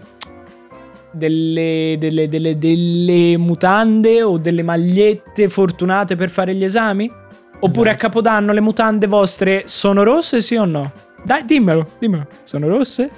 delle, 1.15 1.97
delle, 1.99 2.29
delle, 2.29 2.59
delle 2.59 3.39
mutande 3.39 4.23
o 4.23 4.37
delle 4.39 4.63
magliette 4.63 5.49
fortunate 5.49 6.17
per 6.17 6.29
fare 6.29 6.55
gli 6.55 6.65
esami? 6.65 7.11
Oppure 7.61 7.91
Esatto. 7.91 8.07
a 8.07 8.09
Capodanno 8.09 8.53
le 8.53 8.61
mutande 8.61 9.07
vostre 9.07 9.63
sono 9.67 10.03
rosse, 10.03 10.41
sì 10.41 10.57
o 10.57 10.65
no? 10.65 10.93
Dai, 11.25 11.45
dimmelo, 11.45 11.87
dimmelo. 11.99 12.27
Sono 12.43 12.69
rosse? 12.69 13.11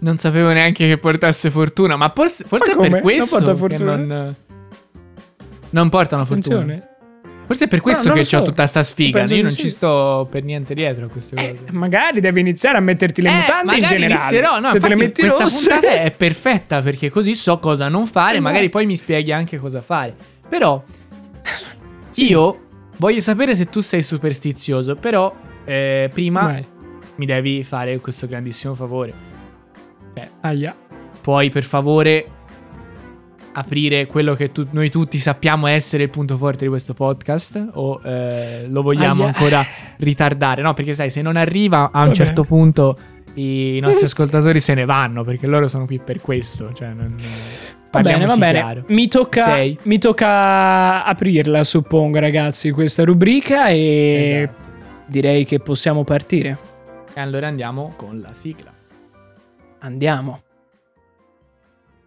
Non 0.00 0.16
sapevo 0.16 0.52
neanche 0.52 0.86
che 0.86 0.96
portasse 0.96 1.50
fortuna, 1.50 1.96
ma 1.96 2.10
forse, 2.14 2.44
forse 2.44 2.74
Ma 2.76 2.84
è 2.86 2.90
per 2.90 2.90
Non 2.90 3.00
questo 3.00 3.36
porta 3.36 3.52
che 3.52 3.58
fortuna? 3.58 3.96
non, 3.96 4.34
non 5.70 5.88
portano 5.88 6.24
fortuna. 6.24 6.56
Attenzione. 6.60 6.87
Forse 7.48 7.64
è 7.64 7.68
per 7.68 7.80
questo 7.80 8.08
non 8.08 8.12
che 8.18 8.20
lo 8.22 8.26
so. 8.26 8.42
tutta 8.42 8.66
sta 8.66 8.82
sfiga. 8.82 9.22
Io 9.24 9.40
non 9.42 9.50
sì. 9.50 9.60
ci 9.62 9.70
sto 9.70 10.28
per 10.30 10.44
niente 10.44 10.74
dietro 10.74 11.06
a 11.06 11.08
queste 11.08 11.34
Eh, 11.36 11.50
cose. 11.56 11.64
magari 11.72 12.20
devi 12.20 12.40
iniziare 12.40 12.76
a 12.76 12.80
metterti 12.80 13.22
le 13.22 13.30
Eh, 13.30 13.34
mutande 13.40 13.76
in 13.76 13.86
generale. 13.86 14.14
inizierò, 14.20 14.60
no, 14.60 14.68
Se 14.68 14.78
te 14.80 14.88
le 14.88 14.96
metti 14.96 15.20
questa 15.22 15.42
rosse. 15.44 15.68
puntata 15.70 15.92
è 16.02 16.10
perfetta 16.10 16.82
perché 16.82 17.08
così 17.08 17.34
so 17.34 17.58
cosa 17.58 17.88
non 17.88 18.06
fare, 18.06 18.36
Eh, 18.36 18.40
magari 18.40 18.64
no. 18.64 18.70
poi 18.70 18.84
mi 18.84 18.96
spieghi 18.96 19.32
anche 19.32 19.58
cosa 19.58 19.80
fare. 19.80 20.14
Però 20.46 20.84
io 22.16 22.60
voglio 22.98 23.20
sapere 23.20 23.54
se 23.54 23.66
tu 23.70 23.80
sei 23.80 24.02
superstizioso, 24.02 24.96
però 24.96 25.34
eh, 25.64 26.10
prima 26.12 26.42
Vai. 26.42 26.64
mi 27.16 27.24
devi 27.26 27.64
fare 27.64 27.98
questo 27.98 28.26
grandissimo 28.26 28.74
favore. 28.74 29.12
Aia. 30.42 30.74
Puoi 31.22 31.48
per 31.50 31.62
favore 31.64 32.26
aprire 33.52 34.06
quello 34.06 34.34
che 34.34 34.52
tu- 34.52 34.66
noi 34.70 34.90
tutti 34.90 35.18
sappiamo 35.18 35.66
essere 35.66 36.04
il 36.04 36.10
punto 36.10 36.36
forte 36.36 36.64
di 36.64 36.70
questo 36.70 36.94
podcast 36.94 37.68
o 37.74 38.00
eh, 38.04 38.66
lo 38.68 38.82
vogliamo 38.82 39.24
Aia. 39.24 39.32
ancora 39.34 39.64
ritardare? 39.98 40.62
No, 40.62 40.74
perché 40.74 40.94
sai, 40.94 41.10
se 41.10 41.22
non 41.22 41.36
arriva 41.36 41.90
a 41.92 41.98
un 42.00 42.04
Vabbè. 42.04 42.14
certo 42.14 42.44
punto 42.44 42.96
i 43.34 43.78
nostri 43.80 44.06
ascoltatori 44.06 44.60
se 44.60 44.74
ne 44.74 44.84
vanno 44.84 45.22
perché 45.24 45.46
loro 45.46 45.68
sono 45.68 45.86
qui 45.86 45.98
per 45.98 46.20
questo. 46.20 46.72
Cioè, 46.72 46.88
non, 46.88 47.14
Va 47.90 48.00
bene, 48.00 48.26
va 48.26 48.36
bene. 48.36 48.84
Mi 48.88 49.08
tocca, 49.08 49.42
Sei. 49.44 49.78
mi 49.84 49.98
tocca 49.98 51.04
aprirla, 51.04 51.64
suppongo, 51.64 52.18
ragazzi, 52.18 52.70
questa 52.70 53.02
rubrica 53.04 53.68
e 53.68 54.42
Esatto. 54.44 54.70
direi 55.06 55.44
che 55.44 55.58
possiamo 55.58 56.04
partire. 56.04 56.58
E 57.14 57.20
allora 57.20 57.46
andiamo 57.48 57.94
con 57.96 58.20
la 58.20 58.32
sigla. 58.34 58.70
Andiamo. 59.80 60.40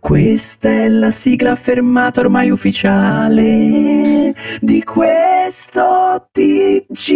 Questa 0.01 0.67
è 0.67 0.87
la 0.89 1.11
sigla 1.11 1.53
fermata 1.53 2.21
ormai 2.21 2.49
ufficiale 2.49 4.33
di 4.59 4.81
questo 4.83 6.27
TG. 6.31 7.13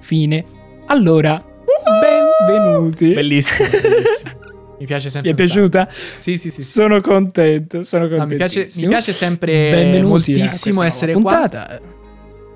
Fine. 0.00 0.44
Allora, 0.88 1.42
benvenuti. 2.46 3.14
Bellissimo, 3.14 3.68
bellissimo. 3.70 4.30
Mi 4.78 4.84
piace 4.84 5.08
sempre. 5.08 5.32
Mi 5.32 5.36
è 5.38 5.42
piaciuta? 5.46 5.88
Sì, 6.18 6.36
sì, 6.36 6.50
sì. 6.50 6.60
sì. 6.60 6.70
Sono 6.70 7.00
contento, 7.00 7.82
sono 7.82 8.06
No, 8.08 8.16
contento. 8.18 8.44
mi, 8.44 8.50
piace, 8.50 8.80
mi 8.82 8.88
piace 8.88 9.12
sempre 9.12 9.70
Benvenuti 9.70 10.06
moltissimo 10.06 10.82
essere 10.82 11.12
nuova 11.14 11.48
qua. 11.48 11.80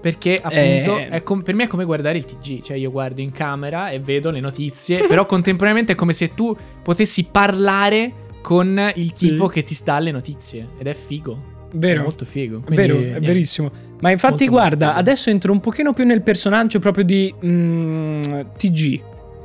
Perché 0.04 0.34
appunto 0.34 0.98
Eh. 0.98 1.08
è 1.08 1.22
com- 1.22 1.40
per 1.40 1.54
me 1.54 1.64
è 1.64 1.66
come 1.66 1.86
guardare 1.86 2.18
il 2.18 2.26
TG, 2.26 2.60
cioè 2.60 2.76
io 2.76 2.90
guardo 2.90 3.22
in 3.22 3.32
camera 3.32 3.88
e 3.88 4.00
vedo 4.00 4.30
le 4.30 4.38
notizie, 4.38 5.06
però 5.08 5.24
contemporaneamente 5.24 5.92
è 5.92 5.94
come 5.94 6.12
se 6.12 6.34
tu 6.34 6.54
potessi 6.82 7.26
parlare 7.32 8.12
con 8.42 8.78
il 8.96 9.12
Sì. 9.14 9.28
tipo 9.28 9.46
che 9.46 9.62
ti 9.62 9.74
dà 9.82 9.98
le 10.00 10.10
notizie 10.10 10.68
ed 10.76 10.88
è 10.88 10.92
figo. 10.92 11.52
È 11.72 11.76
Vero? 11.78 12.02
molto 12.02 12.26
figo. 12.26 12.64
È 12.68 12.74
vero, 12.74 12.96
quindi, 12.96 13.12
è 13.14 13.20
verissimo. 13.20 13.70
Ma 14.00 14.10
infatti, 14.10 14.44
Molto, 14.44 14.60
guarda, 14.60 14.84
molto 14.88 15.00
adesso 15.00 15.30
entro 15.30 15.52
un 15.52 15.60
pochino 15.60 15.94
più 15.94 16.04
nel 16.04 16.20
personaggio 16.20 16.80
proprio 16.80 17.04
di 17.04 17.34
mm, 17.42 18.20
TG. 18.58 19.00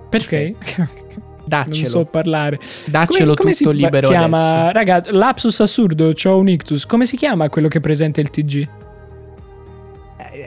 Perfetto. 0.10 0.58
Ok? 0.60 0.88
Daccelo. 1.48 1.80
Non 1.80 1.90
so 1.90 2.04
parlare. 2.06 2.60
Daccelo 2.88 3.34
come 3.34 3.54
tutto 3.54 3.70
si 3.72 3.76
libero 3.78 4.10
chiama? 4.10 4.68
adesso. 4.68 4.72
Raga, 4.74 5.04
lapsus 5.12 5.58
assurdo, 5.62 6.12
c'ho 6.14 6.36
un 6.38 6.50
ictus. 6.50 6.86
Come 6.86 7.06
si 7.06 7.16
chiama 7.16 7.48
quello 7.48 7.70
che 7.70 7.80
presenta 7.80 8.20
il 8.20 8.30
TG? 8.30 8.68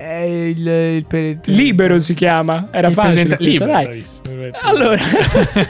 Il, 0.04 0.66
il 0.66 1.04
per- 1.06 1.38
Libero 1.44 1.98
si 1.98 2.14
chiama. 2.14 2.68
Era 2.70 2.88
il 2.88 2.94
facile. 2.94 3.36
presenta- 3.36 3.44
libero, 3.44 3.72
dai. 3.72 4.04
Allora. 4.62 4.98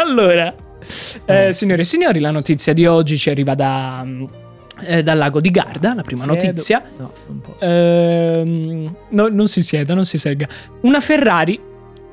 allora, 0.00 0.54
eh, 1.26 1.48
Eh, 1.48 1.52
signore 1.52 1.82
e 1.82 1.84
signori, 1.84 2.20
la 2.20 2.30
notizia 2.30 2.72
di 2.72 2.86
oggi 2.86 3.16
ci 3.16 3.30
arriva 3.30 3.54
da, 3.54 4.02
mm, 4.04 4.24
eh, 4.86 5.02
dal 5.02 5.18
lago 5.18 5.40
di 5.40 5.50
Garda, 5.50 5.94
la 5.94 6.02
prima 6.02 6.22
Siedo. 6.22 6.44
notizia. 6.44 6.82
No, 6.96 7.12
non 7.26 7.40
posso. 7.40 7.64
Ehm, 7.64 8.94
no, 9.10 9.28
non 9.28 9.48
si 9.48 9.62
sieda, 9.62 9.94
non 9.94 10.04
si 10.04 10.18
segga. 10.18 10.46
Una 10.82 11.00
Ferrari, 11.00 11.60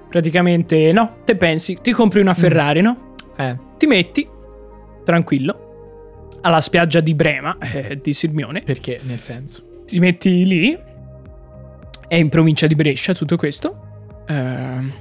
praticamente, 0.10 0.92
no, 0.92 1.16
te 1.24 1.36
pensi, 1.36 1.78
ti 1.82 1.92
compri 1.92 2.22
una 2.22 2.34
Ferrari, 2.34 2.82
no? 2.82 3.14
Eh, 3.38 3.58
Ti 3.78 3.86
metti, 3.88 4.28
tranquillo, 5.04 6.30
alla 6.42 6.62
spiaggia 6.62 7.02
di 7.02 7.14
Brema, 7.14 7.58
eh, 7.60 8.00
di 8.02 8.14
Sirmione, 8.14 8.62
perché 8.62 9.00
nel 9.04 9.20
senso. 9.20 9.64
Ti 9.86 10.00
metti 10.00 10.46
lì, 10.46 10.78
è 12.08 12.16
in 12.16 12.30
provincia 12.30 12.68
di 12.68 12.76
Brescia 12.76 13.14
tutto 13.14 13.36
questo, 13.38 14.24
ehm, 14.28 14.92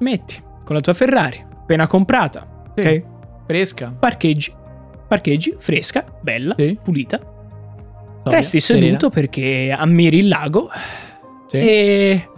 metti 0.00 0.42
con 0.64 0.74
la 0.74 0.80
tua 0.80 0.92
Ferrari, 0.94 1.44
appena 1.52 1.86
comprata, 1.86 2.64
Sì. 2.74 2.80
ok? 2.80 3.02
Fresca. 3.46 3.94
Parcheggi, 3.98 4.52
parcheggi, 5.06 5.54
fresca, 5.58 6.04
bella, 6.20 6.54
Sì. 6.56 6.78
pulita, 6.82 7.18
Sobria, 7.18 8.38
resti 8.38 8.60
serena. 8.60 8.86
seduto 8.86 9.10
perché 9.10 9.74
ammiri 9.76 10.18
il 10.18 10.28
lago 10.28 10.70
Sì. 11.46 11.58
E 11.58 12.28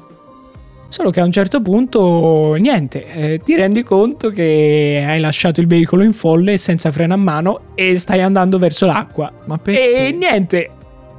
solo 0.88 1.10
che 1.10 1.20
a 1.20 1.24
un 1.24 1.30
certo 1.32 1.62
punto, 1.62 2.54
niente, 2.54 3.04
eh, 3.04 3.38
ti 3.38 3.54
rendi 3.54 3.82
conto 3.84 4.30
che 4.30 5.04
hai 5.06 5.20
lasciato 5.20 5.60
il 5.60 5.66
veicolo 5.68 6.02
in 6.02 6.12
folle 6.12 6.56
senza 6.58 6.90
freno 6.90 7.14
a 7.14 7.16
mano 7.16 7.60
e 7.74 7.98
stai 7.98 8.20
andando 8.20 8.58
verso 8.58 8.84
l'acqua. 8.86 9.32
Ma 9.44 9.58
perché? 9.58 10.08
E 10.08 10.12
niente, 10.12 10.70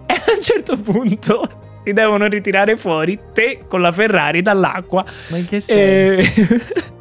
e 0.10 0.14
a 0.14 0.34
un 0.36 0.42
certo 0.42 0.78
punto 0.78 1.50
ti 1.84 1.94
devono 1.94 2.28
ritirare 2.28 2.76
fuori 2.78 3.18
te 3.34 3.60
con 3.68 3.82
la 3.82 3.92
Ferrari 3.92 4.42
dall'acqua. 4.42 5.06
Ma 5.30 5.38
in 5.38 5.46
che 5.46 5.58
E... 5.58 5.62
senso? 5.62 6.86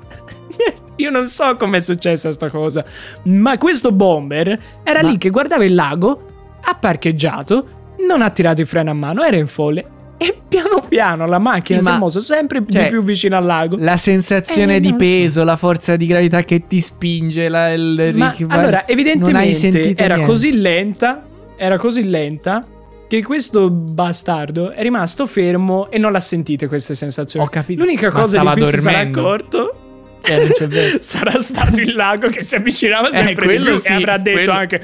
Io 0.99 1.11
non 1.11 1.29
so 1.29 1.57
com'è 1.57 1.79
successa 1.81 2.33
sta 2.33 2.49
cosa, 2.49 2.83
ma 3.25 3.59
questo 3.59 3.93
bomber 3.93 4.59
era 4.83 5.03
Ma- 5.03 5.11
lì 5.11 5.19
che 5.19 5.29
guardava 5.29 5.63
il 5.65 5.75
lago, 5.75 6.23
ha 6.63 6.75
parcheggiato, 6.75 7.67
non 8.09 8.23
ha 8.23 8.31
tirato 8.31 8.63
il 8.63 8.67
freno 8.67 8.93
a 8.93 8.95
mano, 8.95 9.23
era 9.23 9.37
in 9.37 9.47
folle 9.47 9.85
e 10.17 10.35
piano 10.49 10.81
piano 10.89 11.27
la 11.27 11.39
macchina 11.39 11.81
Sì, 11.83 11.89
si 11.91 11.93
è 11.95 11.99
mossa 11.99 12.21
sempre 12.21 12.65
cioè, 12.67 12.85
di 12.85 12.89
più 12.89 13.03
vicino 13.03 13.37
al 13.37 13.45
lago. 13.45 13.77
La 13.79 13.99
sensazione 13.99 14.77
Eh, 14.77 14.81
di 14.81 14.87
lo 14.87 14.93
so. 14.93 14.97
peso, 14.99 15.45
la 15.45 15.57
forza 15.57 15.97
di 15.97 16.07
gravità 16.07 16.43
che 16.45 16.67
ti 16.67 16.81
spinge, 16.81 17.49
la, 17.51 17.71
il 17.75 18.13
Ma 18.15 18.31
ric- 18.35 18.47
allora, 18.51 18.89
evidentemente 18.89 19.95
era 19.97 20.15
niente. 20.15 20.27
così 20.33 20.59
lenta, 20.59 21.27
era 21.59 21.77
così 21.77 22.09
lenta 22.09 22.65
che 23.09 23.23
questo 23.23 23.71
bastardo 23.71 24.71
è 24.73 24.83
rimasto 24.83 25.27
fermo 25.27 25.91
e 25.91 25.99
non 25.99 26.13
l'ha 26.13 26.21
sentite 26.21 26.67
queste 26.67 26.95
sensazioni. 26.95 27.45
Ho 27.47 27.49
capito. 27.49 27.83
L'unica 27.83 28.09
Ma 28.11 28.21
cosa 28.21 28.39
di 28.41 28.47
cui 28.47 28.65
si 28.65 28.79
sarà 28.79 28.83
dormendo. 28.93 29.21
accorto 29.21 29.75
Eh, 30.29 30.99
sarà 31.01 31.39
stato 31.41 31.81
il 31.81 31.95
lago 31.95 32.29
che 32.29 32.43
si 32.43 32.57
avvicinava 32.57 33.09
Eh, 33.09 33.13
sempre 33.13 33.33
di 33.35 33.55
quello 33.55 33.71
più 33.71 33.79
sì, 33.79 33.93
e 33.93 33.95
avrà 33.95 34.17
detto 34.19 34.37
quello- 34.39 34.53
anche 34.59 34.83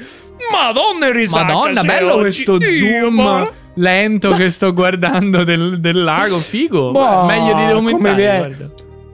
Madonna 0.51 1.11
risacca 1.11 1.45
Madonna, 1.45 1.83
bello 1.83 2.13
oggi 2.13 2.21
questo 2.21 2.59
zoom 2.61 3.13
ma- 3.15 3.49
lento 3.75 4.31
che 4.31 4.49
sto 4.51 4.73
guardando 4.73 5.43
del, 5.43 5.79
del 5.79 6.01
lago, 6.03 6.37
figo. 6.37 6.91
Boh, 6.91 7.25
Meglio 7.25 7.53
di 7.55 7.71
come 7.73 7.73
documentari, 7.73 8.15
viene? 8.15 8.71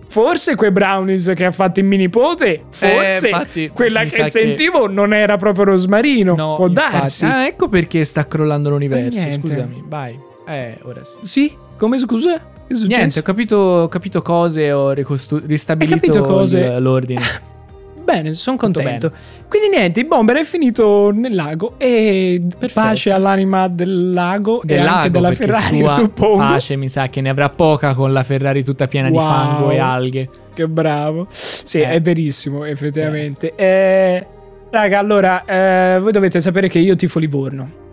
Forse 0.10 0.55
quei 0.55 0.72
brownies 0.72 1.32
che 1.36 1.45
ha 1.45 1.51
fatto 1.51 1.80
il 1.80 1.86
mini 1.86 2.03
nipote, 2.03 2.64
forse 2.70 3.28
Eh, 3.28 3.30
infatti, 3.30 3.70
quella 3.70 4.03
che 4.03 4.26
sentivo 4.26 4.88
non 4.88 5.14
era 5.14 5.38
proprio 5.38 5.66
rosmarino. 5.66 6.36
No, 6.36 6.55
Può 6.55 6.68
infatti. 6.68 6.91
darsi. 6.97 7.26
Ah, 7.26 7.45
ecco 7.47 7.70
perché 7.70 8.03
sta 8.03 8.28
crollando 8.28 8.70
l'universo. 8.70 9.18
niente. 9.20 9.47
Scusami, 9.47 9.84
vai. 9.88 10.20
Eh, 10.47 10.78
ora 10.84 11.01
sì. 11.05 11.18
Sì? 11.22 11.57
Come 11.78 11.99
scusa? 11.99 12.38
Che? 12.68 12.76
Niente, 12.86 13.20
ho 13.20 13.24
capito, 13.24 13.55
ho 13.55 13.88
capito 13.88 14.22
cose, 14.22 14.72
ho 14.72 14.91
ricostru- 14.91 15.43
ristabilito 15.45 15.95
capito 15.99 16.22
cose? 16.24 16.80
l'ordine. 16.80 17.22
Bene, 18.12 18.34
sono 18.34 18.57
contento. 18.57 19.12
Quindi 19.47 19.70
niente, 19.70 19.99
il 19.99 20.07
bomber 20.07 20.38
è 20.38 20.43
finito 20.43 21.12
nel 21.14 21.36
lago 21.36 21.76
e 21.78 22.39
Perfetto. 22.57 22.72
pace 22.82 23.12
all'anima 23.12 23.68
del 23.68 24.10
lago 24.12 24.62
Del 24.64 24.78
e 24.78 24.80
anche 24.80 24.91
lago, 24.93 25.10
della 25.10 25.28
perché 25.30 25.45
Ferrari, 25.45 25.78
sua 25.78 25.88
suppongo. 25.93 26.38
pace 26.38 26.76
mi 26.76 26.89
sa 26.89 27.07
che 27.10 27.22
ne 27.22 27.30
avrà 27.30 27.49
poca 27.49 27.93
con 27.93 28.12
la 28.12 28.24
Ferrari 28.24 28.64
tutta 28.64 28.88
piena 28.88 29.10
di 29.10 29.16
Wow. 29.18 29.26
fango 29.28 29.70
e 29.72 29.78
alghe. 29.80 30.30
Che 30.53 30.68
bravo. 30.68 31.28
Sì, 31.30 31.80
Eh. 31.82 31.89
è 31.89 32.01
verissimo, 32.01 32.66
effettivamente. 32.66 33.53
Eh, 33.55 34.26
raga, 34.72 34.97
allora, 34.99 35.45
eh, 35.45 35.99
voi 35.99 36.12
dovete 36.12 36.41
sapere 36.41 36.68
che 36.68 36.80
io 36.80 36.95
tifo 36.95 37.20
Livorno. 37.20 37.88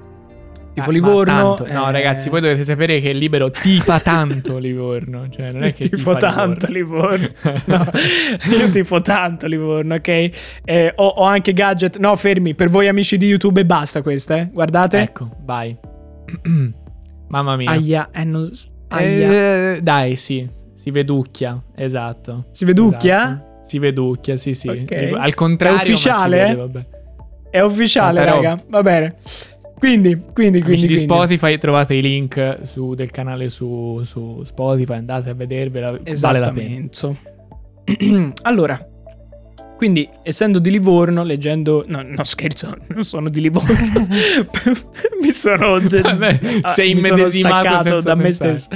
Tifo 0.76 0.90
Ah, 0.90 0.92
Livorno. 0.92 1.54
tanto- 1.54 1.72
No, 1.72 1.88
eh, 1.88 1.92
ragazzi, 1.92 2.28
voi 2.28 2.42
dovete 2.42 2.62
sapere 2.62 3.00
che 3.00 3.08
il 3.08 3.16
libero 3.16 3.50
tifa 3.50 3.98
tanto 4.00 4.58
Livorno. 4.58 5.26
Cioè, 5.30 5.50
non 5.52 5.62
è 5.62 5.72
che 5.72 5.88
tifo 5.88 6.14
tanto 6.16 6.66
Livorno. 6.70 7.28
No, 7.64 7.90
io 8.58 8.68
tifo 8.68 9.00
tanto 9.00 9.46
Livorno, 9.46 9.94
ok? 9.94 10.08
Eh, 10.64 10.92
ho, 10.96 11.06
ho 11.06 11.24
anche 11.24 11.54
gadget. 11.54 11.96
No, 11.96 12.14
fermi, 12.16 12.54
per 12.54 12.68
voi 12.68 12.88
amici 12.88 13.16
di 13.16 13.26
YouTube 13.26 13.62
e 13.62 13.64
basta 13.64 14.02
questa, 14.02 14.36
eh. 14.36 14.50
Guardate. 14.52 15.00
Ecco, 15.00 15.30
vai. 15.44 15.74
Mamma 17.28 17.56
mia. 17.56 17.70
Aia, 17.70 18.10
eh, 18.12 18.24
non... 18.24 18.48
Aia. 18.88 19.74
Eh, 19.76 19.80
dai, 19.82 20.14
sì. 20.16 20.48
Si 20.74 20.90
veducchia, 20.90 21.60
esatto. 21.74 22.46
Si 22.50 22.64
veducchia? 22.64 23.22
Esatto. 23.24 23.44
Si 23.64 23.78
veducchia, 23.78 24.36
sì, 24.36 24.54
sì. 24.54 24.68
Ok. 24.68 25.12
Al 25.18 25.34
contrario, 25.34 25.78
È 25.78 25.80
ufficiale, 25.82 26.36
eh? 26.36 26.42
vede, 26.44 26.54
vabbè. 26.56 26.86
È 27.50 27.60
ufficiale, 27.60 28.24
raga. 28.24 28.62
Va 28.68 28.82
bene. 28.82 29.16
Quindi, 29.78 30.20
quindi, 30.32 30.62
quindi. 30.62 30.86
Di. 30.86 30.96
Spotify, 30.96 31.58
trovate 31.58 31.94
i 31.94 32.02
link 32.02 32.58
su- 32.62 32.94
del 32.94 33.10
canale 33.10 33.50
su, 33.50 34.02
su 34.04 34.42
Spotify, 34.44 34.94
andate 34.94 35.30
a 35.30 35.34
vedervela, 35.34 35.98
vale 36.20 36.38
la 36.38 36.52
pena. 36.52 36.88
Allora, 38.42 38.84
quindi, 39.76 40.08
essendo 40.22 40.58
di 40.58 40.70
Livorno, 40.70 41.22
leggendo... 41.22 41.84
No, 41.86 42.00
no 42.02 42.24
scherzo, 42.24 42.74
non 42.88 43.04
sono 43.04 43.28
di 43.28 43.42
Livorno. 43.42 44.06
mi 45.20 45.32
sono... 45.32 45.78
Vabbè, 45.78 46.38
ah, 46.62 46.70
sei 46.70 46.94
mi 46.94 47.02
sono 47.02 47.14
immedesimato 47.14 47.78
staccato 47.78 48.00
da 48.00 48.14
me 48.14 48.32
stesso. 48.32 48.68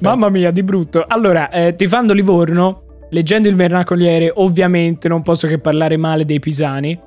Mamma 0.00 0.28
mia, 0.30 0.50
di 0.50 0.64
brutto. 0.64 1.04
Allora, 1.06 1.48
eh, 1.48 1.76
tifando 1.76 2.12
Livorno, 2.12 3.06
leggendo 3.10 3.48
il 3.48 3.54
vernacoliere, 3.54 4.32
ovviamente 4.34 5.06
non 5.06 5.22
posso 5.22 5.46
che 5.46 5.58
parlare 5.58 5.96
male 5.96 6.24
dei 6.24 6.40
pisani. 6.40 6.98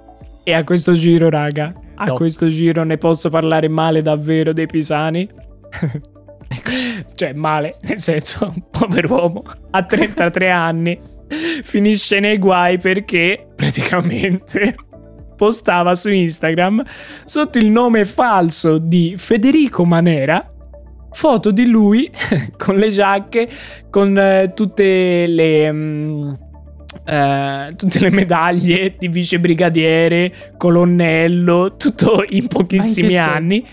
E 0.42 0.54
a 0.54 0.64
questo 0.64 0.94
giro, 0.94 1.30
raga, 1.30 1.74
a 1.96 2.06
No. 2.06 2.14
questo 2.16 2.48
giro 2.48 2.84
ne 2.84 2.98
posso 2.98 3.30
parlare 3.30 3.68
male 3.68 4.02
davvero 4.02 4.54
dei 4.54 4.66
pisani. 4.66 5.28
cioè, 7.16 7.34
male, 7.34 7.78
nel 7.82 8.00
senso, 8.00 8.52
un 8.54 8.64
povero 8.70 9.16
uomo 9.16 9.44
a 9.72 9.84
33 9.84 10.50
anni 10.52 11.00
finisce 11.28 12.20
nei 12.20 12.38
guai 12.38 12.78
perché 12.78 13.48
praticamente 13.56 14.76
postava 15.36 15.96
su 15.96 16.10
Instagram 16.10 16.84
sotto 17.26 17.58
il 17.58 17.70
nome 17.70 18.06
falso 18.06 18.78
di 18.78 19.16
Federico 19.18 19.84
Manera 19.86 20.52
foto 21.12 21.52
di 21.52 21.66
lui 21.66 22.12
con 22.58 22.76
le 22.76 22.90
giacche 22.90 23.50
con 23.90 24.18
eh, 24.18 24.52
tutte 24.54 25.26
le 25.28 25.72
mm, 25.72 26.34
eh, 27.06 27.74
tutte 27.76 28.00
le 28.00 28.12
medaglie 28.12 28.96
di 28.98 29.08
vice 29.08 29.40
brigadiere 29.40 30.32
colonnello 30.58 31.76
tutto 31.76 32.24
in 32.30 32.48
pochissimi 32.48 33.18
anni. 33.18 33.66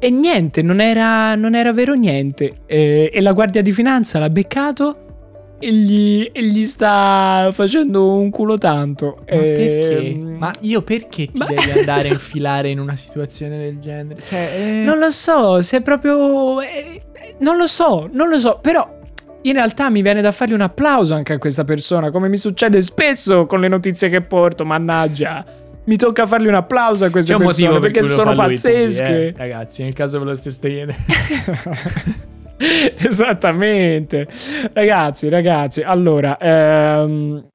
E 0.00 0.10
niente 0.10 0.62
non 0.62 0.80
era, 0.80 1.34
non 1.34 1.54
era 1.56 1.72
vero 1.72 1.94
niente. 1.94 2.58
Eh, 2.66 3.10
e 3.12 3.20
la 3.20 3.32
guardia 3.32 3.62
di 3.62 3.72
finanza 3.72 4.18
l'ha 4.20 4.30
beccato 4.30 5.02
e 5.58 5.72
gli, 5.72 6.30
e 6.32 6.44
gli 6.44 6.64
sta 6.66 7.50
facendo 7.52 8.12
un 8.16 8.30
culo 8.30 8.56
tanto. 8.58 9.16
Ma 9.18 9.24
perché? 9.24 9.96
Ehm, 9.98 10.36
Ma 10.38 10.52
io 10.60 10.82
perché 10.82 11.26
ti 11.26 11.32
ma- 11.34 11.46
devi 11.46 11.70
andare 11.76 12.10
a 12.10 12.12
infilare 12.12 12.70
in 12.70 12.78
una 12.78 12.94
situazione 12.94 13.58
del 13.58 13.80
genere? 13.80 14.20
Cioè, 14.20 14.52
eh, 14.56 14.84
Non 14.84 14.98
lo 14.98 15.10
so, 15.10 15.60
se 15.62 15.78
è 15.78 15.80
proprio... 15.82 16.60
eh, 16.60 17.02
eh, 17.12 17.34
non 17.40 17.56
lo 17.56 17.66
so, 17.66 18.08
non 18.12 18.28
lo 18.28 18.38
so, 18.38 18.60
però 18.62 18.97
in 19.48 19.54
realtà 19.54 19.90
mi 19.90 20.02
viene 20.02 20.20
da 20.20 20.30
fargli 20.32 20.52
un 20.52 20.60
applauso 20.60 21.14
anche 21.14 21.32
a 21.34 21.38
questa 21.38 21.64
persona, 21.64 22.10
come 22.10 22.28
mi 22.28 22.36
succede 22.36 22.80
spesso 22.80 23.46
con 23.46 23.60
le 23.60 23.68
notizie 23.68 24.08
che 24.08 24.20
porto, 24.20 24.64
mannaggia. 24.64 25.44
Mi 25.84 25.96
tocca 25.96 26.26
fargli 26.26 26.46
un 26.46 26.54
applauso 26.54 27.06
a 27.06 27.10
queste 27.10 27.32
c'è 27.34 27.38
persone 27.38 27.78
per 27.78 27.90
perché 27.90 28.04
sono 28.04 28.34
fa 28.34 28.44
lui 28.44 28.52
pazzesche. 28.54 29.26
eh, 29.28 29.34
ragazzi, 29.36 29.82
nel 29.82 29.94
caso 29.94 30.18
ve 30.18 30.24
lo 30.26 30.34
steste 30.34 30.68
chiedendo. 30.68 31.02
Esattamente. 32.98 34.26
Ragazzi, 34.72 35.28
ragazzi, 35.28 35.82
allora, 35.82 36.36
ehm, 36.38 37.46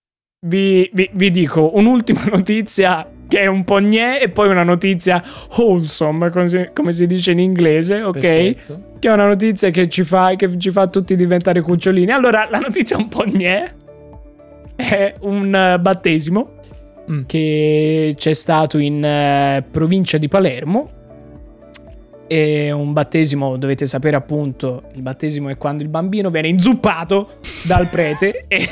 vi, 0.48 0.90
vi- 0.94 1.10
vi 1.14 1.32
dico 1.32 1.78
un'ultima 1.78 2.24
notizia 2.32 3.06
che 3.34 3.40
è 3.40 3.48
un 3.48 3.64
po' 3.64 3.80
gnè 3.80 4.20
e 4.22 4.30
poi 4.30 4.50
una 4.50 4.62
notizia 4.62 5.20
wholesome, 5.58 6.30
come 6.30 6.92
si, 6.92 7.08
dice 7.08 7.32
in 7.32 7.40
inglese, 7.40 8.04
ok? 8.04 8.20
Perfetto. 8.20 8.82
Che 9.00 9.10
è 9.10 9.12
una 9.12 9.26
notizia 9.26 9.72
che 9.72 9.90
ci 9.90 10.04
fa, 10.04 10.36
che 10.36 10.56
ci 10.60 10.70
fa 10.70 10.86
tutti 10.86 11.16
diventare 11.16 11.62
cucciolini. 11.62 12.12
Allora, 12.12 12.48
la 12.52 12.60
notizia 12.60 12.96
un 12.96 13.08
po' 13.08 13.26
gnè 13.26 13.74
è 14.76 15.16
un 15.22 15.56
eh, 15.56 15.80
battesimo 15.80 16.62
Mm. 17.12 17.24
che 17.26 18.14
c'è 18.16 18.32
stato 18.34 18.78
in 18.78 19.04
eh, 19.04 19.66
provincia 19.70 20.20
di 20.20 20.28
Palermo. 20.28 20.90
È 22.28 22.70
un 22.70 22.94
battesimo, 22.94 23.58
dovete 23.58 23.88
sapere 23.88 24.16
appunto, 24.16 24.84
il 24.94 25.02
battesimo 25.02 25.50
è 25.50 25.58
quando 25.58 25.82
il 25.82 25.90
bambino 25.90 26.30
viene 26.30 26.50
inzuppato 26.50 27.40
dal 27.66 27.88
prete 27.90 28.46
e- 28.48 28.70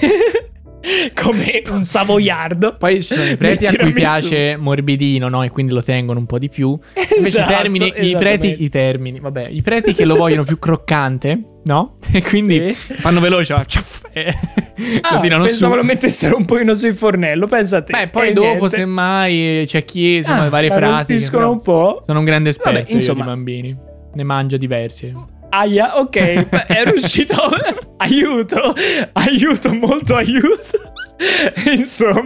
come 1.16 1.62
un 1.70 1.84
savoiardo. 1.84 2.76
Poi 2.78 3.02
ci 3.02 3.14
sono 3.14 3.30
i 3.30 3.38
preti 3.38 3.66
a 3.66 3.74
cui 3.76 3.92
piace 3.92 4.56
morbidino, 4.58 5.30
no? 5.30 5.44
E 5.44 5.50
quindi 5.50 5.74
lo 5.74 5.84
tengono 5.84 6.20
un 6.20 6.26
po' 6.26 6.40
di 6.40 6.50
più. 6.50 6.78
Invece 7.18 7.40
Esatto, 7.40 7.52
i 7.52 7.56
termini, 7.56 7.94
i 8.10 8.16
preti, 8.16 8.64
i 8.64 8.70
termini, 8.70 9.20
vabbè, 9.20 9.48
i 9.50 9.62
preti 9.62 9.94
che 9.94 10.06
lo 10.06 10.16
vogliono 10.16 10.44
più 10.44 10.58
croccante, 10.60 11.42
no? 11.66 11.96
E 12.12 12.22
quindi 12.22 12.74
Sì. 12.74 12.94
fanno 12.94 13.20
veloce, 13.20 13.54
va, 13.54 13.64
ciaff, 13.66 14.04
e 14.12 14.34
Ah, 15.02 15.16
lo 15.16 15.22
tirano 15.22 15.44
pensavo 15.44 15.74
su. 15.74 15.78
lo 15.80 15.84
mettessero 15.86 16.36
un 16.36 16.46
pochino 16.46 16.74
sul 16.76 16.94
fornello, 16.94 17.48
pensa 17.48 17.78
a 17.78 17.82
te. 17.84 17.92
Beh, 17.94 18.08
poi 18.10 18.30
E 18.30 18.34
dopo, 18.34 18.48
niente. 18.48 18.70
semmai, 18.70 19.64
c'è 19.68 19.86
chi, 19.86 20.16
insomma, 20.18 20.46
Ah, 20.46 20.50
varie 20.50 20.70
la 20.70 20.76
pratiche. 20.76 20.96
arrostiscono 20.98 21.52
un 21.52 21.62
po'. 21.62 22.02
Sono 22.06 22.20
un 22.20 22.26
grande 22.26 22.50
esperto 22.50 22.80
Vabbè, 22.82 22.94
insomma. 22.94 23.22
di 23.22 23.28
bambini. 23.30 23.78
Ne 24.14 24.24
mangio 24.24 24.58
diversi. 24.58 25.14
Aia, 25.54 26.00
ok, 26.00 26.16
è 26.68 26.84
riuscito. 26.90 27.36
aiuto, 27.98 28.74
aiuto, 29.14 29.74
molto 29.74 30.16
aiuto. 30.16 30.94
Insomma, 31.78 32.24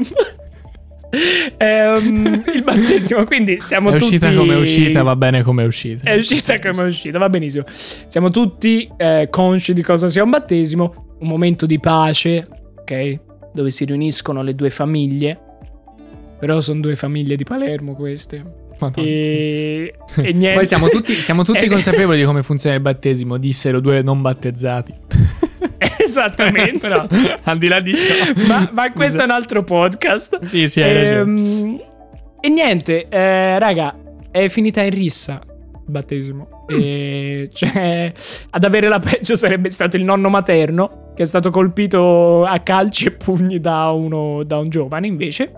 Ehm, 1.57 2.43
il 2.53 2.63
battesimo, 2.63 3.23
quindi 3.23 3.57
siamo 3.61 3.89
è 3.89 3.93
tutti. 3.93 4.03
uscita 4.15 4.34
come 4.34 4.53
è 4.53 4.57
uscita, 4.57 5.01
va 5.01 5.15
bene 5.15 5.43
come 5.43 5.63
è 5.63 5.65
uscita. 5.65 6.09
È 6.09 6.15
uscita 6.15 6.59
come 6.59 6.84
è 6.84 6.86
uscita, 6.88 7.17
va 7.17 7.30
benissimo. 7.30 7.63
Siamo 7.67 8.30
tutti 8.30 8.89
eh, 8.97 9.28
consci 9.30 9.73
di 9.73 9.82
cosa 9.82 10.07
sia 10.09 10.23
un 10.23 10.30
battesimo, 10.32 11.15
un 11.19 11.28
momento 11.28 11.65
di 11.65 11.80
pace, 11.80 12.45
ok? 12.80 13.19
Dove 13.53 13.71
si 13.71 13.86
riuniscono 13.86 14.41
le 14.41 14.55
due 14.55 14.69
famiglie. 14.69 15.39
Però 16.38 16.59
sono 16.59 16.82
due 16.82 16.95
famiglie 16.95 17.38
di 17.38 17.45
Palermo 17.45 17.95
queste. 17.95 18.43
E, 18.95 19.93
e 20.15 20.32
niente. 20.34 20.53
Poi 20.53 20.65
siamo 20.65 20.88
tutti, 20.89 21.13
siamo 21.13 21.43
tutti 21.43 21.65
Eh, 21.65 21.69
consapevoli 21.69 22.19
di 22.19 22.26
come 22.26 22.43
funziona 22.43 22.76
il 22.76 22.82
battesimo, 22.82 23.38
dissero 23.38 23.80
due 23.80 24.01
non 24.01 24.21
battezzati. 24.21 24.93
Esattamente. 26.05 26.88
Però, 26.88 27.07
al 27.43 27.57
di 27.57 27.67
là 27.67 27.80
di 27.80 27.95
ciò. 27.95 28.13
ma, 28.47 28.69
ma 28.73 28.91
questo 28.91 29.21
è 29.21 29.23
un 29.23 29.32
altro 29.32 29.63
podcast. 29.63 30.43
Sì, 30.45 30.67
sì, 30.67 30.82
ragione. 30.82 31.19
Ehm, 31.19 31.82
e 32.39 32.49
niente, 32.49 33.07
eh, 33.09 33.57
raga, 33.57 33.95
è 34.30 34.47
finita 34.49 34.82
in 34.82 34.91
rissa 34.91 35.41
il 35.43 35.91
battesimo. 35.91 36.47
E 36.67 37.51
cioè, 37.53 38.11
ad 38.49 38.63
avere 38.63 38.88
la 38.88 38.97
peggio 38.99 39.36
sarebbe 39.36 39.69
stato 39.69 39.97
il 39.97 40.03
nonno 40.03 40.30
materno, 40.30 41.11
che 41.15 41.21
è 41.21 41.26
stato 41.28 41.51
colpito 41.51 42.43
a 42.43 42.57
calci 42.57 43.05
e 43.05 43.11
pugni 43.11 43.59
da, 43.59 43.91
uno, 43.91 44.41
da 44.43 44.57
un 44.57 44.69
giovane 44.69 45.05
invece. 45.05 45.51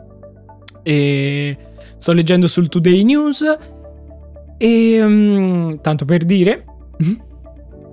E 0.83 1.55
sto 1.97 2.11
leggendo 2.13 2.47
sul 2.47 2.69
Today 2.69 3.03
News. 3.03 3.43
E 4.57 4.99
mm, 5.03 5.75
tanto 5.81 6.05
per 6.05 6.23
dire, 6.23 6.63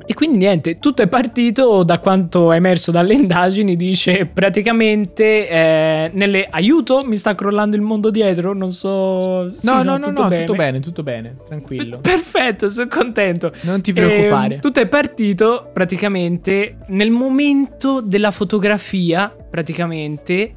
E 0.06 0.12
quindi 0.12 0.36
niente, 0.36 0.78
tutto 0.80 1.00
è 1.00 1.08
partito 1.08 1.82
da 1.82 1.98
quanto 1.98 2.52
è 2.52 2.56
emerso 2.56 2.90
dalle 2.90 3.14
indagini, 3.14 3.74
dice 3.74 4.26
praticamente 4.26 5.48
eh, 5.48 6.10
nelle 6.12 6.46
aiuto, 6.50 7.02
mi 7.06 7.16
sta 7.16 7.34
crollando 7.34 7.74
il 7.74 7.80
mondo 7.80 8.10
dietro, 8.10 8.52
non 8.52 8.70
so... 8.70 9.44
No, 9.44 9.52
Sì, 9.56 9.66
no, 9.66 9.82
no, 9.82 9.98
tutto 10.00 10.22
no, 10.22 10.28
bene. 10.28 10.44
tutto 10.44 10.56
bene, 10.58 10.80
tutto 10.80 11.02
bene, 11.02 11.36
tranquillo. 11.48 12.00
Perfetto, 12.04 12.68
sono 12.68 12.86
contento. 12.88 13.50
Non 13.62 13.80
ti 13.80 13.94
preoccupare. 13.94 14.54
Ehm, 14.56 14.60
tutto 14.60 14.80
è 14.80 14.86
partito 14.88 15.70
praticamente 15.72 16.76
nel 16.88 17.10
momento 17.10 18.02
della 18.02 18.30
fotografia, 18.30 19.34
praticamente, 19.50 20.54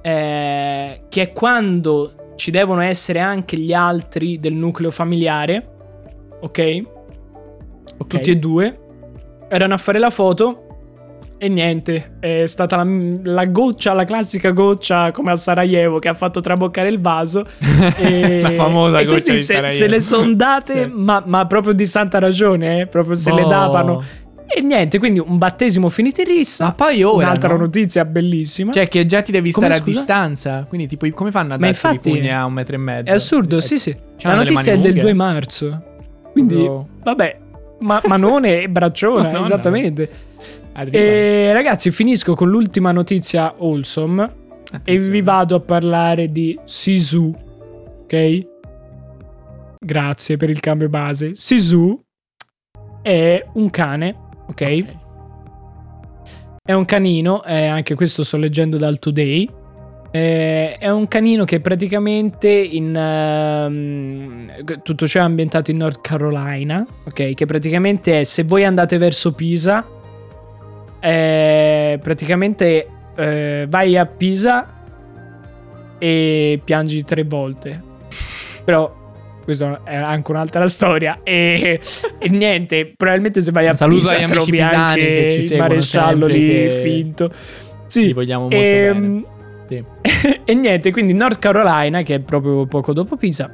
eh, 0.00 1.02
che 1.06 1.22
è 1.22 1.32
quando 1.32 2.14
ci 2.36 2.50
devono 2.50 2.80
essere 2.80 3.18
anche 3.18 3.56
gli 3.56 3.72
altri 3.72 4.38
del 4.38 4.52
nucleo 4.52 4.90
familiare, 4.90 5.68
ok? 6.40 6.82
Ok. 7.98 8.06
Tutti 8.06 8.30
e 8.30 8.36
due. 8.36 8.78
Erano 9.48 9.74
a 9.74 9.78
fare 9.78 9.98
la 9.98 10.10
foto. 10.10 10.60
E 11.38 11.48
niente, 11.48 12.16
è 12.18 12.46
stata 12.46 12.76
la, 12.76 12.86
la 13.24 13.44
goccia, 13.44 13.92
la 13.92 14.04
classica 14.04 14.52
goccia 14.52 15.12
come 15.12 15.32
a 15.32 15.36
Sarajevo 15.36 15.98
che 15.98 16.08
ha 16.08 16.14
fatto 16.14 16.40
traboccare 16.40 16.88
il 16.88 16.98
vaso. 16.98 17.46
e, 17.98 18.40
La 18.40 18.52
famosa 18.52 19.00
e 19.00 19.04
goccia 19.04 19.32
di 19.32 19.42
se, 19.42 19.54
Sarajevo. 19.54 19.74
se 19.74 19.86
le 19.88 20.00
son 20.00 20.34
date, 20.34 20.88
ma, 20.92 21.22
ma 21.26 21.46
proprio 21.46 21.74
di 21.74 21.84
santa 21.84 22.18
ragione, 22.18 22.80
eh, 22.80 22.86
proprio 22.86 23.16
se 23.16 23.32
le 23.34 23.42
Boh. 23.42 23.48
davano. 23.48 24.02
E 24.48 24.60
niente, 24.60 24.98
quindi 24.98 25.18
un 25.18 25.38
battesimo 25.38 25.88
finito 25.88 26.20
in 26.20 26.28
rissa. 26.28 26.64
Ma 26.66 26.72
poi 26.72 27.02
ora, 27.02 27.26
Un'altra 27.26 27.50
no? 27.50 27.56
notizia 27.58 28.04
bellissima. 28.04 28.72
Cioè 28.72 28.88
che 28.88 29.04
già 29.06 29.20
ti 29.22 29.32
devi 29.32 29.50
Come, 29.50 29.66
stare 29.66 29.80
a 29.80 29.84
scusa? 29.84 29.98
distanza. 29.98 30.64
Quindi 30.68 30.86
tipo 30.86 31.08
come 31.10 31.30
fanno 31.30 31.54
a 31.54 31.56
darsi 31.56 31.88
i 31.88 31.98
pugni 31.98 32.30
a 32.32 32.44
un 32.44 32.52
metro 32.52 32.76
e 32.76 32.78
mezzo? 32.78 33.10
è 33.10 33.14
assurdo, 33.14 33.58
Eh, 33.58 33.62
sì, 33.62 33.78
sì. 33.78 33.94
La 34.20 34.34
notizia 34.36 34.72
è 34.72 34.76
del 34.76 34.84
lunghe. 34.94 35.00
2 35.02 35.12
marzo. 35.14 35.82
Quindi, 36.32 36.54
Proprio 36.54 36.88
vabbè, 37.02 37.38
ma, 37.80 38.00
manone 38.06 38.62
e 38.62 38.68
bracciona, 38.68 39.22
Madonna. 39.24 39.40
esattamente. 39.40 40.10
arrivano. 40.72 41.02
E 41.04 41.52
ragazzi, 41.52 41.90
finisco 41.90 42.34
con 42.34 42.48
l'ultima 42.48 42.92
notizia 42.92 43.52
wholesome 43.56 44.22
e 44.22 44.76
Attenzione. 44.76 45.10
vi 45.12 45.22
vado 45.22 45.54
a 45.56 45.60
parlare 45.60 46.30
di 46.30 46.58
Sisu, 46.64 47.34
ok? 48.02 48.46
Grazie 49.78 50.36
per 50.36 50.50
il 50.50 50.60
cambio 50.60 50.88
base. 50.88 51.32
Sisu 51.34 52.00
è 53.02 53.44
un 53.54 53.70
cane, 53.70 54.16
ok? 54.46 54.84
È 56.62 56.72
un 56.72 56.84
canino, 56.84 57.44
eh, 57.44 57.66
anche 57.66 57.94
questo 57.94 58.24
sto 58.24 58.36
leggendo 58.36 58.76
dal 58.76 58.98
Today. 58.98 59.48
Eh, 60.10 60.78
è 60.78 60.90
un 60.90 61.06
canino 61.08 61.44
che 61.44 61.60
praticamente 61.60 62.48
in 62.48 62.96
ehm, 62.96 64.82
tutto 64.82 65.06
ciò 65.06 65.20
è 65.20 65.22
ambientato 65.22 65.70
in 65.70 65.76
North 65.76 66.00
Carolina, 66.00 66.84
ok? 67.04 67.34
Che 67.34 67.46
praticamente 67.46 68.20
è 68.20 68.24
se 68.24 68.44
voi 68.44 68.64
andate 68.64 68.98
verso 68.98 69.32
Pisa, 69.32 69.86
eh, 70.98 71.98
praticamente 72.02 72.88
eh, 73.14 73.66
vai 73.68 73.96
a 73.96 74.06
Pisa 74.06 74.66
e 75.98 76.60
piangi 76.64 77.04
tre 77.04 77.24
volte. 77.24 77.82
Però 78.64 79.05
questa 79.46 79.82
è 79.84 79.94
anche 79.94 80.30
un'altra 80.32 80.66
storia. 80.68 81.20
E, 81.22 81.80
e 82.18 82.28
niente, 82.28 82.92
probabilmente 82.96 83.40
se 83.40 83.52
vai 83.52 83.68
a 83.68 83.76
saluto 83.76 84.00
Pisa 84.00 84.16
amici 84.16 84.26
trovi 84.34 84.60
anche 84.60 85.00
che 85.00 85.42
ci 85.42 85.56
maresciallo 85.56 86.26
lì 86.26 86.68
finto. 86.68 87.30
Sì, 87.86 88.12
vogliamo 88.12 88.48
molto 88.48 88.56
Ehm, 88.56 89.24
bene. 89.68 89.84
Sì. 90.02 90.40
e 90.44 90.54
niente, 90.54 90.90
quindi 90.90 91.12
North 91.12 91.38
Carolina, 91.38 92.02
che 92.02 92.16
è 92.16 92.18
proprio 92.18 92.66
poco 92.66 92.92
dopo 92.92 93.16
Pisa, 93.16 93.48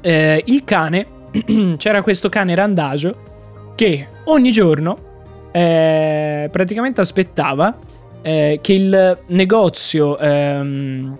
eh, 0.00 0.42
il 0.44 0.64
cane, 0.64 1.06
c'era 1.78 2.02
questo 2.02 2.28
cane 2.28 2.56
randagio 2.56 3.72
che 3.76 4.08
ogni 4.24 4.50
giorno 4.50 4.98
eh, 5.52 6.48
praticamente 6.50 7.00
aspettava 7.00 7.78
eh, 8.22 8.58
che 8.60 8.72
il 8.72 9.18
negozio 9.28 10.18
ehm, 10.18 11.18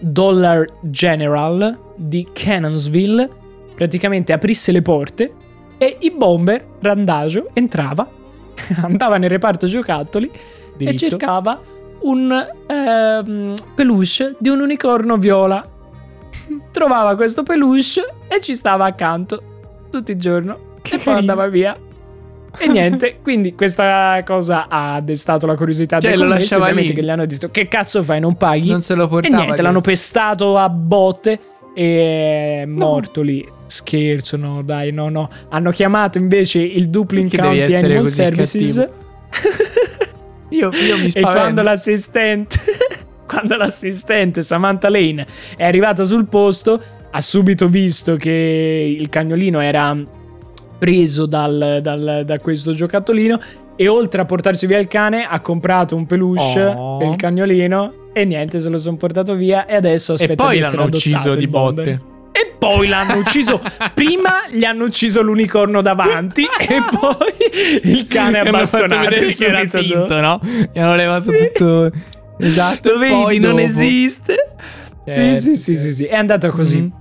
Dollar 0.00 0.66
General 0.82 1.78
di 1.96 2.26
Cannonsville 2.32 3.28
praticamente 3.74 4.32
aprisse 4.32 4.72
le 4.72 4.82
porte 4.82 5.34
e 5.78 5.98
il 6.00 6.14
bomber 6.16 6.66
randagio 6.80 7.50
entrava, 7.52 8.08
andava 8.82 9.18
nel 9.18 9.30
reparto 9.30 9.66
giocattoli 9.66 10.26
e 10.28 10.74
Diritto. 10.76 11.08
cercava 11.08 11.60
un 12.02 12.32
ehm, 12.66 13.54
peluche 13.74 14.36
di 14.38 14.48
un 14.48 14.60
unicorno 14.60 15.16
viola. 15.16 15.66
Trovava 16.70 17.16
questo 17.16 17.42
peluche 17.42 18.14
e 18.28 18.40
ci 18.40 18.54
stava 18.54 18.86
accanto 18.86 19.42
tutto 19.90 20.10
il 20.10 20.18
giorno. 20.18 20.74
Che 20.82 20.96
e 20.96 20.98
poi 20.98 21.14
andava 21.14 21.48
via. 21.48 21.76
E 22.58 22.66
niente, 22.68 23.18
quindi 23.22 23.54
questa 23.54 24.22
cosa 24.24 24.66
ha 24.68 25.00
destato 25.00 25.46
la 25.46 25.54
curiosità 25.56 25.98
Cioè, 25.98 26.10
dei 26.10 26.18
commessi, 26.18 26.54
ovviamente 26.54 26.90
lì. 26.90 26.94
che 26.94 27.02
gli 27.04 27.10
hanno 27.10 27.26
detto 27.26 27.50
che 27.50 27.68
cazzo 27.68 28.02
fai, 28.02 28.20
non 28.20 28.36
paghi? 28.36 28.70
Non 28.70 28.80
se 28.82 28.94
lo 28.94 29.04
e 29.04 29.08
portava. 29.08 29.36
niente, 29.36 29.56
lì. 29.56 29.62
l'hanno 29.62 29.80
pestato 29.80 30.56
a 30.56 30.68
botte 30.68 31.38
e 31.74 32.62
è 32.62 32.64
morto 32.66 33.22
lì. 33.22 33.46
Scherzo, 33.66 34.36
no, 34.36 34.62
dai, 34.62 34.92
no, 34.92 35.08
no. 35.08 35.28
Hanno 35.50 35.70
chiamato 35.70 36.18
invece 36.18 36.60
il 36.60 36.88
Dublin 36.88 37.28
Perché 37.28 37.46
County 37.46 37.74
Animal 37.74 38.08
Services. 38.08 38.88
Io, 40.50 40.70
io 40.72 40.96
mi 40.98 41.06
E 41.06 41.10
spavento. 41.10 41.32
quando 41.32 41.62
l'assistente, 41.62 42.56
quando 43.26 43.56
l'assistente 43.56 44.42
Samantha 44.42 44.88
Lane 44.88 45.26
è 45.56 45.64
arrivata 45.64 46.04
sul 46.04 46.26
posto, 46.28 46.80
ha 47.10 47.20
subito 47.20 47.66
visto 47.68 48.14
che 48.16 48.96
il 48.98 49.08
cagnolino 49.08 49.58
era 49.60 49.94
preso 50.78 51.26
dal- 51.26 51.78
dal- 51.82 52.22
da 52.24 52.38
questo 52.38 52.72
giocattolino 52.72 53.38
e 53.76 53.88
oltre 53.88 54.20
a 54.22 54.24
portarsi 54.24 54.66
via 54.66 54.78
il 54.78 54.88
cane 54.88 55.24
ha 55.28 55.40
comprato 55.40 55.96
un 55.96 56.06
peluche 56.06 56.64
Oh. 56.64 56.96
per 56.98 57.08
il 57.08 57.16
cagnolino 57.16 57.92
e 58.12 58.24
niente, 58.24 58.58
se 58.58 58.68
lo 58.70 58.78
sono 58.78 58.96
portato 58.96 59.34
via 59.34 59.66
e 59.66 59.74
adesso 59.74 60.12
E 60.12 60.14
aspetta 60.14 60.44
poi 60.44 60.54
di 60.54 60.60
essere 60.60 60.76
l'hanno 60.78 60.88
ucciso 60.96 61.34
di 61.34 61.46
bomber. 61.46 61.84
botte. 61.84 62.14
E 62.32 62.52
poi 62.58 62.88
l'hanno 62.88 63.16
ucciso. 63.18 63.60
Prima 63.94 64.42
gli 64.50 64.64
hanno 64.64 64.84
ucciso 64.84 65.22
l'unicorno 65.22 65.80
davanti 65.82 66.42
e 66.42 66.78
poi 66.98 67.90
il 67.92 68.06
cane 68.06 68.40
a 68.40 68.44
E 68.44 68.48
hanno 68.48 68.66
fatto 68.66 68.86
bastonate 68.86 69.08
vedere 69.08 69.32
che 69.32 69.46
era 69.46 69.64
finto, 69.66 70.20
no? 70.20 70.40
Gli 70.72 70.78
hanno 70.78 70.94
levato 70.94 71.30
Sì. 71.32 71.50
tutto. 71.54 71.90
Esatto. 72.38 72.90
Poi 72.98 73.38
non 73.38 73.58
esiste. 73.58 74.34
sì, 75.06 75.12
Certo, 75.14 75.40
sì, 75.40 75.56
sì, 75.56 75.76
sì, 75.76 75.92
sì, 75.92 76.04
è 76.04 76.14
andata 76.16 76.50
così. 76.50 76.78
Mhm. 76.80 76.92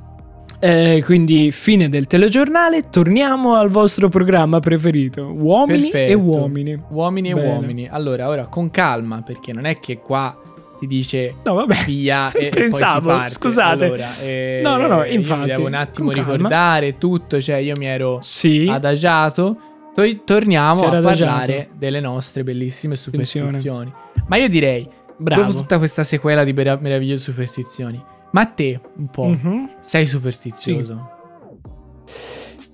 Eh, 0.60 1.02
quindi 1.06 1.52
fine 1.52 1.90
del 1.90 2.08
telegiornale, 2.08 2.90
torniamo 2.90 3.56
al 3.56 3.70
vostro 3.70 4.10
programma 4.10 4.60
preferito, 4.60 5.32
Uomini 5.38 5.88
e 5.88 5.92
Perfetto. 5.92 6.20
Uomini. 6.20 6.82
Uomini 6.90 7.30
e 7.30 7.34
Bene. 7.34 7.48
uomini. 7.48 7.88
Allora, 7.90 8.28
ora 8.30 8.46
con 8.48 8.72
calma, 8.72 9.22
perché 9.22 9.54
non 9.54 9.66
è 9.66 9.78
che 9.80 10.00
qua 10.00 10.36
si 10.80 10.88
dice 10.88 11.36
No, 11.44 11.54
vabbè. 11.56 11.84
via 11.86 12.32
e, 12.34 12.46
e 12.48 12.50
poi 12.50 12.62
si 12.64 12.68
Pensavo, 12.70 13.08
parte. 13.10 13.30
scusate. 13.32 13.86
Allora, 13.86 14.20
eh, 14.22 14.62
No, 14.64 14.78
no, 14.78 14.88
no, 14.88 15.06
infatti, 15.06 15.48
devo 15.52 15.68
un 15.68 15.74
attimo 15.74 16.12
ricordare 16.12 16.98
tutto, 16.98 17.40
cioè 17.42 17.58
io 17.58 17.74
mi 17.78 17.86
ero 17.86 18.20
Sì. 18.22 18.68
adagiato. 18.70 19.58
Poi 19.94 20.22
torniamo 20.26 20.82
a 20.82 20.88
era 20.88 21.02
parlare 21.02 21.24
adagiato. 21.30 21.70
delle 21.78 22.00
nostre 22.02 22.44
bellissime 22.44 22.96
Attenzione. 22.96 23.60
superstizioni. 23.60 23.94
Ma 24.28 24.36
io 24.38 24.50
direi, 24.50 24.88
Bravo. 25.18 25.44
dopo 25.44 25.58
tutta 25.58 25.78
questa 25.78 26.04
sequela 26.04 26.44
di 26.44 26.52
merav- 26.52 26.82
meravigliose 26.82 27.22
superstizioni, 27.32 28.02
ma 28.36 28.46
te 28.48 28.78
un 28.98 29.08
po' 29.08 29.28
Mhm. 29.28 29.70
sei 29.80 30.06
superstizioso? 30.06 31.10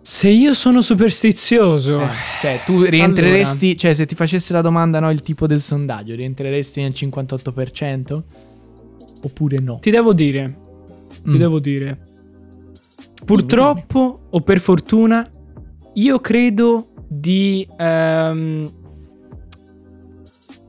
Se 0.02 0.28
io 0.28 0.56
sono 0.56 0.82
superstizioso, 0.82 2.02
Eh, 2.02 2.08
cioè, 2.42 2.60
tu 2.66 2.82
rientreresti, 2.82 3.78
cioè, 3.78 3.94
se 3.94 4.08
ti 4.08 4.16
facesse 4.16 4.52
la 4.54 4.62
domanda, 4.62 5.00
no, 5.00 5.12
il 5.12 5.22
tipo 5.22 5.46
del 5.46 5.62
sondaggio, 5.62 6.16
rientreresti 6.16 6.82
nel 6.82 6.94
58%? 6.96 8.24
Oppure 9.24 9.60
no? 9.60 9.78
ti 9.80 9.92
devo 9.92 10.14
dire, 10.14 10.58
ti 11.24 11.30
Mm. 11.30 11.36
devo 11.38 11.60
dire. 11.60 12.00
Purtroppo 13.24 14.22
o 14.32 14.42
per 14.42 14.60
fortuna, 14.60 15.30
io 15.94 16.20
credo 16.20 16.88
di 17.08 17.68
ehm, 17.78 18.74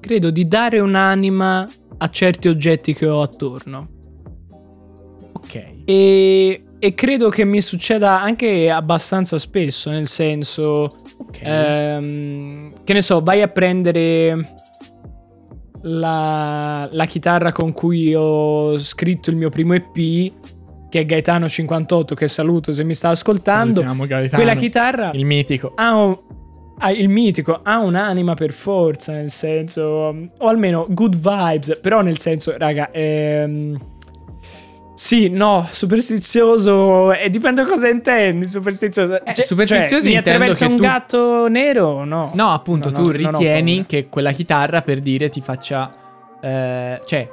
credo 0.00 0.30
di 0.30 0.46
dare 0.46 0.80
un'anima 0.80 1.66
a 1.96 2.10
certi 2.10 2.48
oggetti 2.48 2.92
che 2.92 3.06
ho 3.06 3.22
attorno. 3.22 3.88
E, 5.84 6.62
e 6.78 6.94
credo 6.94 7.28
che 7.28 7.44
mi 7.44 7.60
succeda 7.60 8.20
anche 8.20 8.70
abbastanza 8.70 9.38
spesso, 9.38 9.90
nel 9.90 10.06
senso, 10.08 10.96
Ok. 11.18 11.40
ehm, 11.42 12.72
che 12.84 12.92
ne 12.92 13.02
so, 13.02 13.20
vai 13.20 13.42
a 13.42 13.48
prendere 13.48 14.54
la, 15.82 16.88
la 16.90 17.04
chitarra 17.06 17.52
con 17.52 17.72
cui 17.72 18.14
ho 18.14 18.78
scritto 18.78 19.30
il 19.30 19.36
mio 19.36 19.48
primo 19.48 19.74
EP, 19.74 20.32
che 20.88 21.00
è 21.00 21.04
Gaetano 21.06 21.48
58, 21.48 22.14
che 22.14 22.28
saluto 22.28 22.72
se 22.72 22.84
mi 22.84 22.94
sta 22.94 23.08
ascoltando. 23.08 23.82
Quella 24.30 24.54
chitarra 24.54 25.10
Il 25.14 25.24
mitico. 25.24 25.72
ha 25.74 25.94
un- 25.94 26.18
ha 26.84 26.90
il 26.90 27.08
mitico 27.08 27.60
ha 27.62 27.78
un'anima 27.78 28.34
per 28.34 28.52
forza, 28.52 29.12
nel 29.12 29.30
senso, 29.30 29.82
o 30.38 30.46
almeno 30.48 30.86
good 30.88 31.14
vibes, 31.16 31.78
però 31.80 32.00
nel 32.02 32.18
senso, 32.18 32.54
raga, 32.58 32.90
ehm, 32.90 33.78
Sì, 35.02 35.28
no, 35.28 35.66
superstizioso. 35.72 37.12
E 37.12 37.28
dipende 37.28 37.64
da 37.64 37.68
cosa 37.68 37.88
intendi. 37.88 38.46
Superstizioso. 38.46 39.24
Eh, 39.24 39.34
superstizioso 39.42 40.02
cioè, 40.04 40.12
mi 40.12 40.16
attraversa 40.16 40.66
un 40.68 40.76
tu- 40.76 40.82
gatto 40.82 41.48
nero 41.48 41.86
o 41.88 42.04
no? 42.04 42.30
No, 42.34 42.52
appunto, 42.52 42.88
No, 42.88 42.94
tu 42.94 43.02
no, 43.02 43.08
ho 43.08 43.10
ritieni 43.10 43.84
che 43.84 44.06
quella 44.08 44.30
chitarra 44.30 44.82
per 44.82 45.00
dire 45.00 45.28
ti 45.28 45.40
faccia. 45.40 45.92
eh, 46.40 47.00
cioè, 47.04 47.28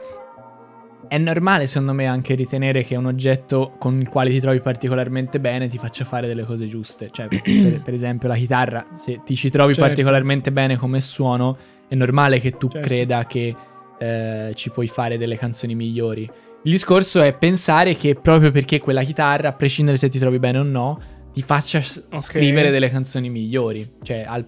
è 1.07 1.17
normale 1.19 1.67
secondo 1.67 1.93
me 1.93 2.07
anche 2.07 2.33
ritenere 2.33 2.83
che 2.83 2.95
un 2.95 3.05
oggetto 3.05 3.73
con 3.77 3.99
il 3.99 4.09
quale 4.09 4.31
ti 4.31 4.39
trovi 4.39 4.61
particolarmente 4.61 5.39
bene 5.39 5.67
ti 5.67 5.77
faccia 5.77 6.05
fare 6.05 6.25
delle 6.25 6.45
cose 6.45 6.65
giuste. 6.65 7.09
Cioè, 7.11 7.27
per, 7.27 7.81
per 7.83 7.93
esempio, 7.93 8.27
la 8.27 8.35
chitarra, 8.35 8.83
se 8.95 9.21
ti 9.23 9.35
ci 9.35 9.51
trovi 9.51 9.75
Certo. 9.75 9.87
particolarmente 9.87 10.51
bene 10.51 10.75
come 10.75 11.01
suono, 11.01 11.55
è 11.87 11.93
normale 11.93 12.39
che 12.39 12.57
tu 12.57 12.67
Certo. 12.67 12.87
creda 12.87 13.25
che 13.27 13.55
eh, 13.99 14.51
ci 14.55 14.71
puoi 14.71 14.87
fare 14.87 15.19
delle 15.19 15.37
canzoni 15.37 15.75
migliori. 15.75 16.27
Il 16.63 16.71
discorso 16.71 17.21
è 17.21 17.33
pensare 17.37 17.95
che 17.95 18.15
proprio 18.15 18.51
perché 18.51 18.79
quella 18.79 19.03
chitarra, 19.03 19.49
a 19.49 19.53
prescindere 19.53 19.97
se 19.97 20.09
ti 20.09 20.19
trovi 20.19 20.39
bene 20.39 20.57
o 20.59 20.63
no, 20.63 20.99
ti 21.31 21.41
faccia 21.41 21.81
s- 21.81 22.03
Ok. 22.11 22.21
scrivere 22.21 22.69
delle 22.69 22.89
canzoni 22.89 23.29
migliori. 23.29 23.89
Cioè, 24.01 24.25
al- 24.27 24.45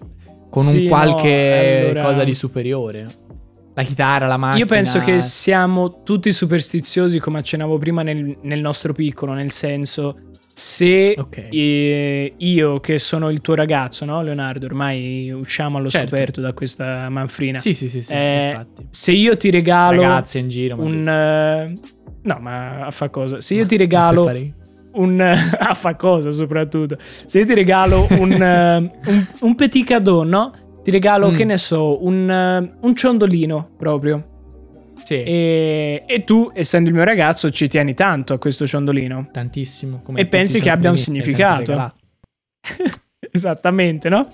con 0.50 0.62
Sì, 0.62 0.82
un 0.82 0.88
qualche 0.88 1.80
no, 1.84 1.84
allora- 1.90 2.02
cosa 2.04 2.24
di 2.24 2.34
superiore. 2.34 3.06
La 3.74 3.82
chitarra, 3.82 4.26
la 4.26 4.36
macchina. 4.36 4.58
Io 4.58 4.66
penso 4.66 5.00
che 5.00 5.20
siamo 5.22 6.02
tutti 6.02 6.30
superstiziosi, 6.30 7.18
come 7.18 7.38
accennavo 7.38 7.78
prima, 7.78 8.02
nel, 8.02 8.36
nel 8.42 8.60
nostro 8.60 8.92
piccolo, 8.92 9.32
nel 9.32 9.50
senso, 9.50 10.18
se 10.52 11.14
Ok. 11.16 11.48
eh, 11.50 12.34
io 12.36 12.80
che 12.80 12.98
sono 12.98 13.30
il 13.30 13.40
tuo 13.40 13.54
ragazzo, 13.54 14.04
no 14.04 14.20
Leonardo, 14.20 14.66
ormai 14.66 15.30
usciamo 15.30 15.78
allo 15.78 15.88
Certo. 15.88 16.08
scoperto 16.08 16.42
da 16.42 16.52
questa 16.52 17.08
manfrina. 17.08 17.58
Sì, 17.58 17.72
sì, 17.72 17.88
sì, 17.88 18.02
sì, 18.02 18.12
Eh, 18.12 18.48
infatti. 18.50 18.86
Se 18.90 19.12
io 19.12 19.34
ti 19.38 19.50
regalo 19.50 20.02
Ragazze 20.02 20.38
in 20.40 20.48
giro. 20.50 20.76
un... 20.78 21.80
no, 22.22 22.38
ma 22.40 22.86
a 22.86 22.90
fa 22.90 23.08
cosa? 23.08 23.40
Se 23.40 23.54
io 23.54 23.66
ti 23.66 23.76
regalo 23.78 24.30
un... 24.92 25.20
a 25.58 25.74
fa 25.74 25.94
cosa 25.96 26.30
soprattutto? 26.30 26.96
Se 27.24 27.38
io 27.38 27.44
ti 27.46 27.54
regalo 27.54 28.06
un, 28.10 28.32
eh, 28.42 28.76
un, 29.06 29.26
un 29.40 29.54
petit 29.54 29.86
cadeau, 29.86 30.22
no? 30.22 30.52
Ti 30.82 30.90
regalo, 30.90 31.30
Mm. 31.30 31.34
che 31.34 31.44
ne 31.44 31.56
so, 31.58 32.04
un, 32.04 32.28
eh, 32.30 32.72
un 32.80 32.94
ciondolino 32.96 33.70
proprio. 33.76 34.26
Sì, 35.04 35.14
E, 35.22 36.02
e 36.06 36.24
tu, 36.24 36.50
essendo 36.54 36.88
il 36.88 36.94
mio 36.94 37.04
ragazzo, 37.04 37.50
ci 37.50 37.66
tieni 37.68 37.94
tanto 37.94 38.34
a 38.34 38.38
questo 38.38 38.66
ciondolino. 38.66 39.28
tantissimo. 39.32 40.00
come 40.02 40.20
E 40.20 40.26
pensi 40.26 40.60
che 40.60 40.70
abbia 40.70 40.90
un 40.90 40.96
significato? 40.98 41.90
Esattamente, 43.30 44.08
no? 44.08 44.28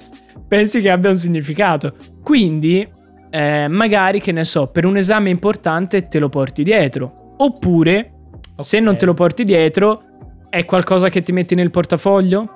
Pensi 0.46 0.80
che 0.80 0.90
abbia 0.90 1.10
un 1.10 1.16
significato. 1.16 1.94
Quindi, 2.22 2.86
eh, 3.30 3.66
magari, 3.68 4.20
che 4.20 4.32
ne 4.32 4.44
so, 4.44 4.66
per 4.68 4.84
un 4.86 4.96
esame 4.96 5.30
importante 5.30 6.08
te 6.08 6.18
lo 6.18 6.28
porti 6.28 6.62
dietro. 6.62 7.27
Oppure, 7.38 8.10
se 8.58 8.76
Ok. 8.78 8.82
non 8.82 8.96
te 8.96 9.06
lo 9.06 9.14
porti 9.14 9.44
dietro, 9.44 10.02
è 10.50 10.64
qualcosa 10.64 11.08
che 11.08 11.22
ti 11.22 11.32
metti 11.32 11.54
nel 11.54 11.70
portafoglio? 11.70 12.54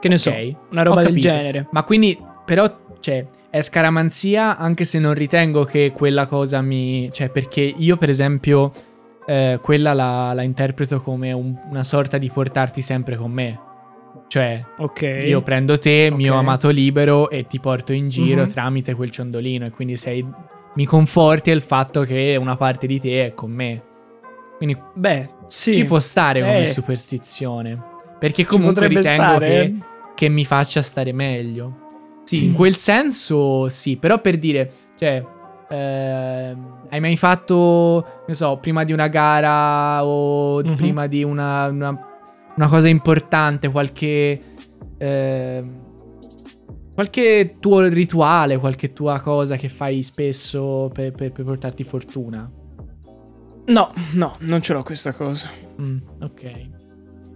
Che 0.00 0.08
ne 0.08 0.18
so, 0.18 0.30
Ok, 0.30 0.54
una 0.70 0.82
roba 0.82 1.02
del 1.02 1.18
genere. 1.18 1.66
Ma 1.72 1.82
quindi, 1.82 2.16
però, 2.44 2.72
cioè, 3.00 3.26
è 3.50 3.60
scaramanzia 3.60 4.56
anche 4.56 4.84
se 4.84 4.98
non 4.98 5.14
ritengo 5.14 5.64
che 5.64 5.92
quella 5.94 6.26
cosa 6.26 6.60
mi... 6.60 7.08
Cioè, 7.10 7.30
perché 7.30 7.60
io, 7.62 7.96
per 7.96 8.08
esempio, 8.10 8.70
eh, 9.26 9.58
quella 9.62 9.92
la, 9.94 10.32
la 10.34 10.42
interpreto 10.42 11.00
come 11.00 11.32
un- 11.32 11.56
una 11.70 11.82
sorta 11.84 12.18
di 12.18 12.30
portarti 12.30 12.80
sempre 12.82 13.16
con 13.16 13.30
me. 13.32 13.58
Cioè, 14.28 14.62
Ok. 14.78 15.22
io 15.26 15.40
prendo 15.42 15.78
te, 15.78 16.10
mio 16.12 16.34
Ok. 16.34 16.38
amato 16.38 16.68
libero, 16.68 17.30
e 17.30 17.46
ti 17.46 17.58
porto 17.58 17.92
in 17.94 18.08
giro 18.08 18.42
Mhm. 18.42 18.50
tramite 18.52 18.94
quel 18.94 19.10
ciondolino. 19.10 19.64
E 19.66 19.70
quindi 19.70 19.96
sei... 19.96 20.24
Mi 20.78 20.86
conforti 20.86 21.50
il 21.50 21.60
fatto 21.60 22.02
che 22.02 22.36
una 22.40 22.54
parte 22.56 22.86
di 22.86 23.00
te 23.00 23.26
è 23.26 23.34
con 23.34 23.50
me. 23.50 23.82
Quindi 24.58 24.80
Beh, 24.94 25.28
sì. 25.48 25.74
ci 25.74 25.84
può 25.84 25.98
stare 25.98 26.40
come 26.40 26.62
Eh. 26.62 26.66
superstizione. 26.66 27.82
Perché 28.16 28.44
comunque 28.44 28.86
ritengo 28.86 29.38
che 29.38 29.60
eh. 29.60 29.74
che 30.14 30.28
mi 30.28 30.44
faccia 30.44 30.80
stare 30.80 31.10
meglio. 31.12 32.20
Sì, 32.22 32.44
in 32.44 32.52
quel 32.52 32.76
senso 32.76 33.68
sì, 33.68 33.96
però 33.96 34.20
per 34.20 34.38
dire, 34.38 34.70
cioè, 34.96 35.24
ehm, 35.68 36.86
hai 36.90 37.00
mai 37.00 37.16
fatto, 37.16 38.22
ne 38.28 38.34
so, 38.34 38.58
prima 38.58 38.84
di 38.84 38.92
una 38.92 39.08
gara 39.08 40.04
o 40.04 40.60
Mhm. 40.62 40.76
prima 40.76 41.06
di 41.08 41.24
una, 41.24 41.66
una- 41.66 42.06
una 42.56 42.68
cosa 42.68 42.86
importante, 42.86 43.68
qualche... 43.68 44.40
ehm, 44.96 45.86
qualche 46.98 47.58
tuo 47.60 47.86
rituale, 47.86 48.58
qualche 48.58 48.92
tua 48.92 49.20
cosa 49.20 49.54
che 49.54 49.68
fai 49.68 50.02
spesso 50.02 50.90
per, 50.92 51.12
per- 51.12 51.30
per 51.30 51.44
portarti 51.44 51.84
fortuna? 51.84 52.50
No, 53.66 53.92
no, 54.14 54.36
non 54.40 54.60
ce 54.60 54.72
l'ho 54.72 54.82
questa 54.82 55.12
cosa. 55.12 55.48
Mm, 55.80 55.98
ok. 56.20 56.70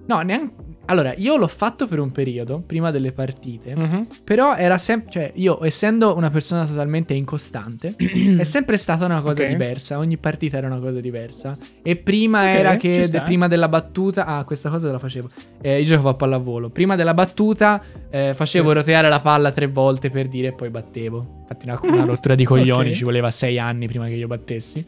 No, 0.08 0.20
neanche... 0.22 0.52
Allora, 0.86 1.14
io 1.16 1.36
l'ho 1.36 1.46
fatto 1.48 1.86
per 1.86 2.00
un 2.00 2.10
periodo, 2.10 2.62
prima 2.66 2.90
delle 2.90 3.12
partite. 3.12 3.74
Mhm. 3.74 4.06
Però 4.24 4.56
era 4.56 4.78
sempre, 4.78 5.10
cioè 5.10 5.30
io 5.36 5.64
essendo 5.64 6.16
una 6.16 6.28
persona 6.30 6.66
totalmente 6.66 7.14
incostante, 7.14 7.94
è 8.36 8.42
sempre 8.42 8.76
stata 8.76 9.04
una 9.04 9.20
cosa 9.22 9.42
Ok. 9.42 9.48
diversa, 9.48 9.98
ogni 9.98 10.16
partita 10.18 10.56
era 10.58 10.66
una 10.66 10.80
cosa 10.80 11.00
diversa. 11.00 11.56
E 11.82 11.96
prima 11.96 12.40
Ok, 12.40 12.46
era 12.56 12.76
che 12.76 13.08
de- 13.08 13.22
prima 13.22 13.46
della 13.48 13.68
battuta, 13.68 14.26
ah 14.26 14.44
questa 14.44 14.70
cosa 14.70 14.90
la 14.90 14.98
facevo, 14.98 15.28
eh, 15.62 15.78
io 15.78 15.84
giocavo 15.84 16.08
a 16.10 16.14
pallavolo, 16.14 16.68
prima 16.68 16.96
della 16.96 17.14
battuta 17.14 17.80
eh, 18.10 18.32
facevo 18.34 18.68
Sì. 18.70 18.74
roteare 18.74 19.08
la 19.08 19.20
palla 19.20 19.52
tre 19.52 19.68
volte 19.68 20.10
per 20.10 20.28
dire 20.28 20.48
e 20.48 20.52
poi 20.52 20.68
battevo. 20.68 21.40
Infatti 21.42 21.66
una, 21.68 21.78
una 21.82 22.04
rottura 22.04 22.34
di 22.34 22.44
coglioni, 22.44 22.92
ci 22.94 23.04
voleva 23.04 23.30
sei 23.30 23.58
anni 23.58 23.86
prima 23.86 24.06
che 24.08 24.14
io 24.14 24.26
battessi. 24.26 24.84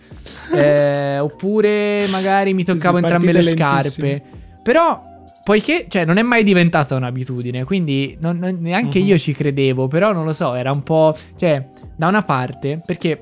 Eh, 0.52 1.18
oppure 1.20 2.06
magari 2.08 2.52
mi 2.52 2.64
Sì, 2.64 2.72
sì, 2.72 2.76
toccavo 2.78 2.98
entrambe 2.98 3.32
le 3.32 3.42
scarpe. 3.42 4.22
Però, 4.62 5.00
poiché, 5.44 5.86
cioè, 5.88 6.04
non 6.04 6.16
è 6.16 6.22
mai 6.22 6.42
diventata 6.42 6.96
un'abitudine, 6.96 7.64
quindi 7.64 8.16
non- 8.20 8.38
non- 8.38 8.56
neanche 8.60 8.98
Mhm. 8.98 9.06
io 9.06 9.18
ci 9.18 9.32
credevo, 9.32 9.86
però 9.88 10.12
non 10.12 10.24
lo 10.24 10.32
so, 10.32 10.54
era 10.54 10.72
un 10.72 10.82
po'... 10.82 11.14
Cioè, 11.36 11.68
da 11.94 12.08
una 12.08 12.22
parte, 12.22 12.80
perché 12.84 13.20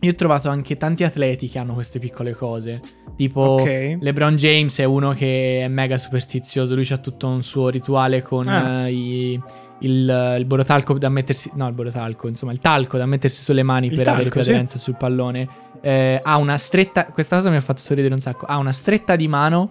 io 0.00 0.10
ho 0.10 0.14
trovato 0.14 0.48
anche 0.48 0.76
tanti 0.76 1.04
atleti 1.04 1.48
che 1.48 1.58
hanno 1.58 1.74
queste 1.74 1.98
piccole 2.00 2.32
cose, 2.32 2.80
tipo 3.16 3.40
Ok. 3.40 3.98
LeBron 4.00 4.34
James 4.36 4.76
è 4.80 4.84
uno 4.84 5.12
che 5.12 5.60
è 5.62 5.68
mega 5.68 5.98
superstizioso, 5.98 6.74
lui 6.74 6.88
ha 6.90 6.96
tutto 6.98 7.28
un 7.28 7.42
suo 7.42 7.68
rituale 7.68 8.22
con 8.22 8.48
Ah. 8.48 8.88
eh, 8.88 8.92
i- 8.92 9.40
il, 9.80 10.34
il 10.38 10.44
borotalco 10.46 10.96
da 10.96 11.08
mettersi, 11.08 11.50
no 11.54 11.66
il 11.68 11.74
borotalco, 11.74 12.28
insomma 12.28 12.52
il 12.52 12.60
talco 12.60 12.96
da 12.98 13.04
mettersi 13.06 13.42
sulle 13.42 13.62
mani 13.64 13.88
Il 13.88 13.96
per 13.96 14.08
avere 14.08 14.30
talco, 14.30 14.44
più 14.44 14.66
sì. 14.68 14.78
sul 14.78 14.96
pallone. 14.96 15.48
Eh, 15.80 16.20
ha 16.22 16.36
una 16.36 16.56
stretta, 16.56 17.06
questa 17.06 17.36
cosa 17.36 17.50
mi 17.50 17.56
ha 17.56 17.60
fatto 17.60 17.80
sorridere 17.80 18.14
un 18.14 18.20
sacco, 18.20 18.46
ha 18.46 18.56
una 18.58 18.70
stretta 18.72 19.16
di 19.16 19.26
mano 19.28 19.70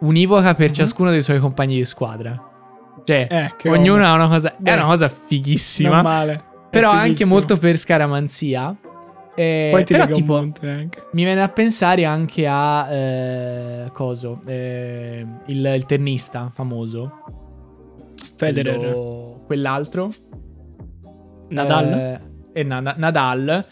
univoca 0.00 0.54
per 0.54 0.68
Mhm. 0.68 0.74
ciascuno 0.74 1.10
dei 1.10 1.22
suoi 1.22 1.38
compagni 1.38 1.76
di 1.76 1.84
squadra. 1.84 2.50
Cioè, 3.04 3.26
Eh, 3.62 3.68
ognuno 3.68 4.04
ha 4.04 4.14
una 4.14 4.28
cosa, 4.28 4.50
è 4.52 4.54
Beh, 4.58 4.72
una 4.74 4.84
cosa 4.86 5.08
fighissima, 5.08 6.00
male. 6.02 6.42
però 6.70 6.90
È 6.92 6.94
anche 6.94 7.04
fighissimo. 7.08 7.34
molto 7.34 7.56
per 7.58 7.76
scaramanzia. 7.76 8.74
Eh, 9.36 9.68
Poi 9.72 9.84
ti 9.84 9.94
però 9.94 10.06
tipo, 10.06 10.40
mi 10.40 11.24
viene 11.24 11.42
a 11.42 11.48
pensare 11.48 12.04
anche 12.04 12.46
a 12.46 12.88
eh, 12.92 13.90
coso, 13.92 14.40
eh, 14.46 15.26
il, 15.46 15.72
il 15.76 15.86
tennista 15.86 16.50
famoso. 16.54 17.12
Federer. 18.36 18.76
Quello- 18.78 19.42
quell'altro. 19.46 20.12
Nadal. 21.48 21.92
Eh, 21.92 22.20
e 22.60 22.62
Na- 22.62 22.94
Nadal. 22.96 23.64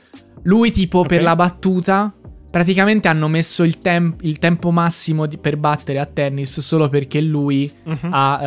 Lui 0.43 0.71
tipo 0.73 1.01
Ok. 1.01 1.07
per 1.09 1.23
la 1.23 1.37
battuta 1.37 2.13
praticamente 2.53 3.09
hanno 3.09 3.29
messo 3.29 3.63
il, 3.63 3.79
tem- 3.79 4.15
il 4.21 4.39
tempo 4.39 4.71
massimo 4.71 5.25
di- 5.25 5.39
per 5.39 5.57
battere 5.57 5.99
a 5.99 6.05
tennis 6.05 6.61
solo 6.61 6.89
perché 6.91 7.21
lui 7.23 7.73
Mhm. 7.85 8.09
ha 8.13 8.41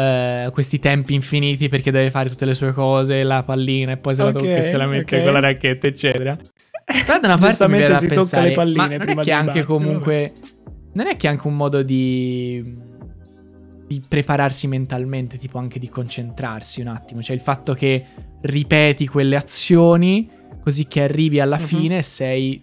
eh, 0.45 0.49
questi 0.51 0.78
tempi 0.78 1.16
infiniti 1.16 1.68
perché 1.70 1.89
deve 1.89 2.12
fare 2.12 2.30
tutte 2.30 2.45
le 2.45 2.53
sue 2.53 2.72
cose, 2.72 3.24
la 3.24 3.41
pallina 3.41 3.93
e 3.93 3.97
poi 3.97 4.14
se, 4.14 4.22
la, 4.22 4.30
Ok, 4.30 4.36
tocca 4.38 4.56
e 4.56 4.62
se 4.62 4.78
la 4.78 4.86
mette 4.86 5.18
ok. 5.18 5.24
con 5.24 5.34
la 5.34 5.39
racchetta 5.39 5.88
eccetera. 5.88 6.38
Però 6.38 7.20
da 7.20 7.28
una 7.30 7.38
parte 7.39 7.68
mi 7.68 7.78
viene 7.78 7.95
si 7.95 8.06
tocca 8.08 8.20
pensare, 8.20 8.47
le 8.49 8.53
palline 8.53 8.97
ma 8.99 9.03
non 9.06 9.20
è 9.20 9.24
che 9.24 9.32
anche 9.32 9.45
battere, 9.47 9.64
comunque 9.66 10.34
non 10.93 11.08
è 11.08 11.18
che 11.18 11.28
anche 11.28 11.47
un 11.47 11.56
modo 11.56 11.82
di 11.82 12.93
di 13.88 14.01
prepararsi 14.08 14.68
mentalmente, 14.68 15.38
tipo 15.38 15.58
anche 15.60 15.78
di 15.80 15.89
concentrarsi 15.89 16.82
un 16.82 16.88
attimo, 16.88 17.22
cioè 17.22 17.36
il 17.36 17.41
fatto 17.41 17.74
che 17.74 18.03
ripeti 18.41 19.08
quelle 19.08 19.36
azioni 19.36 20.28
così 20.64 20.88
che 20.88 21.01
arrivi 21.03 21.39
alla 21.39 21.58
Mhm. 21.58 21.64
fine 21.66 21.97
e 21.97 22.01
sei 22.01 22.60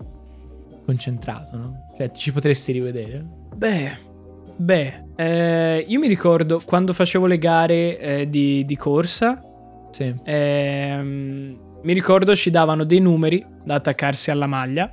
concentrato, 0.85 1.57
no? 1.57 1.85
Cioè 1.97 2.11
ci 2.13 2.33
potresti 2.33 2.73
rivedere. 2.73 3.25
Beh, 3.55 3.93
beh, 4.57 5.05
eh, 5.17 5.85
io 5.87 5.99
mi 5.99 6.09
ricordo 6.09 6.61
quando 6.65 6.93
facevo 6.93 7.27
le 7.27 7.39
gare 7.39 7.99
eh, 7.99 8.29
di, 8.29 8.65
di 8.65 8.77
corsa, 8.77 9.41
Sì. 9.91 10.15
ehm, 10.25 11.57
mi 11.83 11.93
ricordo 11.93 12.35
ci 12.35 12.51
davano 12.51 12.85
dei 12.85 13.01
numeri 13.01 13.45
da 13.65 13.75
attaccarsi 13.75 14.31
alla 14.31 14.47
maglia 14.47 14.93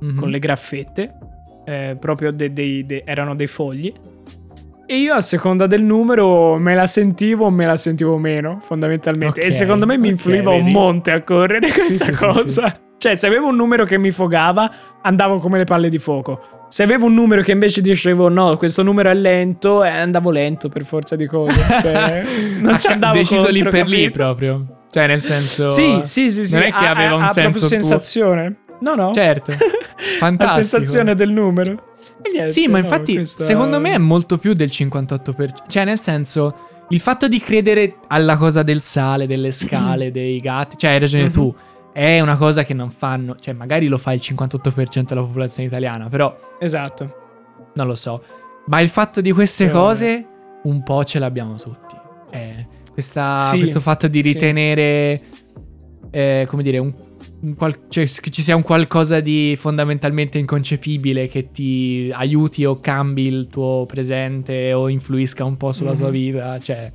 Mhm. 0.00 0.16
con 0.18 0.30
le 0.30 0.38
graffette, 0.38 1.12
eh, 1.64 1.96
proprio 1.98 2.30
de- 2.32 2.52
dei- 2.52 2.84
de- 2.86 3.02
erano 3.04 3.34
dei 3.34 3.46
fogli. 3.48 3.92
E 4.90 4.96
io 4.96 5.12
a 5.12 5.20
seconda 5.20 5.66
del 5.66 5.82
numero 5.82 6.56
me 6.56 6.74
la 6.74 6.86
sentivo 6.86 7.44
o 7.46 7.50
me 7.50 7.66
la 7.66 7.76
sentivo 7.76 8.16
meno, 8.16 8.58
fondamentalmente. 8.62 9.40
Ok, 9.40 9.46
e 9.46 9.50
secondo 9.50 9.84
me 9.84 9.98
mi 9.98 10.08
influiva 10.08 10.50
un 10.50 10.62
vedi? 10.62 10.72
monte 10.72 11.10
a 11.10 11.22
correre 11.22 11.70
questa 11.70 12.04
sì, 12.06 12.14
sì, 12.14 12.24
cosa. 12.24 12.80
Cioè, 12.98 13.14
se 13.14 13.26
avevo 13.26 13.46
un 13.48 13.56
numero 13.56 13.84
che 13.84 13.96
mi 13.96 14.10
fogava, 14.10 14.70
andavo 15.02 15.38
come 15.38 15.58
le 15.58 15.64
palle 15.64 15.88
di 15.88 15.98
fuoco. 15.98 16.66
Se 16.68 16.82
avevo 16.82 17.06
un 17.06 17.14
numero 17.14 17.40
che 17.42 17.52
invece 17.52 17.80
dicevo 17.80 18.28
no, 18.28 18.56
questo 18.56 18.82
numero 18.82 19.08
è 19.08 19.14
lento, 19.14 19.82
eh, 19.84 19.88
andavo 19.88 20.30
lento 20.30 20.68
per 20.68 20.84
forza 20.84 21.16
di 21.16 21.26
cose. 21.26 21.58
Cioè, 21.80 22.22
non 22.60 22.78
ci 22.78 22.88
andavo 22.88 23.14
deciso 23.14 23.42
contro, 23.42 23.52
lì 23.52 23.62
per 23.62 23.86
lì 23.88 24.02
capito? 24.02 24.10
proprio. 24.10 24.66
Cioè, 24.90 25.06
nel 25.06 25.22
senso. 25.22 25.68
Sì, 25.68 26.00
sì, 26.02 26.28
sì, 26.30 26.44
sì. 26.44 26.54
Non 26.54 26.64
è 26.64 26.72
che 26.72 26.84
ha- 26.84 26.90
aveva 26.90 27.12
ha- 27.12 27.16
un 27.16 27.22
ha 27.22 27.28
senso 27.28 27.58
proprio 27.60 27.68
tuo. 27.68 27.88
sensazione. 27.88 28.56
No, 28.80 28.94
no. 28.94 29.12
Certo. 29.14 29.52
La 29.56 29.56
Fantastico. 30.18 30.62
sensazione 30.66 31.14
del 31.14 31.30
numero. 31.30 31.74
Niente, 32.32 32.50
Sì, 32.52 32.66
ma 32.66 32.78
no, 32.78 32.84
infatti, 32.84 33.14
questa- 33.14 33.44
secondo 33.44 33.78
me 33.80 33.92
è 33.92 33.98
molto 33.98 34.38
più 34.38 34.52
del 34.54 34.68
58%. 34.72 35.48
Cioè, 35.68 35.84
nel 35.84 36.00
senso, 36.00 36.54
il 36.88 37.00
fatto 37.00 37.28
di 37.28 37.38
credere 37.40 37.96
alla 38.08 38.36
cosa 38.36 38.62
del 38.62 38.80
sale, 38.82 39.26
delle 39.26 39.50
scale, 39.52 40.10
dei 40.12 40.38
gatti, 40.38 40.76
cioè, 40.76 40.90
hai 40.92 40.98
ragione 40.98 41.24
Mhm. 41.24 41.30
tu. 41.32 41.54
È 41.98 42.20
una 42.20 42.36
cosa 42.36 42.62
che 42.64 42.74
non 42.74 42.90
fanno. 42.90 43.34
Cioè, 43.34 43.54
magari 43.54 43.88
lo 43.88 43.98
fa 43.98 44.12
il 44.12 44.20
58% 44.22 45.02
della 45.08 45.22
popolazione 45.22 45.66
italiana, 45.68 46.08
però 46.08 46.36
Esatto. 46.60 47.14
non 47.74 47.86
lo 47.88 47.96
so. 47.96 48.22
Ma 48.66 48.80
il 48.80 48.88
fatto 48.88 49.20
di 49.20 49.32
queste 49.32 49.66
Però, 49.66 49.80
cose, 49.86 50.26
un 50.62 50.82
po' 50.84 51.02
ce 51.04 51.18
l'abbiamo 51.18 51.56
tutti. 51.56 51.96
Eh, 52.30 52.66
questa- 52.92 53.38
Sì, 53.50 53.56
questo 53.56 53.80
fatto 53.80 54.06
di 54.06 54.22
sì. 54.22 54.32
ritenere, 54.32 55.22
eh, 56.10 56.44
come 56.48 56.62
dire, 56.62 56.78
un, 56.78 56.94
un 57.40 57.54
qual- 57.54 57.88
cioè, 57.88 58.04
che 58.06 58.30
ci 58.30 58.42
sia 58.42 58.54
un 58.54 58.62
qualcosa 58.62 59.18
di 59.18 59.56
fondamentalmente 59.58 60.38
inconcepibile 60.38 61.26
che 61.26 61.50
ti 61.50 62.10
aiuti 62.12 62.64
o 62.64 62.78
cambi 62.78 63.26
il 63.26 63.48
tuo 63.48 63.86
presente 63.86 64.72
o 64.72 64.88
influisca 64.88 65.44
un 65.44 65.56
po' 65.56 65.72
sulla 65.72 65.94
tua 65.94 66.06
Mhm. 66.06 66.12
vita. 66.12 66.58
Cioè, 66.60 66.92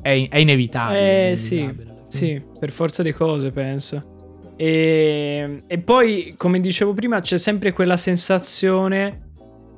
è, 0.00 0.26
è 0.28 0.38
inevitabile. 0.38 1.28
Eh 1.28 1.32
è 1.32 1.34
sì, 1.36 1.58
inevitabile 1.58 1.90
fine. 2.08 2.08
sì, 2.08 2.42
per 2.58 2.70
forza 2.72 3.02
di 3.04 3.12
cose 3.12 3.50
penso. 3.52 4.10
E, 4.56 5.58
e 5.66 5.78
poi, 5.78 6.34
come 6.36 6.60
dicevo 6.60 6.92
prima, 6.94 7.20
c'è 7.20 7.38
sempre 7.38 7.72
quella 7.72 7.96
sensazione 7.96 9.30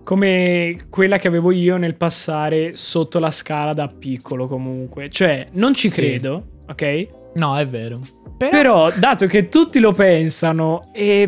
come 0.04 0.76
quella 0.90 1.16
che 1.16 1.28
avevo 1.28 1.50
io 1.50 1.78
nel 1.78 1.94
passare 1.94 2.76
sotto 2.76 3.18
la 3.18 3.30
scala 3.30 3.72
da 3.72 3.88
piccolo 3.88 4.46
comunque. 4.46 5.08
Cioè, 5.08 5.48
non 5.52 5.74
ci 5.74 5.88
Sì. 5.88 6.02
credo, 6.02 6.44
ok? 6.68 7.06
No, 7.36 7.56
è 7.56 7.64
vero. 7.66 8.00
Però, 8.36 8.50
Però, 8.50 8.90
dato 8.98 9.26
che 9.26 9.48
tutti 9.48 9.78
lo 9.80 9.92
pensano 9.92 10.90
e, 10.92 11.26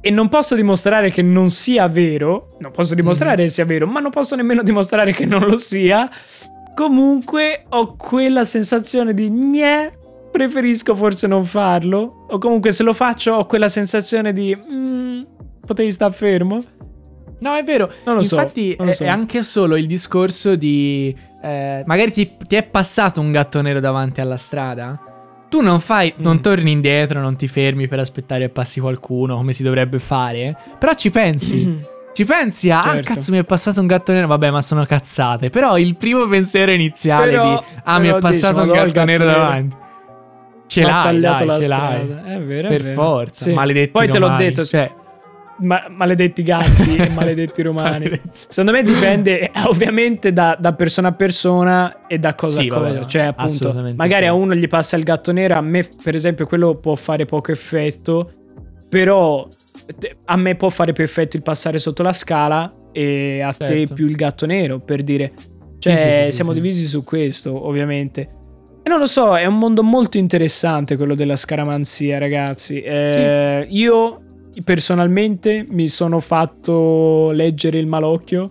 e 0.00 0.10
non 0.10 0.28
posso 0.28 0.56
dimostrare 0.56 1.10
che 1.12 1.22
non 1.22 1.50
sia 1.50 1.86
vero, 1.86 2.56
non 2.58 2.72
posso 2.72 2.96
dimostrare 2.96 3.36
Mhm. 3.36 3.42
che 3.42 3.48
sia 3.50 3.64
vero, 3.64 3.86
ma 3.86 4.00
non 4.00 4.10
posso 4.10 4.34
nemmeno 4.34 4.62
dimostrare 4.64 5.12
che 5.12 5.24
non 5.26 5.46
lo 5.46 5.56
sia, 5.56 6.10
comunque 6.74 7.62
ho 7.68 7.94
quella 7.94 8.44
sensazione 8.44 9.14
di 9.14 9.30
gne, 9.30 9.92
preferisco 10.34 10.96
forse 10.96 11.28
non 11.28 11.44
farlo, 11.44 12.26
o 12.28 12.38
comunque 12.38 12.72
se 12.72 12.82
lo 12.82 12.92
faccio 12.92 13.34
ho 13.34 13.46
quella 13.46 13.68
sensazione 13.68 14.32
di 14.32 14.56
"Mm, 14.56 15.22
potevi 15.64 15.92
star 15.92 16.12
fermo. 16.12 16.64
No, 17.38 17.54
è 17.54 17.62
vero. 17.62 17.88
Non 18.04 18.16
lo 18.16 18.22
so, 18.22 18.34
Infatti, 18.34 18.74
non 18.76 18.86
lo 18.86 18.92
è- 18.92 18.96
so. 18.96 19.04
è 19.04 19.08
anche 19.08 19.42
solo 19.44 19.76
il 19.76 19.86
discorso 19.86 20.56
di. 20.56 21.14
eh, 21.42 21.82
magari 21.86 22.10
ti, 22.10 22.32
ti 22.48 22.56
è 22.56 22.62
passato 22.64 23.20
un 23.20 23.30
gatto 23.30 23.60
nero 23.60 23.78
davanti 23.78 24.20
alla 24.20 24.36
strada. 24.38 24.98
Tu 25.48 25.60
non 25.60 25.78
fai. 25.78 26.12
Non 26.16 26.36
Mm. 26.36 26.40
torni 26.40 26.72
indietro, 26.72 27.20
non 27.20 27.36
ti 27.36 27.46
fermi 27.46 27.86
per 27.86 28.00
aspettare 28.00 28.46
che 28.46 28.48
passi 28.48 28.80
qualcuno, 28.80 29.36
come 29.36 29.52
si 29.52 29.62
dovrebbe 29.62 29.98
fare. 30.00 30.56
Però 30.80 30.94
ci 30.94 31.10
pensi. 31.10 31.92
Ci 32.14 32.24
pensi 32.24 32.70
a. 32.70 32.80
Ah, 32.80 32.92
Certo. 32.94 33.14
cazzo, 33.14 33.30
mi 33.30 33.38
è 33.38 33.44
passato 33.44 33.80
un 33.80 33.86
gatto 33.86 34.12
nero. 34.12 34.26
Vabbè, 34.26 34.50
ma 34.50 34.62
sono 34.62 34.84
cazzate. 34.86 35.50
Però 35.50 35.76
il 35.78 35.96
primo 35.96 36.26
pensiero 36.26 36.70
iniziale 36.72 37.30
Però- 37.30 37.58
di. 37.58 37.64
Ah, 37.84 37.98
mi 37.98 38.08
è 38.08 38.18
passato 38.18 38.30
dici, 38.30 38.46
un 38.46 38.54
"Madonna, 38.54 38.72
gatto, 38.74 38.92
gatto 38.92 39.04
nero 39.06 39.24
nero". 39.26 39.38
davanti. 39.38 39.76
Ce 40.80 40.86
l'hai, 40.86 41.02
tagliato 41.02 41.44
dai, 41.44 41.46
la 41.56 41.60
ce 41.62 41.68
l'hai. 41.68 42.04
strada. 42.06 42.24
È 42.34 42.40
vero, 42.40 42.68
è 42.68 42.70
Per 42.70 42.82
vero. 42.82 43.02
forza. 43.02 43.44
Sì. 43.44 43.52
Maledetti 43.52 43.90
Poi 43.90 44.08
te 44.08 44.18
l'ho 44.18 44.34
detto, 44.36 44.64
Cioè, 44.64 44.92
Ma- 45.56 45.86
maledetti 45.88 46.42
gatti 46.42 46.96
e 46.96 47.08
maledetti 47.14 47.62
romani. 47.62 47.90
Maledetti. 47.90 48.28
Secondo 48.48 48.72
me 48.72 48.82
dipende 48.82 49.38
eh, 49.40 49.50
ovviamente 49.66 50.32
da, 50.32 50.56
da 50.58 50.72
persona 50.74 51.08
a 51.08 51.12
persona 51.12 52.06
e 52.08 52.18
da 52.18 52.34
cosa 52.34 52.60
Sì, 52.60 52.66
a 52.66 52.74
cosa. 52.74 52.88
vabbè, 52.92 53.04
cioè, 53.06 53.22
appunto, 53.22 53.72
magari 53.94 54.24
sì. 54.24 54.28
a 54.30 54.32
uno 54.32 54.54
gli 54.56 54.66
passa 54.66 54.96
il 54.96 55.04
gatto 55.04 55.30
nero, 55.30 55.54
a 55.54 55.60
me, 55.60 55.86
per 56.02 56.16
esempio, 56.16 56.46
quello 56.46 56.74
può 56.76 56.96
fare 56.96 57.24
poco 57.24 57.52
effetto. 57.52 58.30
Però 58.88 59.48
te- 59.98 60.16
a 60.24 60.36
me 60.36 60.54
può 60.56 60.68
fare 60.70 60.92
più 60.92 61.04
effetto 61.04 61.36
il 61.36 61.42
passare 61.42 61.78
sotto 61.78 62.02
la 62.02 62.12
scala 62.12 62.72
e 62.92 63.40
a 63.40 63.52
te 63.52 63.66
Certo. 63.66 63.94
più 63.94 64.06
il 64.08 64.16
gatto 64.16 64.46
nero, 64.46 64.80
per 64.80 65.02
dire. 65.02 65.32
Cioè, 65.78 66.22
Sì, 66.26 66.32
siamo 66.32 66.52
divisi 66.52 66.84
su 66.86 67.04
questo, 67.04 67.66
ovviamente. 67.66 68.28
E 68.86 68.88
non 68.90 68.98
lo 68.98 69.06
so, 69.06 69.34
è 69.34 69.46
un 69.46 69.58
mondo 69.58 69.82
molto 69.82 70.18
interessante 70.18 70.96
quello 70.96 71.14
della 71.14 71.36
scaramanzia, 71.36 72.18
ragazzi. 72.18 72.80
Eh, 72.82 73.66
Io 73.70 74.20
personalmente 74.62 75.64
mi 75.68 75.88
sono 75.88 76.20
fatto 76.20 77.30
leggere 77.32 77.78
il 77.78 77.86
malocchio 77.86 78.48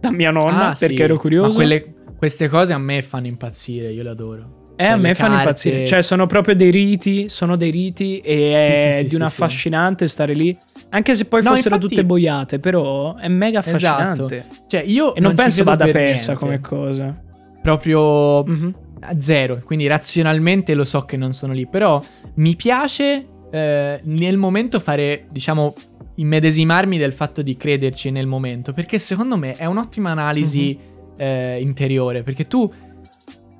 da 0.00 0.10
mia 0.12 0.30
nonna 0.30 0.68
Ah, 0.70 0.74
sì. 0.74 0.86
perché 0.86 1.02
ero 1.02 1.16
curioso. 1.16 1.48
Ma 1.48 1.54
quelle- 1.54 1.94
queste 2.16 2.48
cose 2.48 2.72
a 2.72 2.78
me 2.78 3.02
fanno 3.02 3.26
impazzire, 3.26 3.90
io 3.92 4.02
le 4.04 4.10
adoro. 4.10 4.60
Eh, 4.76 4.86
a 4.86 4.96
me 4.96 5.14
fanno 5.14 5.36
impazzire. 5.36 5.84
Cioè, 5.84 6.00
sono 6.02 6.26
proprio 6.26 6.54
dei 6.56 6.70
riti. 6.70 7.28
Sono 7.28 7.56
dei 7.56 7.70
riti 7.70 8.18
e 8.18 8.52
è 8.52 8.74
Sì, 8.74 8.80
sì, 8.80 8.96
sì, 9.02 9.08
di 9.08 9.14
un 9.16 9.28
sì, 9.28 9.34
sì. 9.34 9.42
affascinante 9.42 10.06
stare 10.06 10.32
lì. 10.32 10.56
Anche 10.90 11.14
se 11.14 11.24
poi 11.26 11.42
No, 11.42 11.50
fossero 11.54 11.74
infatti- 11.74 11.94
tutte 11.94 12.06
boiate, 12.06 12.58
però 12.60 13.16
è 13.16 13.28
mega 13.28 13.58
Esatto. 13.64 13.76
affascinante. 13.76 14.46
Cioè, 14.68 14.82
io 14.86 15.14
E 15.14 15.20
non, 15.20 15.30
ci 15.32 15.36
penso 15.36 15.64
vada 15.64 15.84
per 15.84 15.92
persa 15.92 16.32
niente. 16.34 16.40
come 16.44 16.60
cosa. 16.60 17.20
Proprio 17.62 18.44
Mhm. 18.44 18.74
A 19.02 19.20
zero. 19.20 19.60
Quindi 19.64 19.86
razionalmente 19.86 20.74
lo 20.74 20.84
so 20.84 21.02
che 21.04 21.16
non 21.16 21.32
sono 21.32 21.52
lì. 21.52 21.66
Però 21.66 22.02
mi 22.36 22.56
piace 22.56 23.26
eh, 23.50 24.00
nel 24.04 24.36
momento 24.38 24.80
fare, 24.80 25.26
diciamo, 25.30 25.74
immedesimarmi 26.16 26.98
del 26.98 27.12
fatto 27.12 27.42
di 27.42 27.56
crederci 27.56 28.10
nel 28.10 28.26
momento. 28.26 28.72
Perché 28.72 28.98
secondo 28.98 29.36
me 29.36 29.54
è 29.56 29.64
un'ottima 29.66 30.10
analisi 30.10 30.76
Mhm. 30.78 31.14
eh, 31.18 31.60
interiore. 31.60 32.22
Perché 32.22 32.46
tu, 32.46 32.72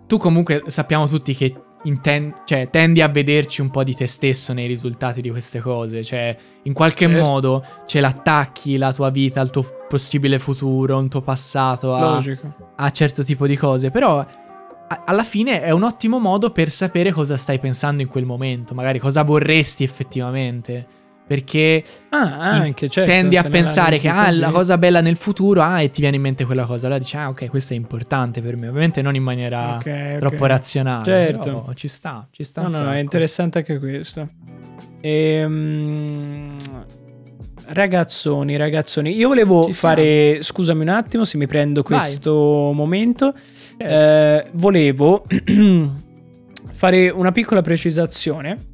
tu 0.07 0.16
comunque 0.18 0.62
sappiamo 0.66 1.07
tutti 1.09 1.34
che 1.34 1.55
inten- 1.84 2.43
cioè, 2.45 2.68
tendi 2.70 3.01
a 3.01 3.09
vederci 3.09 3.61
un 3.61 3.70
po' 3.70 3.82
di 3.82 3.95
te 3.95 4.07
stesso 4.07 4.53
nei 4.53 4.66
risultati 4.68 5.20
di 5.20 5.30
queste 5.30 5.61
cose. 5.61 6.03
Cioè, 6.05 6.36
in 6.62 6.72
qualche 6.72 7.07
Certo. 7.09 7.24
modo 7.24 7.64
ce 7.86 8.01
l'attacchi 8.01 8.76
la 8.76 8.93
tua 8.93 9.11
vita 9.11 9.40
al 9.40 9.51
tuo 9.51 9.64
possibile 9.88 10.38
futuro, 10.38 10.97
un 10.99 11.09
tuo 11.09 11.20
passato, 11.22 11.95
a, 11.95 12.22
a 12.76 12.90
certo 12.90 13.24
tipo 13.24 13.47
di 13.47 13.57
cose, 13.57 13.90
però 13.90 14.24
alla 15.05 15.24
fine 15.24 15.62
è 15.62 15.70
un 15.70 15.82
ottimo 15.82 16.18
modo 16.18 16.51
per 16.51 16.68
sapere 16.70 17.11
cosa 17.12 17.36
stai 17.36 17.59
pensando 17.59 18.03
in 18.03 18.09
quel 18.09 18.24
momento, 18.24 18.74
magari 18.74 18.99
cosa 18.99 19.22
vorresti 19.22 19.82
effettivamente, 19.84 20.86
perché 21.26 21.82
Ah, 22.11 22.24
in- 22.24 22.32
anche 22.62 22.88
certo. 22.88 23.11
tendi 23.11 23.36
a 23.36 23.45
pensare 23.45 23.97
che 23.97 24.09
ah, 24.09 24.30
la 24.32 24.51
cosa 24.51 24.76
bella 24.76 25.01
nel 25.01 25.16
futuro, 25.16 25.62
ah, 25.62 25.80
e 25.80 25.90
ti 25.90 26.01
viene 26.01 26.16
in 26.16 26.22
mente 26.22 26.45
quella 26.45 26.64
cosa, 26.66 26.86
allora 26.86 27.01
dici 27.01 27.16
ah, 27.16 27.28
ok, 27.28 27.49
questo 27.49 27.72
è 27.72 27.76
importante 27.76 28.43
per 28.43 28.57
me, 28.57 28.68
ovviamente 28.68 29.01
non 29.03 29.14
in 29.14 29.22
maniera 29.22 29.76
Ok, 29.76 29.86
ok. 29.86 30.18
troppo 30.18 30.47
razionale, 30.47 31.05
Certo. 31.05 31.70
ci 31.74 31.88
sta, 31.88 32.26
ci 32.30 32.45
sta 32.45 32.62
No, 32.62 32.68
no, 32.68 32.74
sacco. 32.74 32.90
è 32.90 32.99
interessante 32.99 33.59
anche 33.59 33.78
questo. 33.78 34.28
Ehm, 35.01 36.57
ragazzoni, 37.66 38.57
ragazzoni, 38.57 39.14
io 39.14 39.28
volevo 39.28 39.70
fare, 39.72 40.43
scusami 40.43 40.82
un 40.82 40.88
attimo 40.88 41.24
se 41.24 41.36
mi 41.38 41.47
prendo 41.47 41.82
Vai. 41.86 41.99
questo 41.99 42.72
momento, 42.74 43.32
Certo. 43.32 43.62
Eh, 43.77 44.47
volevo 44.53 45.25
fare 46.73 47.09
una 47.11 47.33
piccola 47.33 47.61
precisazione. 47.61 48.66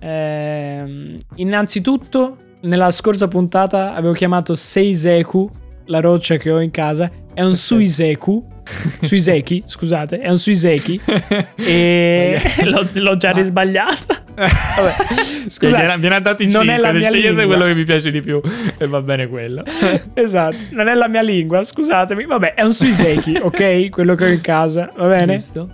Ehm, 0.00 1.18
innanzitutto, 1.36 2.36
nella 2.62 2.90
scorsa 2.90 3.28
puntata 3.28 3.92
avevo 3.92 4.12
chiamato 4.12 4.54
Seiseku, 4.54 5.50
la 5.86 6.00
roccia 6.00 6.36
che 6.36 6.50
ho 6.50 6.60
in 6.60 6.70
casa, 6.70 7.10
è 7.34 7.42
un. 7.42 7.56
Suiseku. 7.56 8.46
Suiseki, 9.02 9.64
scusate, 9.66 10.18
è 10.18 10.30
un 10.30 10.38
Suiseki. 10.38 11.00
e 11.56 12.40
l'ho, 12.64 12.86
l'ho 12.92 13.16
già 13.16 13.32
risbagliata. 13.32 14.24
Vabbè, 14.46 15.48
Scusa, 15.48 15.76
viene, 15.76 15.98
viene 15.98 16.20
dato 16.20 16.42
in 16.42 16.50
non 16.50 16.68
è 16.68 16.74
5, 16.74 16.80
la 16.80 16.92
mia 16.92 17.08
scegliete 17.08 17.28
lingua. 17.28 17.46
quello 17.46 17.64
che 17.66 17.74
mi 17.74 17.84
piace 17.84 18.10
di 18.10 18.20
più 18.20 18.40
e 18.78 18.86
va 18.86 19.02
bene 19.02 19.26
quello. 19.28 19.62
esatto, 20.14 20.56
non 20.70 20.88
è 20.88 20.94
la 20.94 21.08
mia 21.08 21.22
lingua, 21.22 21.62
scusatemi. 21.62 22.24
Vabbè, 22.24 22.54
è 22.54 22.62
un 22.62 22.72
Suiseki, 22.72 23.36
ok? 23.42 23.90
Quello 23.90 24.14
che 24.14 24.24
ho 24.24 24.28
in 24.28 24.40
casa, 24.40 24.90
va 24.96 25.08
bene? 25.08 25.36
Giusto? 25.36 25.70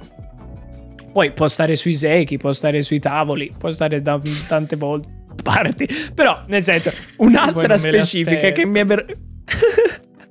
Poi 1.12 1.32
può 1.32 1.48
stare 1.48 1.76
sui 1.76 1.94
secchi, 1.94 2.36
può 2.36 2.52
stare 2.52 2.82
sui 2.82 2.98
tavoli, 2.98 3.52
può 3.56 3.70
stare 3.70 4.02
da 4.02 4.20
tante 4.48 4.76
volte 4.76 5.08
parti. 5.42 5.88
Però, 6.14 6.42
nel 6.48 6.62
senso, 6.62 6.90
un'altra 7.18 7.76
specifica 7.76 8.50
che 8.50 8.66
mi 8.66 8.80
è 8.80 8.84
ver- 8.84 9.16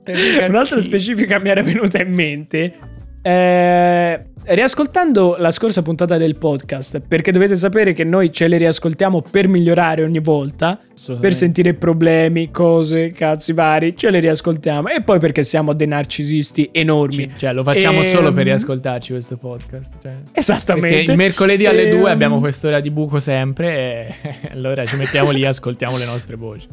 un'altra 0.48 0.82
specifica 0.82 1.40
mi 1.40 1.50
era 1.50 1.64
venuta 1.64 2.02
in 2.02 2.14
mente. 2.14 2.74
Eh, 3.22 4.26
riascoltando 4.48 5.36
la 5.40 5.52
scorsa 5.52 5.82
puntata 5.82 6.18
del 6.18 6.36
podcast, 6.36 7.02
perché 7.08 7.32
dovete 7.32 7.56
sapere 7.56 7.94
che 7.94 8.04
noi 8.04 8.32
ce 8.32 8.48
le 8.48 8.58
riascoltiamo 8.58 9.24
per 9.30 9.48
migliorare 9.48 10.04
ogni 10.04 10.20
volta, 10.20 10.80
per 11.20 11.34
sentire 11.34 11.74
problemi, 11.74 12.52
cose, 12.52 13.12
cazzi 13.12 13.54
vari, 13.54 13.96
ce 13.98 14.10
le 14.10 14.20
riascoltiamo. 14.20 14.90
E 14.90 15.02
poi 15.02 15.20
perché 15.20 15.44
siamo 15.44 15.74
dei 15.74 15.88
narcisisti 15.88 16.70
enormi. 16.72 17.32
Cioè, 17.36 17.54
lo 17.54 17.64
facciamo 17.64 18.02
Ehm, 18.02 18.08
solo 18.08 18.32
per 18.34 18.44
riascoltarci 18.46 19.12
questo 19.12 19.38
podcast. 19.38 19.96
Cioè. 20.02 20.14
Esattamente. 20.34 20.88
Perché 20.96 21.12
il 21.12 21.18
mercoledì 21.18 21.66
alle 21.66 21.90
Ehm, 21.90 22.00
2 22.00 22.12
abbiamo 22.12 22.40
quest'ora 22.40 22.80
di 22.80 22.92
buco 22.92 23.20
sempre 23.20 23.76
e 23.76 24.16
allora 24.54 24.86
ci 24.86 24.96
mettiamo 24.98 25.32
lì 25.32 25.42
e 25.42 25.48
ascoltiamo 25.48 25.98
le 25.98 26.06
nostre 26.06 26.36
voci. 26.36 26.68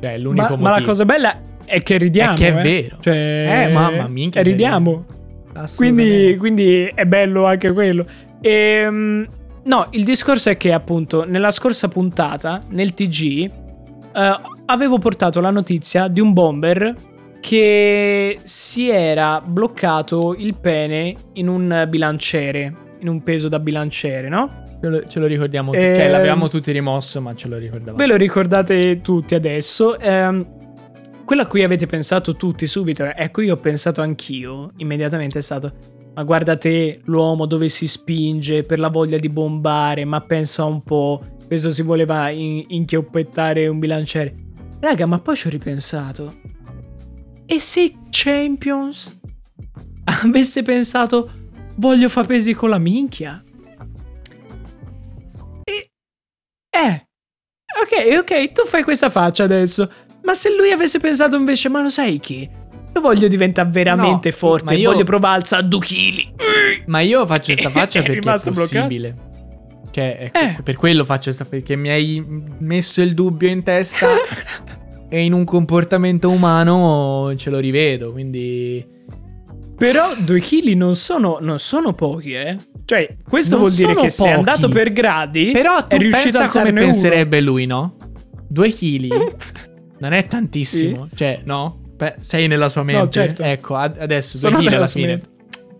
Cioè, 0.00 0.12
è 0.14 0.18
l'unico 0.18 0.42
ma, 0.42 0.48
motivo. 0.50 0.68
ma 0.68 0.78
la 0.78 0.84
cosa 0.84 1.04
bella 1.04 1.40
è 1.64 1.82
che 1.82 1.96
ridiamo. 1.96 2.34
È 2.34 2.36
che 2.36 2.48
è 2.54 2.58
eh. 2.58 2.62
vero. 2.62 2.96
Cioè, 3.00 3.64
Eh, 3.66 3.72
mamma, 3.72 4.06
minchia, 4.08 4.42
Ridiamo. 4.42 5.04
Quindi, 5.76 6.36
quindi 6.38 6.90
è 6.94 7.04
bello 7.04 7.46
anche 7.46 7.72
quello. 7.72 8.06
Ehm, 8.40 9.26
no, 9.64 9.86
il 9.90 10.04
discorso 10.04 10.50
è 10.50 10.56
che 10.56 10.72
appunto 10.72 11.24
nella 11.24 11.50
scorsa 11.50 11.88
puntata, 11.88 12.60
nel 12.68 12.94
TG, 12.94 13.50
eh, 14.14 14.40
avevo 14.66 14.98
portato 14.98 15.40
la 15.40 15.50
notizia 15.50 16.08
di 16.08 16.20
un 16.20 16.32
bomber 16.32 16.94
che 17.40 18.38
si 18.42 18.88
era 18.88 19.40
bloccato 19.44 20.34
il 20.36 20.54
pene 20.56 21.14
in 21.34 21.48
un 21.48 21.86
bilanciere, 21.88 22.74
in 23.00 23.08
un 23.08 23.22
peso 23.22 23.48
da 23.48 23.58
bilanciere, 23.60 24.28
no? 24.28 24.64
Ce 24.82 24.88
lo, 24.88 25.06
ce 25.06 25.18
lo 25.20 25.26
ricordiamo 25.26 25.70
tutti. 25.72 25.84
Ehm, 25.84 25.94
Cioè, 25.94 26.08
l'avevamo 26.10 26.48
tutti 26.48 26.72
rimosso, 26.72 27.20
ma 27.20 27.34
ce 27.34 27.48
lo 27.48 27.56
ricordavamo. 27.56 27.96
Ve 27.96 28.06
lo 28.06 28.16
ricordate 28.16 29.00
tutti 29.00 29.34
adesso. 29.34 29.98
Ehm, 29.98 30.46
quello 31.26 31.42
a 31.42 31.46
cui 31.46 31.64
avete 31.64 31.86
pensato 31.86 32.36
tutti 32.36 32.68
subito, 32.68 33.02
ecco 33.02 33.40
io 33.40 33.54
ho 33.54 33.58
pensato 33.58 34.00
anch'io, 34.00 34.70
immediatamente 34.76 35.40
è 35.40 35.42
stato, 35.42 35.72
ma 36.14 36.22
guarda 36.22 36.56
te 36.56 37.00
l'uomo 37.04 37.46
dove 37.46 37.68
si 37.68 37.88
spinge 37.88 38.62
per 38.62 38.78
la 38.78 38.88
voglia 38.88 39.18
di 39.18 39.28
bombare, 39.28 40.04
ma 40.04 40.20
pensa 40.20 40.64
un 40.64 40.84
po', 40.84 41.36
questo 41.48 41.70
si 41.70 41.82
voleva 41.82 42.30
in- 42.30 42.64
inchioppettare 42.68 43.66
un 43.66 43.80
bilanciere. 43.80 44.36
Raga, 44.78 45.06
ma 45.06 45.18
poi 45.18 45.34
ci 45.34 45.48
ho 45.48 45.50
ripensato. 45.50 46.32
E 47.44 47.58
se 47.58 47.92
Champions 48.08 49.18
avesse 50.22 50.62
pensato, 50.62 51.28
voglio 51.74 52.08
fa 52.08 52.22
pesi 52.22 52.54
con 52.54 52.70
la 52.70 52.78
minchia? 52.78 53.42
E... 55.64 55.90
Eh, 56.70 57.08
ok, 57.82 58.18
ok, 58.20 58.52
tu 58.52 58.64
fai 58.64 58.84
questa 58.84 59.10
faccia 59.10 59.42
adesso. 59.42 59.90
Ma 60.26 60.34
se 60.34 60.54
lui 60.56 60.70
avesse 60.72 60.98
pensato 60.98 61.36
invece, 61.36 61.68
ma 61.68 61.80
lo 61.80 61.88
sai 61.88 62.18
che? 62.18 62.34
Io 62.94 63.00
voglio 63.00 63.28
diventare 63.28 63.68
veramente 63.70 64.30
No, 64.30 64.36
forte, 64.36 64.64
ma 64.64 64.72
io- 64.80 64.90
voglio 64.90 65.04
provare 65.04 65.34
a 65.34 65.36
alzare 65.38 65.68
due 65.68 65.80
chili. 65.80 66.32
Ma 66.86 67.00
io 67.00 67.24
faccio 67.26 67.52
questa 67.52 67.70
faccia 67.70 68.00
perché 68.00 68.16
è 68.18 68.20
rimasto 68.20 68.50
bloccato? 68.50 68.74
possibile. 68.86 69.16
Cioè, 69.90 70.30
ecco, 70.32 70.38
Eh. 70.38 70.62
per 70.62 70.76
quello 70.76 71.04
faccio 71.04 71.24
questa 71.24 71.44
perché 71.44 71.74
mi 71.76 71.88
hai 71.90 72.22
messo 72.58 73.00
il 73.02 73.14
dubbio 73.14 73.48
in 73.48 73.62
testa 73.62 74.08
e 75.08 75.24
in 75.24 75.32
un 75.32 75.44
comportamento 75.44 76.28
umano 76.30 77.32
ce 77.36 77.50
lo 77.50 77.58
rivedo, 77.58 78.12
quindi 78.12 78.84
Però 79.76 80.14
due 80.16 80.40
chili 80.40 80.74
non 80.74 80.96
sono, 80.96 81.38
non 81.40 81.58
sono 81.58 81.92
pochi, 81.92 82.32
eh. 82.32 82.56
Cioè, 82.84 83.16
questo 83.28 83.56
Non 83.56 83.60
vuol 83.64 83.72
dire 83.74 83.94
che 83.94 84.10
se 84.10 84.24
è 84.24 84.26
pochi. 84.28 84.38
andato 84.38 84.68
per 84.68 84.92
gradi, 84.92 85.50
Però 85.52 85.86
tu 85.86 85.96
è 85.96 85.98
riuscito 85.98 86.38
a 86.38 86.46
come 86.48 86.70
uno. 86.70 86.80
penserebbe 86.80 87.40
lui, 87.40 87.66
no? 87.66 87.96
Due 88.48 88.70
chili 88.70 89.10
non 89.98 90.12
è 90.12 90.26
tantissimo, 90.26 91.08
cioè, 91.14 91.40
no? 91.44 91.78
Beh, 91.96 92.16
sei 92.20 92.46
nella 92.46 92.68
sua 92.68 92.82
mente. 92.82 93.10
certo. 93.10 93.42
Ecco, 93.42 93.74
ad- 93.76 93.96
adesso 93.98 94.38
due 94.38 94.50
Sono 94.50 94.62
nella 94.62 94.76
alla 94.76 94.86
fine. 94.86 95.06
mente. 95.06 95.28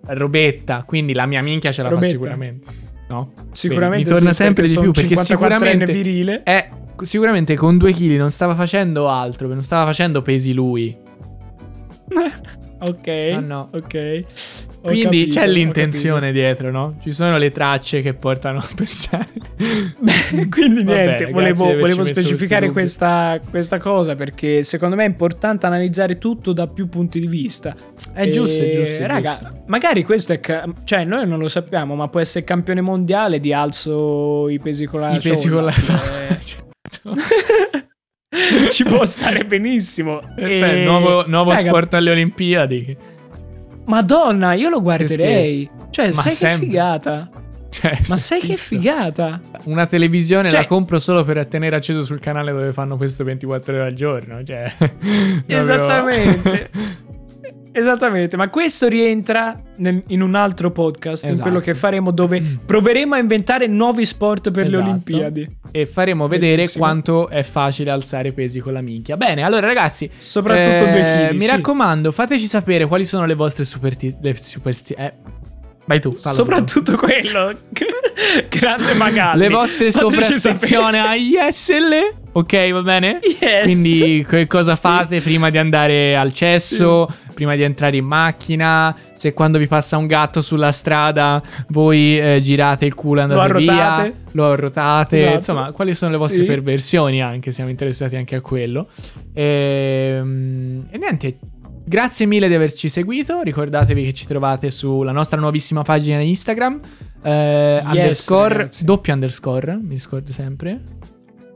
Robetta, 0.09 0.85
quindi 0.87 1.13
la 1.13 1.27
mia 1.27 1.43
minchia 1.43 1.73
ce 1.73 1.83
la 1.83 1.89
Robetta. 1.89 2.07
fa 2.07 2.13
sicuramente. 2.13 2.67
No? 3.09 3.33
Sicuramente 3.53 4.09
Quindi 4.09 4.09
mi 4.11 4.15
torna 4.17 4.31
sì, 4.33 4.43
sempre 4.43 4.67
di 4.67 4.79
più 4.79 4.91
perché 4.93 5.15
54enne 5.15 5.23
sicuramente 5.25 5.93
virile. 5.93 6.43
Eh, 6.45 6.69
sicuramente 7.03 7.55
con 7.57 7.77
due 7.77 7.93
chili 7.93 8.17
non 8.17 8.31
stava 8.31 8.55
facendo 8.55 9.09
altro, 9.09 9.49
non 9.49 9.63
stava 9.63 9.85
facendo 9.87 10.23
pesi 10.23 10.53
lui. 10.53 10.97
Ok. 12.79 13.09
Ah, 13.33 13.41
no. 13.41 13.71
Ok. 13.73 14.25
Quindi 14.87 15.03
capito, 15.27 15.41
c'è 15.41 15.47
l'intenzione 15.47 16.33
dietro, 16.33 16.71
no? 16.71 16.97
Ci 17.03 17.13
sono 17.13 17.37
le 17.39 17.51
tracce 17.51 18.03
che 18.03 18.15
portano 18.15 18.59
a 18.59 18.67
pensare. 18.75 19.29
capito. 19.57 20.49
Quindi 20.51 20.85
Va 20.85 20.95
niente, 20.95 21.27
volevo, 21.27 21.65
volevo 21.77 22.05
specificare 22.05 22.71
questa, 22.71 23.41
questa 23.49 23.79
cosa 23.79 24.15
perché 24.15 24.63
secondo 24.63 24.97
me 24.97 25.05
è 25.05 25.09
importante 25.09 25.67
analizzare 25.67 26.19
tutto 26.19 26.53
da 26.53 26.67
più 26.67 26.89
punti 26.89 27.21
di 27.21 27.27
vista. 27.27 27.75
È 28.13 28.29
giusto, 28.31 28.63
è 28.63 28.67
E, 28.67 28.71
giusto. 28.73 29.03
è 29.03 29.07
Raga, 29.07 29.39
giusto. 29.41 29.63
magari 29.67 30.03
questo 30.05 30.33
è. 30.33 30.41
ca- 30.41 30.67
cioè, 30.85 31.05
noi 31.05 31.27
non 31.27 31.39
lo 31.39 31.49
sappiamo, 31.49 31.95
ma 31.95 32.09
può 32.09 32.21
essere 32.21 32.45
campione 32.45 32.81
mondiale 32.81 33.41
di 33.41 33.53
alzo 33.53 34.49
i 34.49 34.59
pesi 34.59 34.87
con 34.87 35.01
la 35.01 35.15
I 35.15 35.21
pesi 35.21 35.49
con 35.49 35.65
la. 35.65 35.73
Eh, 35.73 36.37
Ci 38.71 38.85
può 38.85 39.05
stare 39.05 39.45
benissimo. 39.45 40.19
Perfetto, 40.35 40.65
E- 40.65 40.85
nuovo, 40.85 41.27
nuovo 41.27 41.51
raga, 41.53 41.69
sport 41.69 41.95
alle 41.95 42.11
Olimpiadi. 42.11 42.97
Madonna, 43.87 44.53
io 44.55 44.69
lo 44.69 44.81
guarderei. 44.83 45.69
Cioè, 45.91 46.07
Ma 46.09 46.13
sai 46.13 46.25
che 46.33 46.37
sempre. 46.37 46.67
figata. 46.67 47.31
Cioè, 47.69 47.99
Ma 48.09 48.17
sai 48.17 48.41
che 48.41 48.47
fisso. 48.55 48.69
figata. 48.77 49.41
Una 49.65 49.87
televisione 49.87 50.49
Cioè- 50.49 50.61
la 50.61 50.67
compro 50.67 50.99
solo 50.99 51.25
per 51.25 51.45
tenere 51.47 51.77
acceso 51.77 52.05
sul 52.05 52.21
canale 52.21 52.51
dove 52.53 52.73
fanno 52.73 52.97
questo 52.97 53.23
24 53.25 53.75
ore 53.75 53.85
al 53.87 53.93
giorno. 53.95 54.43
Cioè, 54.43 54.73
Esattamente. 55.47 56.71
Esattamente, 57.79 58.37
ma 58.39 58.49
questo 58.49 58.89
rientra 58.89 59.55
nel- 59.77 60.03
in 60.09 60.23
un 60.23 60.35
altro 60.35 60.71
podcast, 60.71 61.25
in 61.25 61.31
Esatto. 61.31 61.49
quello 61.49 61.63
che 61.63 61.75
faremo 61.75 62.11
dove 62.11 62.43
proveremo 62.65 63.15
a 63.15 63.19
inventare 63.19 63.67
nuovi 63.67 64.07
sport 64.07 64.51
per 64.51 64.67
Esatto. 64.67 64.83
le 64.83 64.89
Olimpiadi. 64.89 65.57
e 65.71 65.85
faremo 65.85 66.27
vedere 66.27 66.57
Bellissimo. 66.57 66.85
quanto 66.85 67.29
è 67.29 67.43
facile 67.43 67.91
alzare 67.91 68.33
pesi 68.33 68.61
con 68.61 68.73
la 68.73 68.81
minchia. 68.81 69.17
Bene, 69.19 69.43
allora 69.43 69.67
ragazzi, 69.67 70.11
Soprattutto 70.17 70.85
eh, 70.87 70.91
due 70.91 71.07
chili. 71.27 71.35
Mi 71.39 71.41
sì. 71.45 71.51
raccomando, 71.51 72.13
fateci 72.13 72.47
sapere 72.47 72.87
quali 72.87 73.05
sono 73.05 73.27
le 73.27 73.35
vostre 73.35 73.65
superti- 73.67 74.17
le 74.23 74.37
supersti- 74.41 74.95
eh, 74.95 75.13
vai 75.85 76.01
tu. 76.01 76.15
Soprattutto 76.17 76.97
quello. 76.97 77.53
Grande 78.49 78.95
Magalli. 78.95 79.41
Le 79.41 79.49
vostre 79.51 79.91
Fateci 79.91 79.99
soprassezioni 79.99 80.97
sapere. 80.99 81.19
Ok, 82.37 82.71
va 82.73 82.83
bene? 82.83 83.19
Yes. 83.41 83.63
Quindi 83.65 84.27
che 84.29 84.47
cosa 84.47 84.75
Sì. 84.75 84.81
fate 84.81 85.21
prima 85.23 85.49
di 85.49 85.57
andare 85.57 86.15
al 86.17 86.35
cesso, 86.35 87.09
prima 87.33 87.55
di 87.55 87.63
entrare 87.63 87.97
in 87.97 88.05
macchina, 88.05 88.95
se 89.15 89.33
quando 89.33 89.57
vi 89.59 89.67
passa 89.67 89.97
un 89.97 90.07
gatto 90.07 90.43
sulla 90.43 90.71
strada 90.73 91.43
voi 91.69 92.19
eh, 92.21 92.41
girate 92.43 92.85
il 92.85 92.93
culo 92.95 93.23
e 93.23 93.27
Lo 93.27 93.41
andate 93.41 93.59
via, 93.63 93.73
arrotate. 93.95 94.15
lo 94.33 94.51
arrotate, 94.53 95.17
Esatto. 95.19 95.37
insomma, 95.37 95.73
quali 95.73 95.95
sono 95.95 96.11
le 96.13 96.19
vostre 96.19 96.39
Sì. 96.41 96.45
perversioni 96.45 97.23
anche, 97.23 97.53
siamo 97.53 97.71
interessati 97.71 98.17
anche 98.17 98.35
a 98.37 98.41
quello. 98.43 98.87
Ehm, 99.33 100.89
E, 100.91 100.99
niente, 100.99 101.39
grazie 101.87 102.27
mille 102.27 102.49
di 102.49 102.55
averci 102.55 102.91
seguito, 102.91 103.41
ricordatevi 103.43 104.05
che 104.05 104.13
ci 104.13 104.27
trovate 104.27 104.71
sulla 104.71 105.13
nostra 105.13 105.41
nuovissima 105.41 105.83
pagina 105.83 106.21
Instagram, 106.21 106.81
eh, 107.23 107.81
underscore, 107.83 108.55
ragazzi. 108.55 108.85
doppio 108.85 109.15
underscore, 109.15 109.79
mi 109.83 109.95
ricordo 109.95 110.33
sempre. 110.33 110.81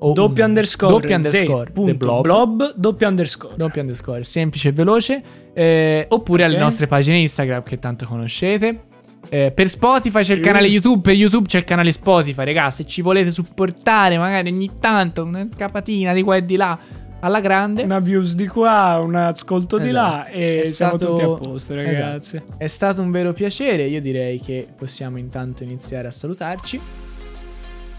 O 0.02 0.12
Doppio 0.12 0.42
un- 0.44 0.48
underscore. 0.50 0.92
Doppio 0.92 1.14
underscore. 1.16 1.70
de 1.72 1.94
blob. 1.94 2.22
blob. 2.22 2.74
Doppio 2.74 3.06
underscore. 3.08 3.54
Doppio 3.56 3.80
underscore, 3.82 4.24
semplice 4.24 4.68
e 4.68 4.72
veloce. 4.72 5.22
eh, 5.52 6.06
oppure 6.08 6.44
alle 6.44 6.54
Ok. 6.54 6.60
nostre 6.62 6.86
pagine 6.86 7.18
Instagram 7.18 7.62
che 7.64 7.78
tanto 7.78 8.06
conoscete. 8.06 8.82
Eh, 9.28 9.50
per 9.52 9.68
Spotify 9.68 10.22
c'è 10.22 10.32
il 10.32 10.40
canale 10.40 10.68
YouTube, 10.68 11.02
per 11.02 11.14
YouTube 11.14 11.46
c'è 11.46 11.58
il 11.58 11.64
canale 11.64 11.92
Spotify, 11.92 12.44
raga. 12.44 12.70
Se 12.70 12.84
ci 12.86 13.02
volete 13.02 13.30
supportare, 13.30 14.16
magari 14.16 14.50
ogni 14.50 14.70
tanto 14.80 15.24
una 15.24 15.46
capatina 15.54 16.14
di 16.14 16.22
qua 16.22 16.36
e 16.36 16.44
di 16.46 16.56
là 16.56 16.78
alla 17.20 17.40
grande. 17.40 17.82
Una 17.82 17.98
views 17.98 18.34
di 18.34 18.46
qua, 18.46 18.98
un 19.04 19.14
ascolto 19.16 19.76
di 19.78 19.90
là 19.90 20.22
Esatto. 20.26 20.38
e 20.38 20.60
È 20.62 20.64
siamo 20.68 20.96
stato- 20.96 21.12
tutti 21.14 21.22
a 21.22 21.28
posto, 21.50 21.74
ragazzi. 21.74 22.36
Esatto. 22.36 22.54
È 22.56 22.66
stato 22.66 23.02
un 23.02 23.10
vero 23.10 23.32
piacere. 23.34 23.82
Io 23.84 24.00
direi 24.00 24.40
che 24.40 24.66
possiamo 24.74 25.18
intanto 25.18 25.62
iniziare 25.64 26.08
a 26.08 26.10
salutarci. 26.10 26.80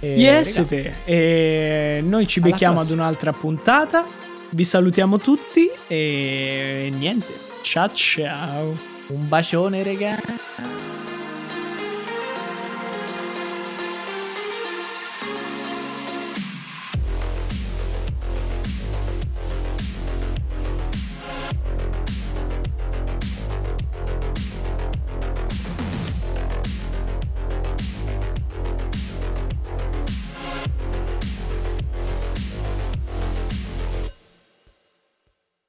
E, 0.01 0.19
Yes. 0.19 0.65
E 1.05 2.01
noi 2.03 2.27
ci 2.27 2.39
Alla 2.39 2.49
becchiamo 2.49 2.79
ad 2.81 2.89
un'altra 2.89 3.31
puntata. 3.31 4.05
Vi 4.49 4.63
salutiamo 4.65 5.17
tutti 5.17 5.69
e 5.87 6.91
niente. 6.97 7.33
Ciao 7.61 7.89
ciao. 7.93 8.75
un 9.07 9.27
bacione, 9.27 9.83
raga. 9.83 10.17